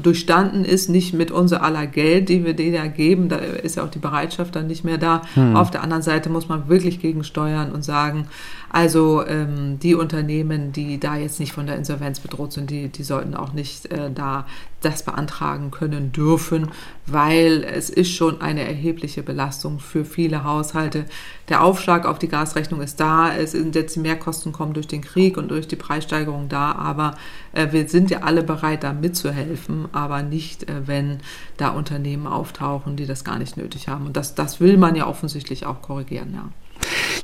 durchstanden 0.00 0.64
ist, 0.64 0.88
nicht 0.88 1.14
mit 1.14 1.30
unser 1.30 1.62
aller 1.62 1.86
Geld, 1.86 2.28
die 2.28 2.44
wir 2.44 2.54
denen 2.54 2.74
ja 2.74 2.86
geben, 2.86 3.28
da 3.28 3.36
ist 3.36 3.76
ja 3.76 3.84
auch 3.84 3.90
die 3.90 3.98
Bereitschaft 3.98 4.56
dann 4.56 4.66
nicht 4.66 4.84
mehr 4.84 4.98
da. 4.98 5.22
Hm. 5.34 5.56
Auf 5.56 5.70
der 5.70 5.82
anderen 5.82 6.02
Seite 6.02 6.28
muss 6.30 6.48
man 6.48 6.68
wirklich 6.68 7.00
gegensteuern 7.00 7.72
und 7.72 7.84
sagen, 7.84 8.28
also 8.70 9.26
ähm, 9.26 9.78
die 9.78 9.94
Unternehmen, 9.94 10.72
die 10.72 11.00
da 11.00 11.16
jetzt 11.16 11.40
nicht 11.40 11.52
von 11.52 11.66
der 11.66 11.76
Insolvenz 11.76 12.20
bedroht 12.20 12.52
sind, 12.52 12.70
die, 12.70 12.88
die 12.88 13.02
sollten 13.02 13.34
auch 13.34 13.52
nicht 13.52 13.90
äh, 13.90 14.10
da 14.12 14.46
das 14.80 15.02
beantragen 15.02 15.70
können 15.70 16.12
dürfen, 16.12 16.70
weil 17.06 17.64
es 17.64 17.90
ist 17.90 18.12
schon 18.12 18.40
eine 18.40 18.62
erhebliche 18.62 19.22
Belastung 19.22 19.80
für 19.80 20.04
viele 20.04 20.44
Haushalte. 20.44 21.04
Der 21.48 21.64
Aufschlag 21.64 22.06
auf 22.06 22.18
die 22.18 22.28
Gasrechnung 22.28 22.80
ist 22.80 23.00
da, 23.00 23.34
es 23.34 23.52
sind 23.52 23.74
jetzt 23.74 23.96
Mehrkosten 23.96 24.52
kommen 24.52 24.74
durch 24.74 24.86
den 24.86 25.00
Krieg 25.02 25.36
und 25.36 25.50
durch 25.50 25.66
die 25.66 25.76
Preissteigerung 25.76 26.48
da, 26.48 26.72
aber 26.72 27.16
äh, 27.52 27.72
wir 27.72 27.88
sind 27.88 28.10
ja 28.10 28.20
alle 28.20 28.42
bereit, 28.42 28.84
da 28.84 28.92
mitzuhelfen, 28.92 29.88
aber 29.92 30.22
nicht, 30.22 30.68
äh, 30.68 30.86
wenn 30.86 31.18
da 31.56 31.70
Unternehmen 31.70 32.26
auftauchen, 32.26 32.96
die 32.96 33.06
das 33.06 33.24
gar 33.24 33.38
nicht 33.38 33.56
nötig 33.56 33.88
haben. 33.88 34.06
Und 34.06 34.16
das, 34.16 34.34
das 34.34 34.60
will 34.60 34.76
man 34.76 34.94
ja 34.94 35.06
offensichtlich 35.06 35.66
auch 35.66 35.82
korrigieren, 35.82 36.32
ja. 36.34 36.48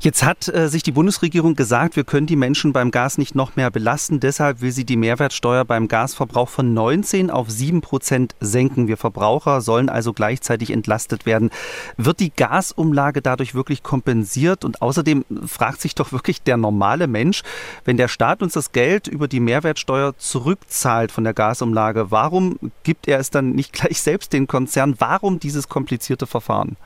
Jetzt 0.01 0.23
hat 0.23 0.47
äh, 0.47 0.69
sich 0.69 0.83
die 0.83 0.91
Bundesregierung 0.91 1.55
gesagt, 1.55 1.95
wir 1.95 2.03
können 2.03 2.27
die 2.27 2.35
Menschen 2.35 2.73
beim 2.73 2.91
Gas 2.91 3.17
nicht 3.17 3.35
noch 3.35 3.55
mehr 3.55 3.71
belasten. 3.71 4.19
Deshalb 4.19 4.61
will 4.61 4.71
sie 4.71 4.85
die 4.85 4.97
Mehrwertsteuer 4.97 5.65
beim 5.65 5.87
Gasverbrauch 5.87 6.49
von 6.49 6.73
19 6.73 7.31
auf 7.31 7.49
7 7.49 7.81
Prozent 7.81 8.35
senken. 8.39 8.87
Wir 8.87 8.97
Verbraucher 8.97 9.61
sollen 9.61 9.89
also 9.89 10.13
gleichzeitig 10.13 10.71
entlastet 10.71 11.25
werden. 11.25 11.49
Wird 11.97 12.19
die 12.19 12.31
Gasumlage 12.31 13.21
dadurch 13.21 13.55
wirklich 13.55 13.83
kompensiert? 13.83 14.63
Und 14.65 14.81
außerdem 14.81 15.25
fragt 15.47 15.81
sich 15.81 15.95
doch 15.95 16.11
wirklich 16.11 16.43
der 16.43 16.57
normale 16.57 17.07
Mensch, 17.07 17.43
wenn 17.83 17.97
der 17.97 18.07
Staat 18.07 18.43
uns 18.43 18.53
das 18.53 18.71
Geld 18.71 19.07
über 19.07 19.27
die 19.27 19.39
Mehrwertsteuer 19.39 20.17
zurückzahlt 20.17 21.11
von 21.11 21.23
der 21.23 21.33
Gasumlage, 21.33 22.11
warum 22.11 22.59
gibt 22.83 23.07
er 23.07 23.19
es 23.19 23.29
dann 23.29 23.51
nicht 23.51 23.73
gleich 23.73 24.01
selbst 24.01 24.33
den 24.33 24.47
Konzern? 24.47 24.95
Warum 24.99 25.39
dieses 25.39 25.69
komplizierte 25.69 26.27
Verfahren? 26.27 26.77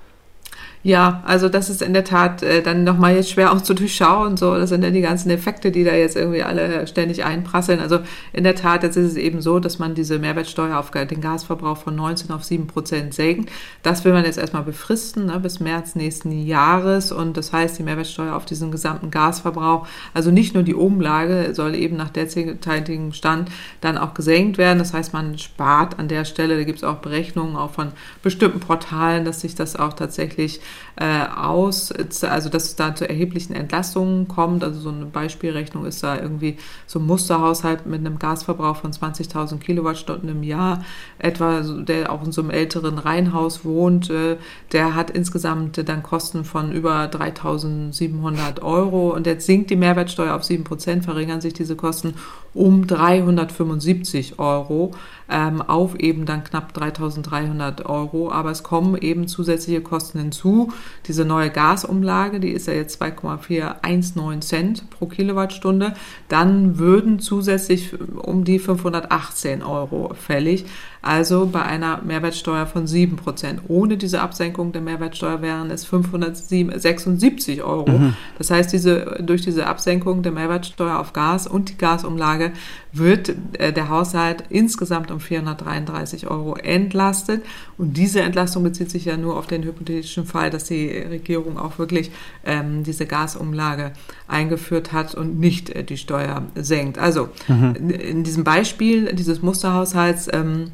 Ja, 0.81 1.21
also 1.25 1.49
das 1.49 1.69
ist 1.69 1.81
in 1.81 1.91
der 1.91 2.05
Tat 2.05 2.41
äh, 2.41 2.61
dann 2.61 2.85
nochmal 2.85 3.13
jetzt 3.13 3.31
schwer 3.31 3.51
auch 3.51 3.59
zu 3.59 3.73
durchschauen. 3.73 4.37
So, 4.37 4.55
das 4.55 4.69
sind 4.69 4.81
ja 4.81 4.91
die 4.91 5.01
ganzen 5.01 5.29
Effekte, 5.29 5.71
die 5.71 5.83
da 5.83 5.93
jetzt 5.93 6.15
irgendwie 6.15 6.41
alle 6.41 6.87
ständig 6.87 7.25
einprasseln. 7.25 7.81
Also 7.81 7.99
in 8.31 8.45
der 8.45 8.55
Tat, 8.55 8.83
jetzt 8.83 8.95
ist 8.95 9.11
es 9.11 9.17
eben 9.17 9.41
so, 9.41 9.59
dass 9.59 9.77
man 9.77 9.93
diese 9.93 10.19
Mehrwertsteuer 10.19 10.79
auf 10.79 10.91
den 10.91 11.19
Gasverbrauch 11.19 11.75
von 11.75 11.97
19 11.97 12.31
auf 12.31 12.45
7 12.45 12.67
Prozent 12.67 13.13
senkt. 13.13 13.51
Das 13.83 14.05
will 14.05 14.13
man 14.13 14.23
jetzt 14.23 14.37
erstmal 14.37 14.63
befristen 14.63 15.25
ne, 15.25 15.37
bis 15.41 15.59
März 15.59 15.95
nächsten 15.95 16.31
Jahres. 16.31 17.11
Und 17.11 17.35
das 17.35 17.51
heißt, 17.51 17.77
die 17.77 17.83
Mehrwertsteuer 17.83 18.33
auf 18.33 18.45
diesen 18.45 18.71
gesamten 18.71 19.11
Gasverbrauch, 19.11 19.85
also 20.13 20.31
nicht 20.31 20.53
nur 20.53 20.63
die 20.63 20.75
Umlage, 20.75 21.49
soll 21.55 21.75
eben 21.75 21.97
nach 21.97 22.09
derzeitigem 22.09 23.11
Stand 23.11 23.49
dann 23.81 23.97
auch 23.97 24.13
gesenkt 24.13 24.57
werden. 24.57 24.79
Das 24.79 24.93
heißt, 24.93 25.11
man 25.11 25.37
spart 25.39 25.99
an 25.99 26.07
der 26.07 26.23
Stelle, 26.23 26.55
da 26.55 26.63
gibt 26.63 26.77
es 26.77 26.83
auch 26.85 26.99
Berechnungen 26.99 27.57
auch 27.57 27.71
von 27.71 27.89
bestimmten 28.23 28.61
Portalen, 28.61 29.25
dass 29.25 29.41
sich 29.41 29.55
das 29.55 29.75
auch 29.75 29.91
tatsächlich 29.91 30.61
äh, 30.95 31.25
aus, 31.27 31.93
also 32.23 32.49
dass 32.49 32.65
es 32.65 32.75
da 32.75 32.93
zu 32.93 33.07
erheblichen 33.07 33.53
Entlastungen 33.53 34.27
kommt. 34.27 34.63
Also 34.63 34.79
so 34.79 34.89
eine 34.89 35.05
Beispielrechnung 35.05 35.85
ist 35.85 36.03
da 36.03 36.19
irgendwie 36.19 36.57
so 36.87 36.99
ein 36.99 37.05
Musterhaushalt 37.05 37.85
mit 37.85 37.99
einem 37.99 38.19
Gasverbrauch 38.19 38.75
von 38.75 38.91
20.000 38.91 39.59
Kilowattstunden 39.59 40.29
im 40.29 40.43
Jahr, 40.43 40.83
etwa 41.17 41.61
der 41.61 42.11
auch 42.11 42.25
in 42.25 42.31
so 42.31 42.41
einem 42.41 42.51
älteren 42.51 42.97
Reihenhaus 42.97 43.63
wohnt, 43.63 44.09
äh, 44.09 44.37
der 44.71 44.95
hat 44.95 45.09
insgesamt 45.09 45.87
dann 45.87 46.03
Kosten 46.03 46.43
von 46.43 46.71
über 46.71 47.05
3.700 47.05 48.61
Euro. 48.61 49.13
Und 49.13 49.25
jetzt 49.25 49.45
sinkt 49.45 49.69
die 49.69 49.75
Mehrwertsteuer 49.75 50.35
auf 50.35 50.43
7 50.43 50.63
Prozent, 50.63 51.05
verringern 51.05 51.41
sich 51.41 51.53
diese 51.53 51.75
Kosten 51.75 52.15
um 52.53 52.87
375 52.87 54.39
Euro 54.39 54.91
ähm, 55.29 55.61
auf 55.61 55.95
eben 55.99 56.25
dann 56.25 56.43
knapp 56.43 56.73
3.300 56.75 57.85
Euro. 57.85 58.31
Aber 58.31 58.51
es 58.51 58.63
kommen 58.63 58.97
eben 58.97 59.27
zusätzliche 59.27 59.81
Kosten 59.81 60.19
hinzu. 60.19 60.71
Diese 61.07 61.25
neue 61.25 61.49
Gasumlage, 61.49 62.39
die 62.39 62.51
ist 62.51 62.67
ja 62.67 62.73
jetzt 62.73 62.99
2,419 62.99 64.41
Cent 64.41 64.89
pro 64.89 65.05
Kilowattstunde. 65.05 65.93
Dann 66.27 66.77
würden 66.79 67.19
zusätzlich 67.19 67.93
um 68.17 68.43
die 68.43 68.59
518 68.59 69.63
Euro 69.63 70.13
fällig. 70.13 70.65
Also 71.01 71.45
bei 71.45 71.61
einer 71.61 72.01
Mehrwertsteuer 72.03 72.65
von 72.65 72.85
7 72.85 73.15
Prozent. 73.15 73.61
Ohne 73.69 73.95
diese 73.95 74.21
Absenkung 74.21 74.73
der 74.73 74.81
Mehrwertsteuer 74.81 75.41
wären 75.41 75.71
es 75.71 75.85
576 75.85 77.63
Euro. 77.63 77.89
Mhm. 77.89 78.15
Das 78.37 78.51
heißt, 78.51 78.73
diese, 78.73 79.17
durch 79.21 79.41
diese 79.41 79.67
Absenkung 79.67 80.23
der 80.23 80.33
Mehrwertsteuer 80.33 80.99
auf 80.99 81.13
Gas 81.13 81.47
und 81.47 81.69
die 81.69 81.77
Gasumlage 81.77 82.51
wird 82.91 83.33
äh, 83.53 83.71
der 83.71 83.87
Haushalt 83.87 84.43
insgesamt 84.49 85.09
um 85.11 85.21
433 85.21 86.27
Euro 86.27 86.55
entlastet. 86.55 87.45
Und 87.77 87.95
diese 87.95 88.19
Entlastung 88.21 88.63
bezieht 88.63 88.91
sich 88.91 89.05
ja 89.05 89.15
nur 89.15 89.37
auf 89.37 89.47
den 89.47 89.63
hypothetischen 89.63 90.25
Fall, 90.25 90.49
dass 90.49 90.65
die 90.65 90.89
Regierung 90.89 91.57
auch 91.57 91.79
wirklich 91.79 92.11
ähm, 92.45 92.83
diese 92.83 93.05
Gasumlage 93.05 93.93
eingeführt 94.27 94.91
hat 94.91 95.15
und 95.15 95.39
nicht 95.39 95.69
äh, 95.69 95.85
die 95.85 95.97
Steuer 95.97 96.43
senkt. 96.55 96.97
Also 96.97 97.29
mhm. 97.47 97.75
in 97.89 98.23
diesem 98.25 98.43
Beispiel 98.43 99.13
dieses 99.13 99.41
Musterhaushalts 99.41 100.27
ähm, 100.33 100.71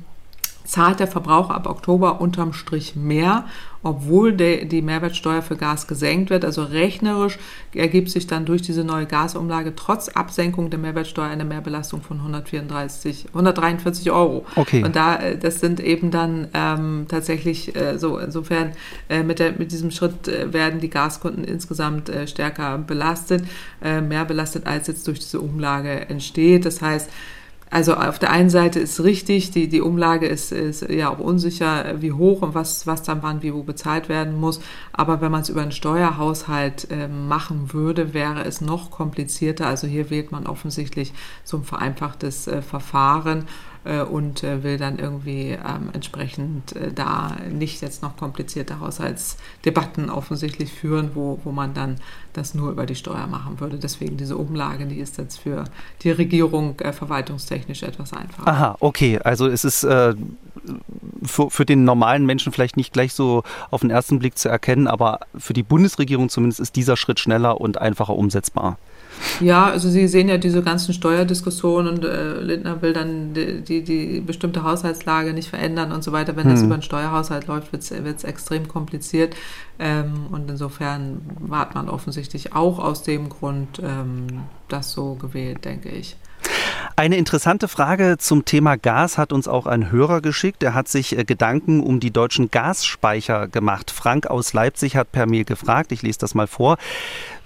zahlt 0.66 1.00
der 1.00 1.08
Verbraucher 1.08 1.56
ab 1.56 1.68
Oktober 1.68 2.20
unterm 2.20 2.54
Strich 2.54 2.96
mehr, 2.96 3.46
obwohl 3.84 4.34
der, 4.34 4.66
die 4.66 4.82
Mehrwertsteuer 4.82 5.44
für 5.44 5.56
Gas 5.56 5.88
gesenkt 5.88 6.32
wird. 6.32 6.44
Also 6.44 6.64
rechnerisch 6.64 7.38
ergibt 7.74 8.10
sich 8.10 8.26
dann 8.26 8.46
durch 8.46 8.64
diese 8.64 8.84
neue 8.84 9.06
Gasumlage 9.06 9.76
trotz 9.76 10.10
Absenkung 10.10 10.72
der 10.72 10.80
Mehrwertsteuer 10.80 11.28
eine 11.28 11.46
Mehrbelastung 11.46 12.02
von 12.02 12.18
134, 12.18 13.28
143 13.28 14.10
Euro. 14.12 14.46
Okay. 14.56 14.84
Und 14.84 14.96
da, 14.96 15.18
äh, 15.18 15.38
das 15.38 15.60
sind 15.60 15.80
eben 15.80 16.10
dann 16.10 16.48
ähm, 16.54 17.06
tatsächlich 17.08 17.76
äh, 17.76 18.00
so, 18.00 18.18
insofern 18.18 18.72
äh, 19.08 19.22
mit, 19.22 19.38
der, 19.38 19.52
mit 19.52 19.72
diesem 19.72 19.92
Schritt 19.92 20.28
äh, 20.28 20.52
werden 20.52 20.80
die 20.80 20.90
Gaskunden 20.90 21.44
insgesamt 21.44 22.10
äh, 22.10 22.28
stärker 22.28 22.80
belastet, 22.80 23.46
äh, 23.84 24.02
mehr 24.02 24.26
belastet 24.26 24.66
als 24.66 24.88
jetzt 24.88 25.08
durch 25.08 25.20
diese 25.20 25.40
Umlage 25.40 26.10
entsteht. 26.10 26.66
Das 26.66 26.82
heißt, 26.82 27.10
also 27.72 27.96
auf 27.96 28.20
der 28.20 28.32
einen 28.32 28.50
Seite 28.50 28.80
ist 28.80 29.04
richtig, 29.04 29.52
die, 29.52 29.68
die 29.68 29.82
Umlage 29.82 30.28
ist, 30.28 30.52
ist 30.52 30.88
ja 30.88 31.10
auch 31.10 31.20
unsicher, 31.20 32.02
wie 32.02 32.12
hoch 32.12 32.42
und 32.42 32.54
was, 32.54 32.86
was 32.86 33.02
dann 33.04 33.24
wann 33.24 33.42
wie 33.42 33.54
wo 33.54 33.64
bezahlt 33.64 34.08
werden 34.08 34.40
muss. 34.40 34.60
Aber 34.94 35.20
wenn 35.20 35.32
man 35.32 35.42
es 35.42 35.50
über 35.50 35.62
einen 35.62 35.72
Steuerhaushalt 35.72 36.90
äh, 36.92 37.08
machen 37.08 37.74
würde, 37.74 38.14
wäre 38.14 38.46
es 38.46 38.62
noch 38.62 38.92
komplizierter. 38.92 39.68
Also 39.68 39.88
hier 39.88 40.10
wählt 40.10 40.32
man 40.32 40.46
offensichtlich 40.46 41.14
so 41.44 41.58
ein 41.58 41.64
vereinfachtes 41.64 42.48
äh, 42.48 42.62
Verfahren 42.62 43.46
äh, 43.86 44.02
und 44.02 44.44
äh, 44.44 44.64
will 44.64 44.78
dann 44.78 44.98
irgendwie 44.98 45.52
ähm, 45.52 45.90
entsprechend 45.94 46.76
äh, 46.76 46.92
da 46.92 47.38
nicht 47.52 47.82
jetzt 47.84 48.02
noch 48.02 48.18
komplizierte 48.18 48.80
Haushaltsdebatten 48.80 50.10
offensichtlich 50.10 50.72
führen, 50.72 51.12
wo, 51.14 51.40
wo 51.44 51.52
man 51.52 51.76
dann 51.76 51.98
das 52.34 52.56
nur 52.56 52.72
über 52.72 52.88
die 52.88 52.96
Steuer 52.96 53.28
machen 53.28 53.60
würde. 53.60 53.78
Deswegen 53.78 54.18
diese 54.18 54.38
Umlage, 54.38 54.88
die 54.88 54.98
ist 54.98 55.20
jetzt 55.20 55.38
für 55.38 55.66
die 56.02 56.10
Regierung 56.10 56.76
verwaltungstechnisch 56.78 57.84
etwas 57.84 58.12
einfacher. 58.12 58.48
Aha, 58.48 58.78
okay. 58.80 59.20
Also 59.24 59.48
es 59.48 59.64
ist 59.64 59.82
für, 59.82 60.20
für 61.24 61.66
den 61.66 61.86
normalen 61.86 62.26
Menschen 62.26 62.52
vielleicht 62.52 62.78
nicht 62.78 62.92
gleich 62.92 63.14
so 63.14 63.44
auf 63.72 63.82
den 63.82 63.90
ersten 63.90 64.20
Blick 64.20 64.38
zu 64.38 64.50
erkennen, 64.50 64.88
aber 64.88 65.22
für 65.38 65.54
die 65.54 65.64
Bundesregierung 65.64 66.30
zumindest 66.30 66.60
ist 66.60 66.76
dieser 66.76 66.98
Schritt 66.98 67.20
schneller 67.20 67.62
und 67.62 67.78
einfacher 67.78 68.16
umsetzbar. 68.16 68.78
Ja, 69.40 69.66
also 69.66 69.90
Sie 69.90 70.08
sehen 70.08 70.30
ja 70.30 70.38
diese 70.38 70.62
ganzen 70.62 70.94
Steuerdiskussionen 70.94 71.96
und 71.96 72.06
äh, 72.06 72.40
Lindner 72.40 72.82
will 72.82 72.94
dann 72.94 73.34
die, 73.34 73.62
die, 73.62 73.84
die, 73.84 74.20
bestimmte 74.22 74.64
Haushaltslage 74.64 75.34
nicht 75.34 75.50
verändern 75.50 75.92
und 75.92 76.04
so 76.04 76.12
weiter. 76.12 76.36
Wenn 76.36 76.46
hm. 76.46 76.52
das 76.52 76.64
über 76.64 76.76
einen 76.76 76.84
Steuerhaushalt 76.84 77.48
läuft, 77.48 77.74
wird 77.74 77.84
es 77.84 78.24
extrem 78.24 78.68
kompliziert. 78.68 79.36
Ähm, 79.78 80.28
und 80.32 80.50
insofern 80.50 81.22
hat 81.52 81.76
man 81.76 81.90
offensichtlich 81.90 82.54
auch 82.54 82.80
aus 82.80 83.04
dem 83.04 83.30
Grund 83.30 83.82
ähm, 83.84 84.44
das 84.70 84.92
so 84.92 85.16
gewählt, 85.16 85.66
denke 85.66 85.90
ich. 85.90 86.16
Eine 86.98 87.18
interessante 87.18 87.68
Frage 87.68 88.16
zum 88.18 88.46
Thema 88.46 88.78
Gas 88.78 89.18
hat 89.18 89.34
uns 89.34 89.50
auch 89.50 89.66
ein 89.66 89.92
Hörer 89.92 90.22
geschickt. 90.22 90.64
Er 90.64 90.74
hat 90.74 90.88
sich 90.88 91.18
äh, 91.18 91.26
Gedanken 91.26 91.82
um 91.82 92.00
die 92.00 92.12
deutschen 92.12 92.52
Gasspeicher 92.52 93.48
gemacht. 93.48 93.92
Frank 93.92 94.28
aus 94.28 94.54
Leipzig 94.54 94.96
hat 94.96 95.12
per 95.12 95.26
Mail 95.26 95.44
gefragt, 95.44 95.92
ich 95.92 96.04
lese 96.04 96.20
das 96.20 96.36
mal 96.36 96.48
vor. 96.48 96.78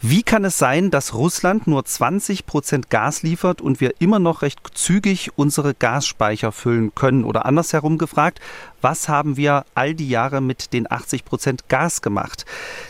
Wie 0.02 0.24
kann 0.24 0.46
es 0.46 0.58
sein, 0.58 0.92
dass 0.92 1.14
Russland 1.14 1.68
nur 1.68 1.84
20 1.84 2.46
Prozent 2.46 2.90
Gas 2.90 3.22
liefert 3.22 3.60
und 3.60 3.82
wir 3.82 3.96
immer 4.00 4.18
noch 4.18 4.44
recht 4.44 4.62
zügig 4.74 5.32
unsere 5.36 5.74
Gasspeicher 5.74 6.54
füllen 6.54 6.96
können? 6.96 7.26
Oder 7.26 7.46
andersherum 7.46 7.98
gefragt, 7.98 8.40
was 8.82 9.10
haben 9.10 9.36
wir 9.36 9.66
all 9.76 9.94
die 9.94 10.08
Jahre 10.08 10.40
mit 10.40 10.72
den 10.72 10.90
80 10.90 11.26
Prozent 11.26 11.68
Gas 11.68 12.02
gemacht? 12.02 12.46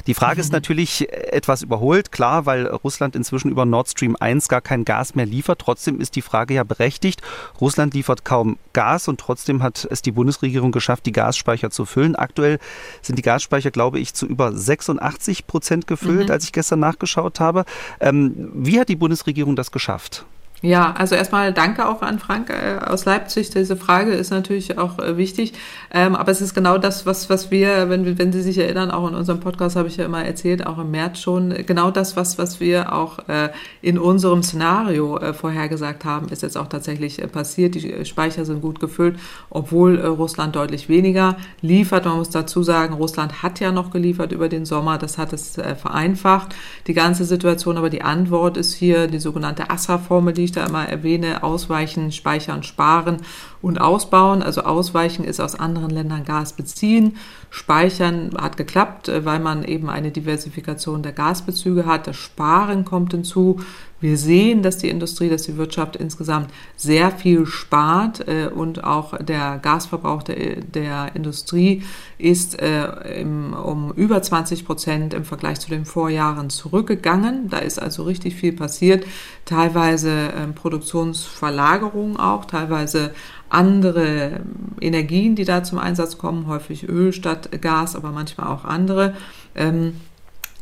Die 0.06 0.14
Frage 0.14 0.36
mhm. 0.36 0.42
ist 0.42 0.52
natürlich 0.52 1.12
etwas 1.12 1.64
überholt, 1.64 2.12
klar, 2.12 2.46
weil 2.46 2.68
Russland 2.68 3.16
inzwischen 3.16 3.50
über 3.50 3.66
Nord 3.66 3.90
Stream 3.90 4.16
1 4.20 4.48
gar 4.48 4.62
kein 4.62 4.86
Gas 4.86 5.16
mehr 5.16 5.26
liefert. 5.26 5.60
Trotzdem 5.60 6.00
ist 6.00 6.16
die 6.16 6.22
Frage 6.22 6.54
ja 6.54 6.64
berechtigt. 6.64 7.24
Russland 7.60 7.96
liefert 7.96 8.24
kaum 8.24 8.60
Gas 8.74 9.08
und 9.08 9.20
trotzdem 9.20 9.64
hat 9.64 9.88
es 9.90 10.04
die 10.04 10.12
Bundesregierung 10.12 10.72
geschafft, 10.72 11.08
die 11.08 11.12
Gasspeicher 11.12 11.72
zu 11.72 11.86
füllen. 11.86 12.16
Aktuell 12.16 12.60
sind 13.02 13.18
die 13.18 13.24
Gasspeicher, 13.24 13.72
glaube 13.72 14.00
ich, 14.00 14.14
zu 14.14 14.28
über 14.28 14.54
86 14.54 15.48
Prozent 15.48 15.88
gefüllt, 15.88 16.28
mhm. 16.28 16.32
als 16.32 16.44
ich 16.44 16.52
gestern 16.52 16.82
nach 16.82 16.99
nachgeschaut 17.00 17.40
habe. 17.40 17.66
Ähm, 18.00 18.52
wie 18.54 18.80
hat 18.80 18.90
die 18.90 18.96
Bundesregierung 18.96 19.56
das 19.56 19.72
geschafft? 19.72 20.26
Ja, 20.62 20.94
also 20.98 21.16
erstmal 21.16 21.54
danke 21.54 21.88
auch 21.88 22.02
an 22.02 22.20
Frank 22.20 22.50
äh, 22.50 22.80
aus 22.86 23.06
Leipzig. 23.06 23.50
Diese 23.50 23.78
Frage 23.78 24.12
ist 24.12 24.30
natürlich 24.30 24.78
auch 24.78 25.00
äh, 25.00 25.16
wichtig. 25.16 25.54
Ähm, 25.90 26.16
aber 26.16 26.34
es 26.34 26.42
ist 26.42 26.54
genau 26.54 26.78
das, 26.78 27.06
was, 27.06 27.30
was 27.30 27.50
wir, 27.50 27.90
wenn, 27.90 28.18
wenn 28.18 28.34
Sie 28.34 28.42
sich 28.42 28.58
erinnern, 28.58 28.92
auch 28.92 29.08
in 29.08 29.16
unserem 29.16 29.40
Podcast 29.40 29.78
habe 29.78 29.88
ich 29.88 29.96
ja 29.96 30.04
immer 30.04 30.26
erzählt, 30.26 30.68
auch 30.68 30.78
im 30.78 30.92
März 30.92 31.22
schon, 31.22 31.66
genau 31.66 31.92
das, 31.92 32.18
was, 32.18 32.38
was 32.38 32.60
wir 32.60 32.92
auch 32.92 33.20
äh, 33.30 33.52
in 33.82 33.98
unserem 33.98 34.44
Szenario 34.44 35.18
äh, 35.18 35.34
vorhergesagt 35.34 36.04
haben, 36.04 36.28
ist 36.28 36.44
jetzt 36.44 36.58
auch 36.58 36.68
tatsächlich 36.68 37.22
äh, 37.22 37.28
passiert. 37.28 37.76
Die 37.76 38.04
Speicher 38.04 38.44
sind 38.44 38.62
gut 38.62 38.82
gefüllt, 38.82 39.18
obwohl 39.50 39.98
äh, 39.98 40.08
Russland 40.08 40.58
deutlich 40.58 40.90
weniger 40.90 41.38
liefert. 41.62 42.04
Man 42.04 42.18
muss 42.18 42.32
dazu 42.32 42.64
sagen, 42.64 42.96
Russland 42.96 43.44
hat 43.44 43.62
ja 43.62 43.72
noch 43.72 43.92
geliefert 43.92 44.34
über 44.34 44.50
den 44.50 44.66
Sommer. 44.66 44.98
Das 44.98 45.18
hat 45.18 45.32
es 45.32 45.58
äh, 45.58 45.76
vereinfacht, 45.76 46.54
die 46.88 46.94
ganze 46.94 47.24
Situation. 47.24 47.78
Aber 47.78 47.90
die 47.90 48.02
Antwort 48.02 48.58
ist 48.58 48.74
hier 48.74 49.08
die 49.08 49.20
sogenannte 49.20 49.70
ASSA-Formel, 49.70 50.34
die 50.34 50.49
ich 50.50 50.56
da 50.56 50.66
immer 50.66 50.88
erwähne, 50.88 51.44
ausweichen, 51.44 52.12
speichern, 52.12 52.64
sparen 52.64 53.18
und 53.62 53.80
ausbauen. 53.80 54.42
Also 54.42 54.62
ausweichen 54.62 55.24
ist 55.26 55.40
aus 55.40 55.56
anderen 55.56 55.90
Ländern 55.90 56.26
Gas 56.26 56.54
beziehen. 56.54 57.18
Speichern 57.50 58.32
hat 58.40 58.58
geklappt, 58.58 59.10
äh, 59.10 59.26
weil 59.26 59.40
man 59.40 59.64
eben 59.64 59.90
eine 59.90 60.12
Diversifikation 60.12 61.04
der 61.04 61.14
Gasbezüge 61.14 61.86
hat. 61.86 62.08
Das 62.08 62.16
Sparen 62.16 62.86
kommt 62.86 63.12
hinzu. 63.12 63.60
Wir 64.02 64.18
sehen, 64.18 64.64
dass 64.64 64.78
die 64.78 64.90
Industrie, 64.90 65.30
dass 65.30 65.44
die 65.44 65.58
Wirtschaft 65.58 65.98
insgesamt 65.98 66.52
sehr 66.78 67.12
viel 67.12 67.46
spart 67.46 68.26
äh, 68.28 68.48
und 68.48 68.84
auch 68.84 69.18
der 69.18 69.60
Gasverbrauch 69.62 70.24
der, 70.24 70.62
der 70.62 71.16
Industrie 71.16 71.84
ist 72.18 72.62
äh, 72.62 73.20
im, 73.20 73.54
um 73.54 73.92
über 73.94 74.22
20 74.22 74.66
Prozent 74.66 75.14
im 75.14 75.26
Vergleich 75.26 75.60
zu 75.60 75.70
den 75.70 75.84
Vorjahren 75.84 76.50
zurückgegangen. 76.50 77.50
Da 77.50 77.58
ist 77.58 77.82
also 77.82 78.04
richtig 78.04 78.36
viel 78.36 78.54
passiert. 78.54 79.06
Teilweise 79.44 80.12
äh, 80.12 80.48
Produktionsverlagerungen 80.48 82.18
auch, 82.18 82.46
teilweise 82.46 83.12
andere 83.50 84.42
Energien, 84.80 85.36
die 85.36 85.46
da 85.46 85.64
zum 85.64 85.80
Einsatz 85.80 86.18
kommen, 86.18 86.48
häufig 86.48 86.88
Öl 86.88 87.14
statt 87.14 87.50
Gas, 87.62 87.96
aber 87.96 88.12
manchmal 88.12 88.48
auch 88.48 88.66
andere. 88.66 89.14
Ähm, 89.56 89.96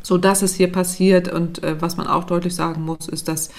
so 0.07 0.17
dass 0.17 0.41
es 0.41 0.55
hier 0.55 0.71
passiert 0.71 1.27
und 1.27 1.61
äh, 1.63 1.81
was 1.81 1.97
man 1.97 2.07
auch 2.07 2.23
deutlich 2.23 2.55
sagen 2.55 2.83
muss, 2.83 3.09
ist, 3.09 3.27
dass 3.27 3.49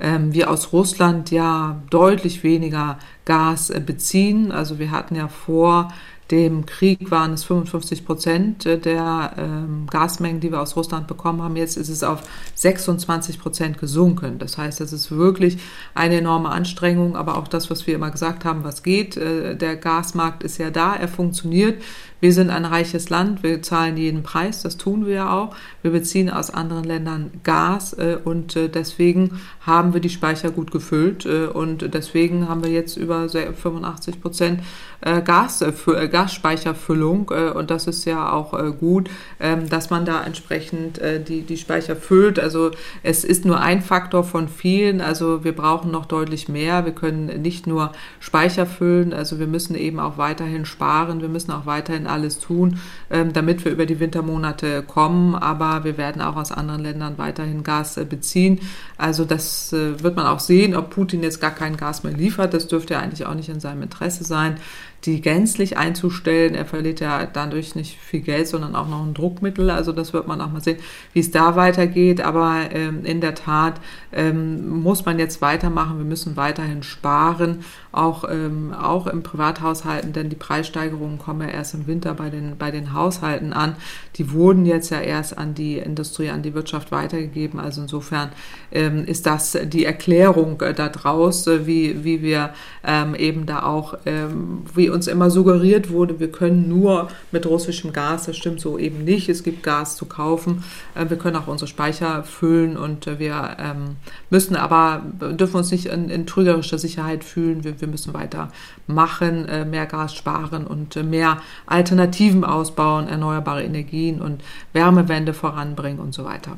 ähm, 0.00 0.32
wir 0.32 0.50
aus 0.50 0.72
Russland 0.72 1.30
ja 1.30 1.82
deutlich 1.90 2.42
weniger 2.42 2.98
Gas 3.26 3.68
äh, 3.68 3.80
beziehen. 3.84 4.50
Also 4.50 4.78
wir 4.78 4.90
hatten 4.90 5.16
ja 5.16 5.28
vor 5.28 5.92
dem 6.30 6.66
Krieg 6.66 7.10
waren 7.10 7.32
es 7.32 7.44
55 7.44 8.04
Prozent 8.04 8.64
der 8.64 9.32
ähm, 9.38 9.86
Gasmengen, 9.90 10.40
die 10.40 10.52
wir 10.52 10.60
aus 10.60 10.76
Russland 10.76 11.06
bekommen 11.06 11.42
haben. 11.42 11.56
Jetzt 11.56 11.76
ist 11.76 11.88
es 11.88 12.02
auf 12.02 12.22
26 12.54 13.38
Prozent 13.38 13.78
gesunken. 13.78 14.38
Das 14.38 14.58
heißt, 14.58 14.80
das 14.80 14.92
ist 14.92 15.10
wirklich 15.10 15.58
eine 15.94 16.16
enorme 16.16 16.50
Anstrengung. 16.50 17.16
Aber 17.16 17.38
auch 17.38 17.48
das, 17.48 17.70
was 17.70 17.86
wir 17.86 17.94
immer 17.94 18.10
gesagt 18.10 18.44
haben, 18.44 18.62
was 18.62 18.82
geht. 18.82 19.16
Äh, 19.16 19.56
der 19.56 19.76
Gasmarkt 19.76 20.42
ist 20.42 20.58
ja 20.58 20.70
da, 20.70 20.94
er 20.94 21.08
funktioniert. 21.08 21.82
Wir 22.20 22.32
sind 22.32 22.50
ein 22.50 22.64
reiches 22.64 23.10
Land, 23.10 23.44
wir 23.44 23.62
zahlen 23.62 23.96
jeden 23.96 24.24
Preis, 24.24 24.62
das 24.62 24.76
tun 24.76 25.06
wir 25.06 25.14
ja 25.14 25.32
auch. 25.32 25.54
Wir 25.82 25.92
beziehen 25.92 26.30
aus 26.30 26.50
anderen 26.50 26.82
Ländern 26.82 27.30
Gas 27.44 27.92
äh, 27.92 28.18
und 28.22 28.56
äh, 28.56 28.68
deswegen 28.68 29.40
haben 29.60 29.94
wir 29.94 30.00
die 30.00 30.10
Speicher 30.10 30.50
gut 30.50 30.72
gefüllt 30.72 31.26
äh, 31.26 31.46
und 31.46 31.94
deswegen 31.94 32.48
haben 32.48 32.64
wir 32.64 32.70
jetzt 32.70 32.96
über 32.96 33.28
85 33.28 34.20
Prozent 34.20 34.60
äh, 35.00 35.22
Gas, 35.22 35.62
äh, 35.62 35.72
äh, 35.92 36.08
Gasspeicherfüllung 36.08 37.28
und 37.28 37.70
das 37.70 37.86
ist 37.86 38.04
ja 38.04 38.32
auch 38.32 38.58
gut, 38.78 39.08
ähm, 39.38 39.68
dass 39.68 39.90
man 39.90 40.04
da 40.04 40.22
entsprechend 40.24 41.00
die, 41.28 41.42
die 41.42 41.56
Speicher 41.56 41.94
füllt. 41.94 42.38
Also 42.40 42.72
es 43.02 43.24
ist 43.24 43.44
nur 43.44 43.60
ein 43.60 43.82
Faktor 43.82 44.24
von 44.24 44.48
vielen, 44.48 45.00
also 45.00 45.44
wir 45.44 45.54
brauchen 45.54 45.90
noch 45.90 46.06
deutlich 46.06 46.48
mehr. 46.48 46.84
Wir 46.84 46.92
können 46.92 47.42
nicht 47.42 47.66
nur 47.66 47.92
Speicher 48.18 48.66
füllen, 48.66 49.12
also 49.12 49.38
wir 49.38 49.46
müssen 49.46 49.76
eben 49.76 50.00
auch 50.00 50.18
weiterhin 50.18 50.64
sparen, 50.64 51.20
wir 51.20 51.28
müssen 51.28 51.52
auch 51.52 51.66
weiterhin 51.66 52.07
alles 52.08 52.38
tun, 52.38 52.78
ähm, 53.10 53.32
damit 53.32 53.64
wir 53.64 53.72
über 53.72 53.86
die 53.86 54.00
Wintermonate 54.00 54.82
kommen, 54.82 55.34
aber 55.34 55.84
wir 55.84 55.96
werden 55.98 56.22
auch 56.22 56.36
aus 56.36 56.52
anderen 56.52 56.82
Ländern 56.82 57.18
weiterhin 57.18 57.62
Gas 57.62 58.00
beziehen. 58.08 58.60
Also 58.96 59.24
das 59.24 59.72
wird 59.72 60.16
man 60.16 60.26
auch 60.26 60.40
sehen, 60.40 60.74
ob 60.74 60.90
Putin 60.90 61.22
jetzt 61.22 61.40
gar 61.40 61.50
kein 61.50 61.76
Gas 61.76 62.02
mehr 62.02 62.12
liefert, 62.12 62.54
das 62.54 62.68
dürfte 62.68 62.94
ja 62.94 63.00
eigentlich 63.00 63.26
auch 63.26 63.34
nicht 63.34 63.48
in 63.48 63.60
seinem 63.60 63.82
Interesse 63.82 64.24
sein 64.24 64.56
die 65.04 65.20
gänzlich 65.20 65.76
einzustellen. 65.76 66.54
Er 66.54 66.64
verliert 66.64 67.00
ja 67.00 67.24
dadurch 67.24 67.74
nicht 67.74 67.98
viel 67.98 68.20
Geld, 68.20 68.48
sondern 68.48 68.74
auch 68.74 68.88
noch 68.88 69.04
ein 69.04 69.14
Druckmittel. 69.14 69.70
Also 69.70 69.92
das 69.92 70.12
wird 70.12 70.26
man 70.26 70.40
auch 70.40 70.50
mal 70.50 70.60
sehen, 70.60 70.78
wie 71.12 71.20
es 71.20 71.30
da 71.30 71.54
weitergeht. 71.54 72.20
Aber 72.20 72.70
ähm, 72.72 73.04
in 73.04 73.20
der 73.20 73.34
Tat 73.34 73.80
ähm, 74.12 74.80
muss 74.80 75.04
man 75.04 75.18
jetzt 75.18 75.40
weitermachen. 75.40 75.98
Wir 75.98 76.04
müssen 76.04 76.36
weiterhin 76.36 76.82
sparen, 76.82 77.64
auch, 77.92 78.24
ähm, 78.28 78.74
auch 78.74 79.06
im 79.06 79.22
Privathaushalten, 79.22 80.12
denn 80.12 80.30
die 80.30 80.36
Preissteigerungen 80.36 81.18
kommen 81.18 81.42
ja 81.42 81.54
erst 81.54 81.74
im 81.74 81.86
Winter 81.86 82.14
bei 82.14 82.28
den, 82.28 82.56
bei 82.58 82.70
den 82.70 82.92
Haushalten 82.92 83.52
an. 83.52 83.76
Die 84.16 84.32
wurden 84.32 84.66
jetzt 84.66 84.90
ja 84.90 85.00
erst 85.00 85.38
an 85.38 85.54
die 85.54 85.78
Industrie, 85.78 86.30
an 86.30 86.42
die 86.42 86.54
Wirtschaft 86.54 86.90
weitergegeben. 86.90 87.60
Also 87.60 87.82
insofern 87.82 88.30
ähm, 88.72 89.04
ist 89.04 89.26
das 89.26 89.56
die 89.64 89.84
Erklärung 89.84 90.60
äh, 90.60 90.74
daraus, 90.74 91.46
äh, 91.46 91.66
wie, 91.66 92.04
wie 92.04 92.22
wir 92.22 92.52
ähm, 92.84 93.14
eben 93.14 93.46
da 93.46 93.62
auch, 93.62 93.94
ähm, 94.06 94.62
wie 94.88 94.90
uns 94.90 95.06
immer 95.06 95.28
suggeriert 95.28 95.90
wurde, 95.90 96.18
wir 96.18 96.32
können 96.32 96.66
nur 96.66 97.08
mit 97.30 97.44
russischem 97.44 97.92
Gas, 97.92 98.24
das 98.24 98.38
stimmt 98.38 98.58
so 98.58 98.78
eben 98.78 99.04
nicht. 99.04 99.28
Es 99.28 99.42
gibt 99.42 99.62
Gas 99.62 99.96
zu 99.96 100.06
kaufen. 100.06 100.64
Äh, 100.94 101.10
wir 101.10 101.18
können 101.18 101.36
auch 101.36 101.46
unsere 101.46 101.68
Speicher 101.68 102.24
füllen 102.24 102.78
und 102.78 103.06
äh, 103.06 103.18
wir 103.18 103.56
ähm, 103.58 103.96
müssen 104.30 104.56
aber, 104.56 105.02
dürfen 105.20 105.56
uns 105.58 105.70
nicht 105.70 105.86
in, 105.86 106.08
in 106.08 106.26
trügerischer 106.26 106.78
Sicherheit 106.78 107.22
fühlen. 107.22 107.64
Wir, 107.64 107.78
wir 107.80 107.88
müssen 107.88 108.14
weiter 108.14 108.48
machen, 108.86 109.46
äh, 109.46 109.66
mehr 109.66 109.84
Gas 109.84 110.14
sparen 110.14 110.66
und 110.66 110.96
mehr 111.04 111.42
Alternativen 111.66 112.44
ausbauen, 112.44 113.08
erneuerbare 113.08 113.62
Energien 113.62 114.22
und 114.22 114.42
Wärmewende 114.72 115.34
voranbringen 115.34 116.00
und 116.00 116.14
so 116.14 116.24
weiter. 116.24 116.56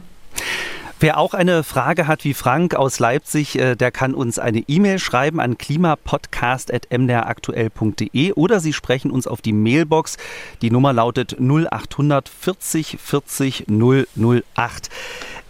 Wer 1.02 1.16
auch 1.16 1.32
eine 1.32 1.64
Frage 1.64 2.06
hat 2.06 2.24
wie 2.24 2.34
Frank 2.34 2.74
aus 2.74 2.98
Leipzig, 2.98 3.58
äh, 3.58 3.74
der 3.74 3.90
kann 3.90 4.12
uns 4.12 4.38
eine 4.38 4.58
E-Mail 4.68 4.98
schreiben 4.98 5.40
an 5.40 5.56
klimapodcast.mdraktuell.de 5.56 8.34
oder 8.34 8.60
Sie 8.60 8.74
sprechen 8.74 9.10
uns 9.10 9.26
auf 9.26 9.40
die 9.40 9.54
Mailbox. 9.54 10.18
Die 10.60 10.70
Nummer 10.70 10.92
lautet 10.92 11.38
0800 11.40 12.28
40 12.28 12.98
40 13.00 13.64
008. 13.70 14.90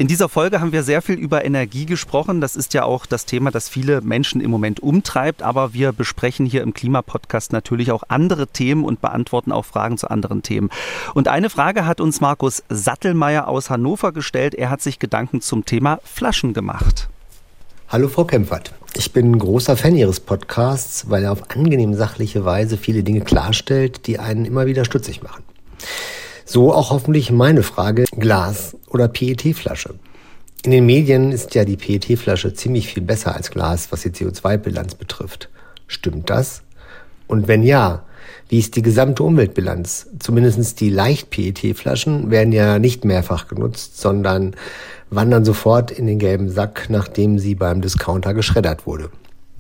In 0.00 0.06
dieser 0.06 0.30
Folge 0.30 0.62
haben 0.62 0.72
wir 0.72 0.82
sehr 0.82 1.02
viel 1.02 1.16
über 1.16 1.44
Energie 1.44 1.84
gesprochen. 1.84 2.40
Das 2.40 2.56
ist 2.56 2.72
ja 2.72 2.84
auch 2.84 3.04
das 3.04 3.26
Thema, 3.26 3.50
das 3.50 3.68
viele 3.68 4.00
Menschen 4.00 4.40
im 4.40 4.50
Moment 4.50 4.80
umtreibt. 4.80 5.42
Aber 5.42 5.74
wir 5.74 5.92
besprechen 5.92 6.46
hier 6.46 6.62
im 6.62 6.72
Klimapodcast 6.72 7.52
natürlich 7.52 7.92
auch 7.92 8.04
andere 8.08 8.46
Themen 8.46 8.86
und 8.86 9.02
beantworten 9.02 9.52
auch 9.52 9.66
Fragen 9.66 9.98
zu 9.98 10.08
anderen 10.08 10.42
Themen. 10.42 10.70
Und 11.12 11.28
eine 11.28 11.50
Frage 11.50 11.84
hat 11.84 12.00
uns 12.00 12.22
Markus 12.22 12.62
Sattelmeier 12.70 13.46
aus 13.46 13.68
Hannover 13.68 14.12
gestellt. 14.12 14.54
Er 14.54 14.70
hat 14.70 14.80
sich 14.80 15.00
Gedanken 15.00 15.39
zum 15.40 15.64
Thema 15.64 16.00
Flaschen 16.04 16.52
gemacht. 16.54 17.08
Hallo 17.88 18.08
Frau 18.08 18.24
Kempfert. 18.24 18.72
Ich 18.94 19.12
bin 19.12 19.38
großer 19.38 19.76
Fan 19.76 19.96
Ihres 19.96 20.20
Podcasts, 20.20 21.10
weil 21.10 21.24
er 21.24 21.32
auf 21.32 21.50
angenehm 21.50 21.94
sachliche 21.94 22.44
Weise 22.44 22.76
viele 22.76 23.02
Dinge 23.02 23.20
klarstellt, 23.22 24.06
die 24.06 24.18
einen 24.18 24.44
immer 24.44 24.66
wieder 24.66 24.84
stutzig 24.84 25.22
machen. 25.22 25.42
So 26.44 26.72
auch 26.72 26.90
hoffentlich 26.90 27.30
meine 27.30 27.62
Frage, 27.62 28.04
Glas 28.10 28.76
oder 28.88 29.08
PET-Flasche. 29.08 29.94
In 30.64 30.72
den 30.72 30.84
Medien 30.84 31.32
ist 31.32 31.54
ja 31.54 31.64
die 31.64 31.76
PET-Flasche 31.76 32.52
ziemlich 32.52 32.88
viel 32.88 33.02
besser 33.02 33.34
als 33.34 33.50
Glas, 33.50 33.92
was 33.92 34.02
die 34.02 34.10
CO2-Bilanz 34.10 34.94
betrifft. 34.94 35.48
Stimmt 35.86 36.28
das? 36.28 36.62
Und 37.28 37.48
wenn 37.48 37.62
ja, 37.62 38.04
wie 38.48 38.58
ist 38.58 38.76
die 38.76 38.82
gesamte 38.82 39.22
Umweltbilanz? 39.22 40.08
Zumindest 40.18 40.80
die 40.80 40.90
Leicht-PET-Flaschen 40.90 42.30
werden 42.30 42.52
ja 42.52 42.78
nicht 42.78 43.04
mehrfach 43.04 43.46
genutzt, 43.46 44.00
sondern 44.00 44.56
wandern 45.10 45.44
sofort 45.44 45.90
in 45.90 46.06
den 46.06 46.18
gelben 46.18 46.50
Sack, 46.50 46.86
nachdem 46.88 47.38
sie 47.38 47.54
beim 47.54 47.80
Discounter 47.80 48.34
geschreddert 48.34 48.86
wurde. 48.86 49.10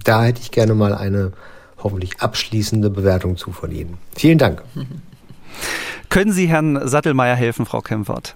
Da 0.04 0.24
hätte 0.24 0.40
ich 0.40 0.50
gerne 0.50 0.74
mal 0.74 0.94
eine 0.94 1.32
hoffentlich 1.78 2.20
abschließende 2.20 2.90
Bewertung 2.90 3.36
zu 3.36 3.52
von 3.52 3.70
Ihnen. 3.70 3.98
Vielen 4.16 4.38
Dank. 4.38 4.62
Können 6.08 6.32
Sie 6.32 6.48
Herrn 6.48 6.88
Sattelmeier 6.88 7.36
helfen, 7.36 7.66
Frau 7.66 7.80
Kempfert? 7.80 8.34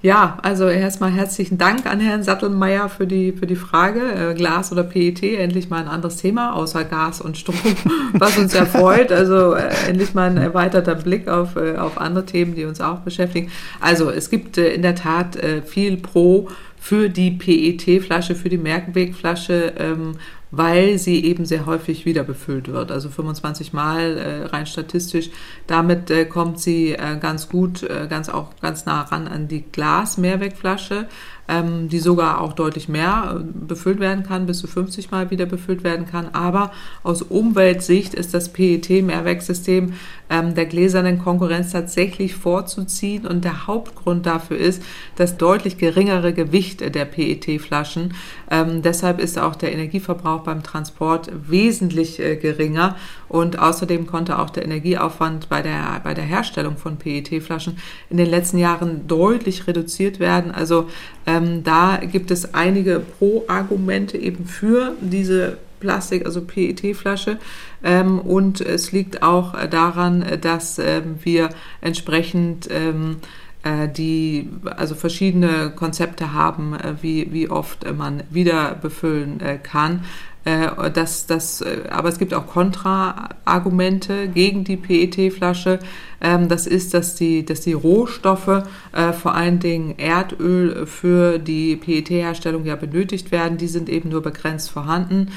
Ja, 0.00 0.38
also 0.42 0.68
erstmal 0.68 1.10
herzlichen 1.10 1.58
Dank 1.58 1.86
an 1.86 1.98
Herrn 1.98 2.22
Sattelmeier 2.22 2.88
für 2.88 3.06
die, 3.08 3.32
für 3.32 3.48
die 3.48 3.56
Frage. 3.56 4.00
Äh, 4.30 4.34
Glas 4.34 4.70
oder 4.70 4.84
PET, 4.84 5.24
endlich 5.24 5.70
mal 5.70 5.80
ein 5.80 5.88
anderes 5.88 6.18
Thema, 6.18 6.54
außer 6.54 6.84
Gas 6.84 7.20
und 7.20 7.36
Strom, 7.36 7.56
was 8.12 8.38
uns 8.38 8.54
erfreut. 8.54 9.10
Also 9.10 9.54
äh, 9.54 9.70
endlich 9.88 10.14
mal 10.14 10.30
ein 10.30 10.36
erweiterter 10.36 10.94
Blick 10.94 11.26
auf, 11.26 11.56
äh, 11.56 11.76
auf 11.76 11.98
andere 11.98 12.24
Themen, 12.24 12.54
die 12.54 12.64
uns 12.64 12.80
auch 12.80 13.00
beschäftigen. 13.00 13.50
Also 13.80 14.10
es 14.10 14.30
gibt 14.30 14.56
in 14.56 14.82
der 14.82 14.94
Tat 14.94 15.36
viel 15.66 15.96
Pro 15.96 16.48
für 16.78 17.08
die 17.08 17.32
PET-Flasche, 17.32 18.36
für 18.36 18.48
die 18.48 18.58
Merkenwegflasche. 18.58 19.72
Ähm, 19.78 20.14
weil 20.50 20.98
sie 20.98 21.24
eben 21.24 21.44
sehr 21.44 21.66
häufig 21.66 22.04
wieder 22.06 22.24
befüllt 22.24 22.68
wird. 22.68 22.90
Also 22.90 23.08
25 23.08 23.72
Mal 23.72 24.16
äh, 24.16 24.44
rein 24.46 24.66
statistisch. 24.66 25.30
Damit 25.66 26.10
äh, 26.10 26.24
kommt 26.24 26.60
sie 26.60 26.92
äh, 26.92 27.18
ganz 27.20 27.48
gut, 27.48 27.82
äh, 27.82 28.06
ganz 28.08 28.28
auch 28.28 28.50
ganz 28.60 28.86
nah 28.86 29.02
ran 29.02 29.28
an 29.28 29.48
die 29.48 29.62
Glas-Mehrwegflasche 29.62 31.06
ähm, 31.48 31.88
die 31.88 31.98
sogar 31.98 32.40
auch 32.40 32.52
deutlich 32.52 32.88
mehr 32.88 33.36
äh, 33.36 33.42
befüllt 33.42 34.00
werden 34.00 34.22
kann, 34.22 34.46
bis 34.46 34.58
zu 34.58 34.66
50 34.66 35.10
Mal 35.10 35.30
wieder 35.30 35.46
befüllt 35.46 35.82
werden 35.82 36.06
kann. 36.06 36.28
Aber 36.34 36.70
aus 37.02 37.22
Umweltsicht 37.22 38.14
ist 38.14 38.34
das 38.34 38.52
PET-Mehrwegsystem 38.52 39.94
ähm, 40.30 40.54
der 40.54 40.66
gläsernen 40.66 41.18
Konkurrenz 41.18 41.72
tatsächlich 41.72 42.34
vorzuziehen. 42.34 43.26
Und 43.26 43.44
der 43.44 43.66
Hauptgrund 43.66 44.26
dafür 44.26 44.58
ist 44.58 44.82
das 45.16 45.38
deutlich 45.38 45.78
geringere 45.78 46.34
Gewicht 46.34 46.94
der 46.94 47.06
PET-Flaschen. 47.06 48.14
Ähm, 48.50 48.82
deshalb 48.82 49.18
ist 49.18 49.38
auch 49.38 49.56
der 49.56 49.72
Energieverbrauch 49.72 50.37
beim 50.44 50.62
Transport 50.62 51.30
wesentlich 51.32 52.20
äh, 52.20 52.36
geringer. 52.36 52.96
Und 53.28 53.58
außerdem 53.58 54.06
konnte 54.06 54.38
auch 54.38 54.50
der 54.50 54.64
Energieaufwand 54.64 55.48
bei 55.48 55.62
der, 55.62 56.00
bei 56.02 56.14
der 56.14 56.24
Herstellung 56.24 56.76
von 56.76 56.96
PET-Flaschen 56.96 57.78
in 58.10 58.16
den 58.16 58.28
letzten 58.28 58.58
Jahren 58.58 59.06
deutlich 59.06 59.66
reduziert 59.66 60.18
werden. 60.20 60.50
Also 60.50 60.88
ähm, 61.26 61.62
da 61.64 61.96
gibt 61.96 62.30
es 62.30 62.54
einige 62.54 63.00
Pro-Argumente 63.00 64.16
eben 64.16 64.46
für 64.46 64.94
diese 65.00 65.58
Plastik, 65.80 66.26
also 66.26 66.42
PET-Flasche. 66.42 67.38
Ähm, 67.82 68.18
und 68.18 68.60
es 68.60 68.92
liegt 68.92 69.22
auch 69.22 69.54
daran, 69.68 70.24
dass 70.40 70.78
ähm, 70.78 71.16
wir 71.22 71.50
entsprechend 71.80 72.68
ähm, 72.70 73.16
äh, 73.64 73.88
die 73.88 74.48
also 74.76 74.94
verschiedene 74.94 75.70
Konzepte 75.70 76.32
haben, 76.32 76.74
äh, 76.74 76.94
wie, 77.00 77.32
wie 77.32 77.50
oft 77.50 77.92
man 77.92 78.22
wieder 78.30 78.74
befüllen 78.74 79.40
äh, 79.40 79.58
kann. 79.58 80.04
Äh, 80.48 80.90
das, 80.90 81.26
das, 81.26 81.60
äh, 81.60 81.82
aber 81.90 82.08
es 82.08 82.18
gibt 82.18 82.32
auch 82.32 82.46
Kontraargumente 82.46 84.28
gegen 84.28 84.64
die 84.64 84.76
PET-Flasche. 84.76 85.78
Ähm, 86.22 86.48
das 86.48 86.66
ist, 86.66 86.94
dass 86.94 87.14
die, 87.14 87.44
dass 87.44 87.60
die 87.60 87.74
Rohstoffe, 87.74 88.62
äh, 88.92 89.12
vor 89.12 89.34
allen 89.34 89.58
Dingen 89.58 89.98
Erdöl 89.98 90.86
für 90.86 91.38
die 91.38 91.76
PET-Herstellung 91.76 92.64
ja 92.64 92.76
benötigt 92.76 93.30
werden, 93.30 93.58
die 93.58 93.68
sind 93.68 93.90
eben 93.90 94.08
nur 94.08 94.22
begrenzt 94.22 94.70
vorhanden. 94.70 95.28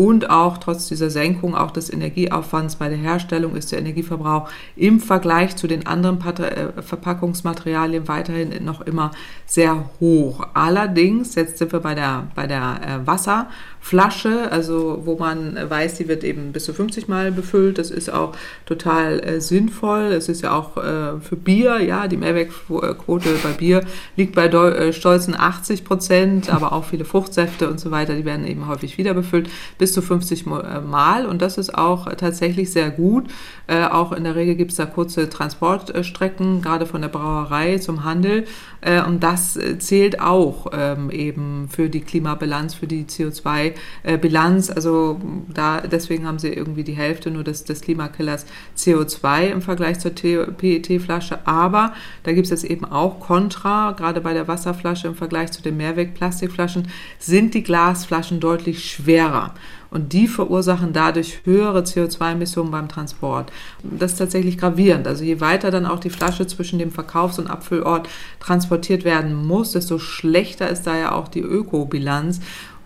Und 0.00 0.30
auch 0.30 0.56
trotz 0.56 0.88
dieser 0.88 1.10
Senkung 1.10 1.54
auch 1.54 1.72
des 1.72 1.92
Energieaufwands 1.92 2.76
bei 2.76 2.88
der 2.88 2.96
Herstellung 2.96 3.54
ist 3.54 3.70
der 3.70 3.80
Energieverbrauch 3.80 4.48
im 4.74 4.98
Vergleich 4.98 5.56
zu 5.56 5.66
den 5.66 5.86
anderen 5.86 6.18
Verpackungsmaterialien 6.18 8.08
weiterhin 8.08 8.64
noch 8.64 8.80
immer 8.80 9.10
sehr 9.44 9.90
hoch. 10.00 10.46
Allerdings, 10.54 11.34
jetzt 11.34 11.58
sind 11.58 11.70
wir 11.72 11.80
bei 11.80 11.94
der, 11.94 12.28
bei 12.34 12.46
der 12.46 13.02
Wasser. 13.04 13.48
Flasche, 13.82 14.52
also 14.52 15.00
wo 15.04 15.16
man 15.16 15.56
weiß, 15.68 15.94
die 15.94 16.06
wird 16.06 16.22
eben 16.22 16.52
bis 16.52 16.66
zu 16.66 16.74
50 16.74 17.08
Mal 17.08 17.32
befüllt. 17.32 17.78
Das 17.78 17.90
ist 17.90 18.12
auch 18.12 18.36
total 18.66 19.20
äh, 19.20 19.40
sinnvoll. 19.40 20.12
Es 20.12 20.28
ist 20.28 20.42
ja 20.42 20.52
auch 20.52 20.76
äh, 20.76 21.18
für 21.20 21.36
Bier, 21.36 21.80
ja, 21.82 22.06
die 22.06 22.18
Mehrwegquote 22.18 23.30
bei 23.42 23.52
Bier 23.52 23.82
liegt 24.16 24.34
bei 24.34 24.46
äh, 24.46 24.92
stolzen 24.92 25.34
80 25.34 25.84
Prozent, 25.84 26.52
aber 26.52 26.72
auch 26.72 26.84
viele 26.84 27.06
Fruchtsäfte 27.06 27.70
und 27.70 27.80
so 27.80 27.90
weiter, 27.90 28.14
die 28.14 28.26
werden 28.26 28.46
eben 28.46 28.68
häufig 28.68 28.98
wieder 28.98 29.14
befüllt, 29.14 29.48
bis 29.78 29.89
zu 29.92 30.02
50 30.02 30.46
äh, 30.46 30.80
Mal. 30.80 31.26
Und 31.26 31.42
das 31.42 31.58
ist 31.58 31.74
auch 31.74 32.12
tatsächlich 32.14 32.72
sehr 32.72 32.90
gut. 32.90 33.28
Äh, 33.66 33.84
auch 33.84 34.12
in 34.12 34.24
der 34.24 34.34
Regel 34.34 34.54
gibt 34.54 34.70
es 34.72 34.76
da 34.76 34.86
kurze 34.86 35.28
Transportstrecken, 35.28 36.62
gerade 36.62 36.86
von 36.86 37.00
der 37.00 37.08
Brauerei 37.08 37.78
zum 37.78 38.04
Handel. 38.04 38.44
Äh, 38.80 39.02
und 39.02 39.22
das 39.22 39.58
zählt 39.78 40.20
auch 40.20 40.66
ähm, 40.72 41.10
eben 41.10 41.68
für 41.68 41.88
die 41.88 42.00
Klimabilanz, 42.00 42.74
für 42.74 42.86
die 42.86 43.04
CO2-Bilanz. 43.04 44.70
Also 44.70 45.20
da, 45.52 45.80
deswegen 45.80 46.26
haben 46.26 46.38
sie 46.38 46.48
irgendwie 46.48 46.84
die 46.84 46.92
Hälfte 46.92 47.30
nur 47.30 47.44
des, 47.44 47.64
des 47.64 47.80
Klimakillers 47.80 48.46
CO2 48.76 49.48
im 49.48 49.62
Vergleich 49.62 49.98
zur 50.00 50.12
PET-Flasche. 50.12 51.46
Aber 51.46 51.92
da 52.22 52.32
gibt 52.32 52.50
es 52.50 52.64
eben 52.64 52.84
auch 52.84 53.20
Kontra, 53.20 53.92
gerade 53.92 54.20
bei 54.20 54.34
der 54.34 54.48
Wasserflasche 54.48 55.08
im 55.08 55.14
Vergleich 55.14 55.52
zu 55.52 55.62
den 55.62 55.76
Mehrwegplastikflaschen 55.76 56.88
sind 57.18 57.54
die 57.54 57.62
Glasflaschen 57.62 58.40
deutlich 58.40 58.90
schwerer 58.90 59.54
und 59.90 60.12
die 60.12 60.28
verursachen 60.28 60.92
dadurch 60.92 61.40
höhere 61.44 61.80
CO2-Emissionen 61.80 62.70
beim 62.70 62.88
Transport. 62.88 63.52
Das 63.82 64.12
ist 64.12 64.18
tatsächlich 64.18 64.58
gravierend. 64.58 65.06
Also 65.06 65.24
je 65.24 65.40
weiter 65.40 65.70
dann 65.70 65.86
auch 65.86 65.98
die 65.98 66.10
Flasche 66.10 66.46
zwischen 66.46 66.78
dem 66.78 66.92
Verkaufs- 66.92 67.38
und 67.38 67.48
Abfüllort 67.48 68.08
transportiert 68.38 69.04
werden 69.04 69.34
muss, 69.34 69.72
desto 69.72 69.98
schlechter 69.98 70.68
ist 70.68 70.86
da 70.86 70.96
ja 70.96 71.12
auch 71.12 71.28
die 71.28 71.40
Ökobilanz. 71.40 72.40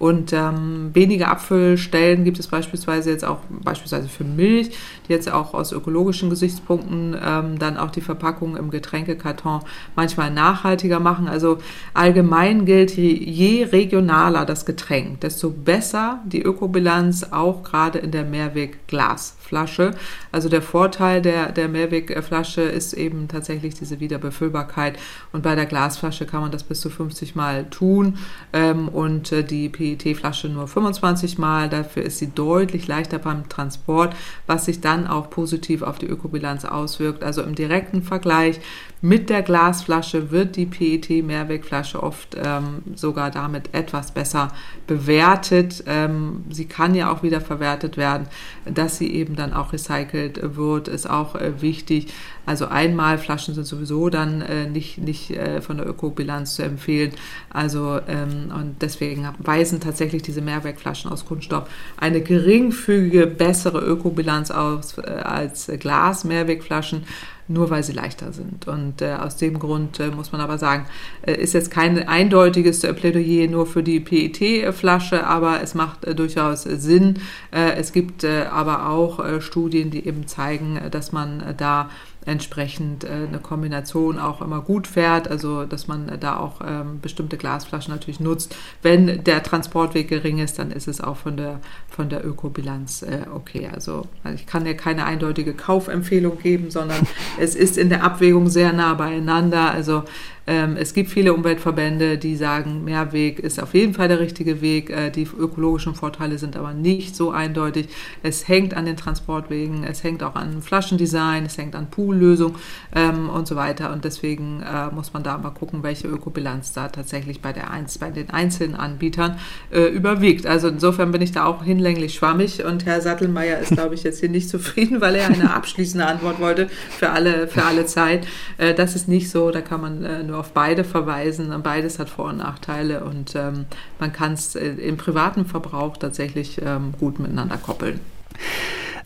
Und 0.05 0.35
ähm, 0.35 0.91
weniger 0.93 1.31
Abfüllstellen 1.31 2.25
gibt 2.25 2.39
es 2.39 2.49
beispielsweise 2.49 3.09
jetzt 3.09 3.25
auch 3.25 3.39
beispielsweise 3.49 4.07
für 4.07 4.23
Milch, 4.23 4.69
die 5.09 5.13
jetzt 5.15 5.33
auch 5.33 5.55
aus 5.55 5.73
ökologischen 5.73 6.29
Gesichtspunkten 6.29 7.17
ähm, 7.25 7.59
dann 7.59 7.79
auch 7.79 7.91
die 7.91 8.03
Verpackung 8.03 8.59
im 8.59 8.69
Getränkekarton 8.69 9.63
manchmal 9.97 10.31
nachhaltiger 10.31 11.01
machen. 11.01 11.27
Also 11.27 11.57
allgemein 11.95 12.67
gilt, 12.67 12.95
je, 12.99 13.65
regionaler 13.65 14.45
das 14.45 14.67
Getränk, 14.67 15.23
desto 15.23 15.49
besser 15.49 16.21
die 16.27 16.43
Ökobilanz, 16.43 17.29
auch 17.31 17.63
gerade 17.63 17.99
in 17.99 18.11
der 18.11 18.25
Mehrwegglasflasche. 18.25 19.93
Also 20.31 20.51
der 20.51 20.61
Vorteil 20.61 21.23
der, 21.23 21.51
der 21.51 21.69
Mehrwegflasche 21.69 22.61
ist 22.61 22.93
eben 22.93 23.27
tatsächlich 23.29 23.73
diese 23.73 24.01
Wiederbefüllbarkeit. 24.01 24.99
Und 25.33 25.45
bei 25.45 25.55
der 25.55 25.65
Glasflasche 25.65 26.27
kann 26.27 26.43
man 26.43 26.51
das 26.51 26.63
bis 26.63 26.83
zu 26.83 26.91
50 26.91 27.35
Mal 27.37 27.65
tun 27.71 28.19
ähm, 28.53 28.89
und 28.89 29.33
äh, 29.33 29.43
die 29.43 29.71
PET-Flasche 29.97 30.49
nur 30.49 30.69
25 30.69 31.39
Mal. 31.39 31.69
Dafür 31.69 32.03
ist 32.03 32.19
sie 32.19 32.31
deutlich 32.31 32.87
leichter 32.87 33.19
beim 33.19 33.49
Transport, 33.49 34.15
was 34.47 34.65
sich 34.65 34.81
dann 34.81 35.07
auch 35.07 35.31
positiv 35.31 35.83
auf 35.83 35.99
die 35.99 36.07
Ökobilanz 36.07 36.65
auswirkt. 36.65 37.23
Also 37.23 37.43
im 37.43 37.55
direkten 37.55 38.03
Vergleich 38.03 38.61
mit 39.05 39.29
der 39.29 39.43
Glasflasche 39.43 40.31
wird 40.31 40.57
die 40.57 40.65
PET-Mehrwegflasche 40.65 42.03
oft 42.03 42.39
ähm, 42.43 42.83
sogar 42.95 43.31
damit 43.31 43.75
etwas 43.75 44.13
besser 44.13 44.49
bewertet. 44.87 45.85
Ähm, 45.87 46.45
sie 46.49 46.65
kann 46.65 46.95
ja 46.95 47.13
auch 47.13 47.23
wieder 47.23 47.43
verwertet 47.43 47.99
werden. 47.99 48.29
Dass 48.65 48.97
sie 48.97 49.13
eben 49.13 49.37
dann 49.37 49.53
auch 49.53 49.75
recycelt 49.75 50.57
wird, 50.57 50.89
ist 50.89 51.09
auch 51.11 51.35
äh, 51.35 51.61
wichtig. 51.61 52.15
Also 52.47 52.67
Einmalflaschen 52.67 53.55
sind 53.55 53.67
sowieso 53.67 54.09
dann 54.09 54.41
äh, 54.41 54.71
nicht, 54.71 54.97
nicht 54.97 55.31
äh, 55.33 55.61
von 55.61 55.77
der 55.77 55.87
Ökobilanz 55.87 56.55
zu 56.55 56.63
empfehlen. 56.63 57.13
Also 57.51 58.01
ähm, 58.09 58.53
und 58.59 58.77
deswegen 58.81 59.29
weisen 59.39 59.81
tatsächlich 59.81 60.23
diese 60.23 60.41
Mehrwegflaschen 60.41 61.13
aus 61.13 61.27
Kunststoff 61.27 61.69
eine 61.99 62.23
geringfügige 62.23 63.27
bessere 63.27 63.81
Ökobilanz 63.81 64.51
aus 64.51 64.97
äh, 64.97 65.03
als 65.03 65.71
Glas-Mehrwegflaschen 65.79 67.05
nur 67.49 67.71
weil 67.71 67.83
sie 67.83 67.93
leichter 67.93 68.33
sind. 68.33 68.67
Und 68.69 69.03
äh, 69.03 69.15
aus 69.15 69.37
dem 69.37 69.59
Grund 69.59 70.01
äh, 70.01 70.09
muss 70.09 70.33
man 70.33 70.41
aber 70.41 70.59
sagen, 70.59 70.87
äh, 71.27 71.35
ist 71.35 71.55
jetzt 71.55 71.71
kein 71.71 72.09
eindeutiges 72.09 72.85
äh, 72.85 72.95
Plädoyer 72.95 73.49
nur 73.49 73.67
für 73.67 73.83
die 73.83 74.01
PET-Flasche, 74.01 75.27
aber 75.27 75.63
es 75.63 75.75
macht 75.75 76.05
äh, 76.05 76.15
durchaus 76.15 76.63
Sinn. 76.63 77.19
Äh, 77.51 77.75
es 77.77 77.93
gibt 77.93 78.25
aber 78.25 78.89
auch 78.89 79.41
Studien, 79.41 79.91
die 79.91 80.07
eben 80.07 80.27
zeigen, 80.27 80.81
dass 80.91 81.13
man 81.13 81.55
da 81.57 81.91
entsprechend 82.27 83.05
äh, 83.05 83.27
eine 83.29 83.39
Kombination 83.39 84.19
auch 84.19 84.41
immer 84.41 84.61
gut 84.61 84.87
fährt, 84.87 85.29
also 85.29 85.65
dass 85.65 85.89
man 85.89 86.11
da 86.21 86.39
auch 86.39 86.61
ähm, 86.67 87.01
bestimmte 87.01 87.37
Glasflaschen 87.37 87.93
natürlich 87.93 88.21
nutzt. 88.21 88.57
Wenn 88.83 89.25
der 89.25 89.43
Transportweg 89.43 90.09
gering 90.09 90.39
ist, 90.39 90.59
dann 90.59 90.71
ist 90.71 90.89
es 90.89 91.01
auch 91.01 91.17
von 91.17 91.37
der, 91.37 91.61
von 91.89 92.09
der 92.09 92.25
Ökobilanz 92.27 93.03
äh, 93.03 93.27
okay. 93.35 93.69
Also, 93.73 94.07
also 94.23 94.35
ich 94.37 94.47
kann 94.47 94.67
ja 94.67 94.75
keine 94.75 95.05
eindeutige 95.05 95.55
Kaufempfehlung 95.55 96.39
geben, 96.39 96.71
sondern 96.71 97.07
es 97.39 97.55
ist 97.55 97.79
in 97.79 97.89
der 97.89 98.05
Abwägung 98.05 98.49
sehr 98.49 98.73
nah 98.73 98.95
beieinander. 98.95 99.71
Also 99.71 100.05
Ähm, 100.47 100.77
es 100.77 100.93
gibt 100.93 101.11
viele 101.11 101.33
Umweltverbände, 101.33 102.19
die 102.19 102.37
sagen, 102.37 102.85
Mehrweg 102.85 103.39
ist 103.39 103.63
auf 103.63 103.73
jeden 103.73 103.95
Fall 103.95 104.09
der 104.09 104.21
richtige 104.21 104.61
Weg. 104.61 104.91
Äh, 104.91 105.11
die 105.11 105.23
ökologischen 105.23 105.95
Vorteile 105.95 106.39
sind 106.39 106.57
aber 106.57 106.75
nicht 106.75 107.17
so 107.17 107.31
eindeutig. 107.31 107.89
Es 108.23 108.47
hängt 108.47 108.75
an 108.75 108.85
den 108.85 108.97
Transportwegen, 108.97 109.85
es 109.85 110.05
hängt 110.05 110.23
auch 110.23 110.35
an 110.35 110.61
Flaschendesign, 110.61 111.47
es 111.47 111.57
hängt 111.57 111.75
an 111.75 111.89
Poollösung 112.15 112.55
ähm, 112.95 113.29
und 113.29 113.47
so 113.47 113.57
weiter. 113.57 113.93
Und 113.93 114.05
deswegen 114.05 114.63
äh, 114.63 114.93
muss 114.95 115.13
man 115.13 115.23
da 115.23 115.37
mal 115.39 115.51
gucken, 115.51 115.83
welche 115.83 116.09
Ökobilanz 116.09 116.73
da 116.73 116.89
tatsächlich 116.89 117.41
bei, 117.41 117.53
der 117.53 117.71
Einz 117.71 117.99
bei 117.99 118.11
den 118.11 118.31
einzelnen 118.31 118.75
Anbietern 118.75 119.39
äh, 119.73 119.87
überwiegt. 119.87 120.47
Also 120.47 120.69
insofern 120.69 121.13
bin 121.13 121.23
ich 121.23 121.33
da 121.33 121.45
auch 121.45 121.65
hinlänglich 121.65 122.15
schwammig 122.15 122.65
und 122.65 122.87
Herr 122.87 123.01
Sattelmeier 123.01 123.59
ist, 123.59 123.73
glaube 123.73 123.95
ich, 123.95 124.03
jetzt 124.03 124.21
hier 124.21 124.29
nicht 124.29 124.49
zufrieden, 124.55 125.01
weil 125.01 125.15
er 125.17 125.29
eine 125.29 125.55
abschließende 125.55 126.07
Antwort 126.07 126.41
wollte 126.41 126.69
für 126.69 127.11
alle, 127.11 127.49
für 127.49 127.65
alle 127.65 127.87
Zeit. 127.87 128.27
Äh, 128.59 128.75
das 128.75 128.95
ist 128.95 129.09
nicht 129.09 129.31
so, 129.31 129.51
da 129.51 129.61
kann 129.61 129.81
man 129.81 130.05
äh, 130.05 130.23
nur 130.23 130.39
auf 130.39 130.53
beide 130.53 130.85
verweisen. 130.85 131.53
Beides 131.63 131.99
hat 131.99 132.09
Vor- 132.09 132.27
und 132.27 132.39
Nachteile 132.39 133.05
und 133.05 133.35
ähm, 133.35 133.67
man 133.99 134.13
kann 134.13 134.33
es 134.33 134.55
äh, 134.55 134.69
im 134.69 134.97
privaten 134.97 135.47
Verbrauch 135.47 135.97
tatsächlich 135.97 136.61
ähm, 136.65 136.95
gut 136.99 137.19
miteinander 137.19 137.57
koppeln. 137.57 138.01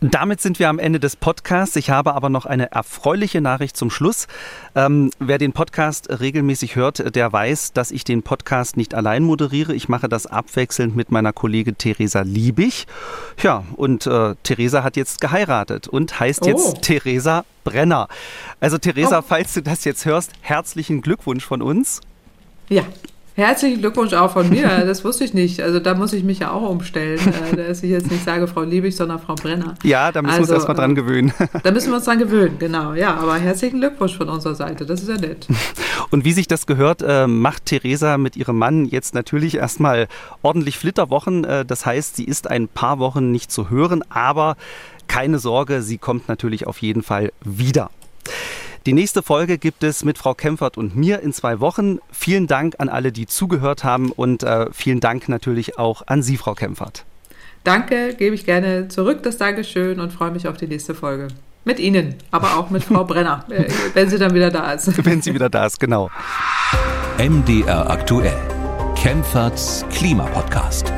Damit 0.01 0.39
sind 0.39 0.59
wir 0.59 0.69
am 0.69 0.79
Ende 0.79 0.97
des 0.97 1.17
Podcasts. 1.17 1.75
Ich 1.75 1.89
habe 1.89 2.13
aber 2.13 2.29
noch 2.29 2.45
eine 2.45 2.71
erfreuliche 2.71 3.41
Nachricht 3.41 3.75
zum 3.75 3.89
Schluss. 3.89 4.27
Ähm, 4.73 5.11
wer 5.19 5.37
den 5.37 5.51
Podcast 5.51 6.09
regelmäßig 6.21 6.77
hört, 6.77 7.15
der 7.15 7.33
weiß, 7.33 7.73
dass 7.73 7.91
ich 7.91 8.05
den 8.05 8.23
Podcast 8.23 8.77
nicht 8.77 8.95
allein 8.95 9.23
moderiere. 9.23 9.75
Ich 9.75 9.89
mache 9.89 10.07
das 10.07 10.25
abwechselnd 10.25 10.95
mit 10.95 11.11
meiner 11.11 11.33
Kollegin 11.33 11.77
Theresa 11.77 12.21
Liebig. 12.21 12.87
Ja, 13.43 13.65
und 13.75 14.07
äh, 14.07 14.35
Theresa 14.43 14.83
hat 14.83 14.95
jetzt 14.95 15.19
geheiratet 15.19 15.89
und 15.89 16.17
heißt 16.17 16.45
jetzt 16.45 16.75
oh. 16.77 16.79
Theresa 16.79 17.43
Brenner. 17.65 18.07
Also 18.61 18.77
Theresa, 18.77 19.19
oh. 19.19 19.25
falls 19.27 19.53
du 19.53 19.61
das 19.61 19.83
jetzt 19.83 20.05
hörst, 20.05 20.31
herzlichen 20.39 21.01
Glückwunsch 21.01 21.43
von 21.43 21.61
uns. 21.61 21.99
Ja, 22.69 22.83
Herzlichen 23.39 23.79
Glückwunsch 23.79 24.13
auch 24.13 24.31
von 24.31 24.49
mir. 24.49 24.69
Das 24.89 25.05
wusste 25.05 25.23
ich 25.23 25.33
nicht. 25.33 25.61
Also 25.61 25.79
da 25.79 25.93
muss 25.93 26.13
ich 26.13 26.23
mich 26.23 26.39
ja 26.39 26.51
auch 26.51 26.67
umstellen, 26.69 27.19
äh, 27.53 27.55
dass 27.55 27.83
ich 27.83 27.89
jetzt 27.89 28.11
nicht 28.11 28.23
sage 28.25 28.47
Frau 28.47 28.63
Liebig, 28.63 28.95
sondern 28.95 29.19
Frau 29.19 29.35
Brenner. 29.35 29.75
Ja, 29.83 30.11
da 30.11 30.21
müssen 30.21 30.39
also, 30.39 30.49
wir 30.49 30.55
uns 30.55 30.63
erstmal 30.65 30.75
dran 30.75 30.95
gewöhnen. 30.95 31.33
Da 31.63 31.71
müssen 31.71 31.89
wir 31.89 31.97
uns 31.97 32.05
dran 32.05 32.19
gewöhnen, 32.19 32.57
genau. 32.59 32.93
Ja, 32.93 33.15
aber 33.15 33.35
herzlichen 33.35 33.79
Glückwunsch 33.79 34.17
von 34.17 34.29
unserer 34.29 34.55
Seite. 34.55 34.85
Das 34.85 35.01
ist 35.01 35.09
ja 35.09 35.17
nett. 35.17 35.47
Und 36.11 36.25
wie 36.25 36.33
sich 36.33 36.47
das 36.47 36.65
gehört, 36.65 37.01
äh, 37.01 37.27
macht 37.27 37.65
Theresa 37.65 38.17
mit 38.17 38.35
ihrem 38.35 38.57
Mann 38.57 38.85
jetzt 38.85 39.13
natürlich 39.13 39.55
erstmal 39.55 40.07
ordentlich 40.41 40.77
Flitterwochen. 40.77 41.43
Äh, 41.43 41.65
das 41.65 41.85
heißt, 41.85 42.15
sie 42.15 42.25
ist 42.25 42.49
ein 42.49 42.67
paar 42.67 42.99
Wochen 42.99 43.31
nicht 43.31 43.51
zu 43.51 43.69
hören, 43.69 44.03
aber 44.09 44.57
keine 45.07 45.39
Sorge, 45.39 45.81
sie 45.81 45.97
kommt 45.97 46.27
natürlich 46.27 46.67
auf 46.67 46.79
jeden 46.79 47.03
Fall 47.03 47.31
wieder. 47.43 47.89
Die 48.89 48.93
nächste 48.93 49.21
Folge 49.21 49.59
gibt 49.59 49.83
es 49.83 50.03
mit 50.03 50.17
Frau 50.17 50.33
Kempfert 50.33 50.75
und 50.75 50.95
mir 50.95 51.19
in 51.19 51.31
zwei 51.31 51.59
Wochen. 51.59 51.99
Vielen 52.11 52.47
Dank 52.47 52.73
an 52.79 52.89
alle, 52.89 53.11
die 53.11 53.27
zugehört 53.27 53.83
haben 53.83 54.11
und 54.11 54.41
äh, 54.41 54.65
vielen 54.71 54.99
Dank 54.99 55.29
natürlich 55.29 55.77
auch 55.77 56.01
an 56.07 56.23
Sie, 56.23 56.37
Frau 56.37 56.55
Kempfert. 56.55 57.05
Danke, 57.63 58.15
gebe 58.15 58.33
ich 58.33 58.45
gerne 58.47 58.87
zurück 58.87 59.21
das 59.21 59.37
Dankeschön 59.37 59.99
und 59.99 60.11
freue 60.11 60.31
mich 60.31 60.47
auf 60.47 60.57
die 60.57 60.65
nächste 60.65 60.95
Folge. 60.95 61.27
Mit 61.65 61.79
Ihnen, 61.79 62.15
aber 62.31 62.57
auch 62.57 62.71
mit 62.71 62.83
Frau 62.83 63.03
Brenner, 63.03 63.45
äh, 63.51 63.65
wenn 63.93 64.09
sie 64.09 64.17
dann 64.17 64.33
wieder 64.33 64.49
da 64.49 64.71
ist. 64.71 65.05
Wenn 65.05 65.21
sie 65.21 65.35
wieder 65.35 65.51
da 65.51 65.67
ist, 65.67 65.79
genau. 65.79 66.09
MDR 67.19 67.91
aktuell. 67.91 68.41
Kempferts 68.95 69.85
Klimapodcast. 69.91 70.91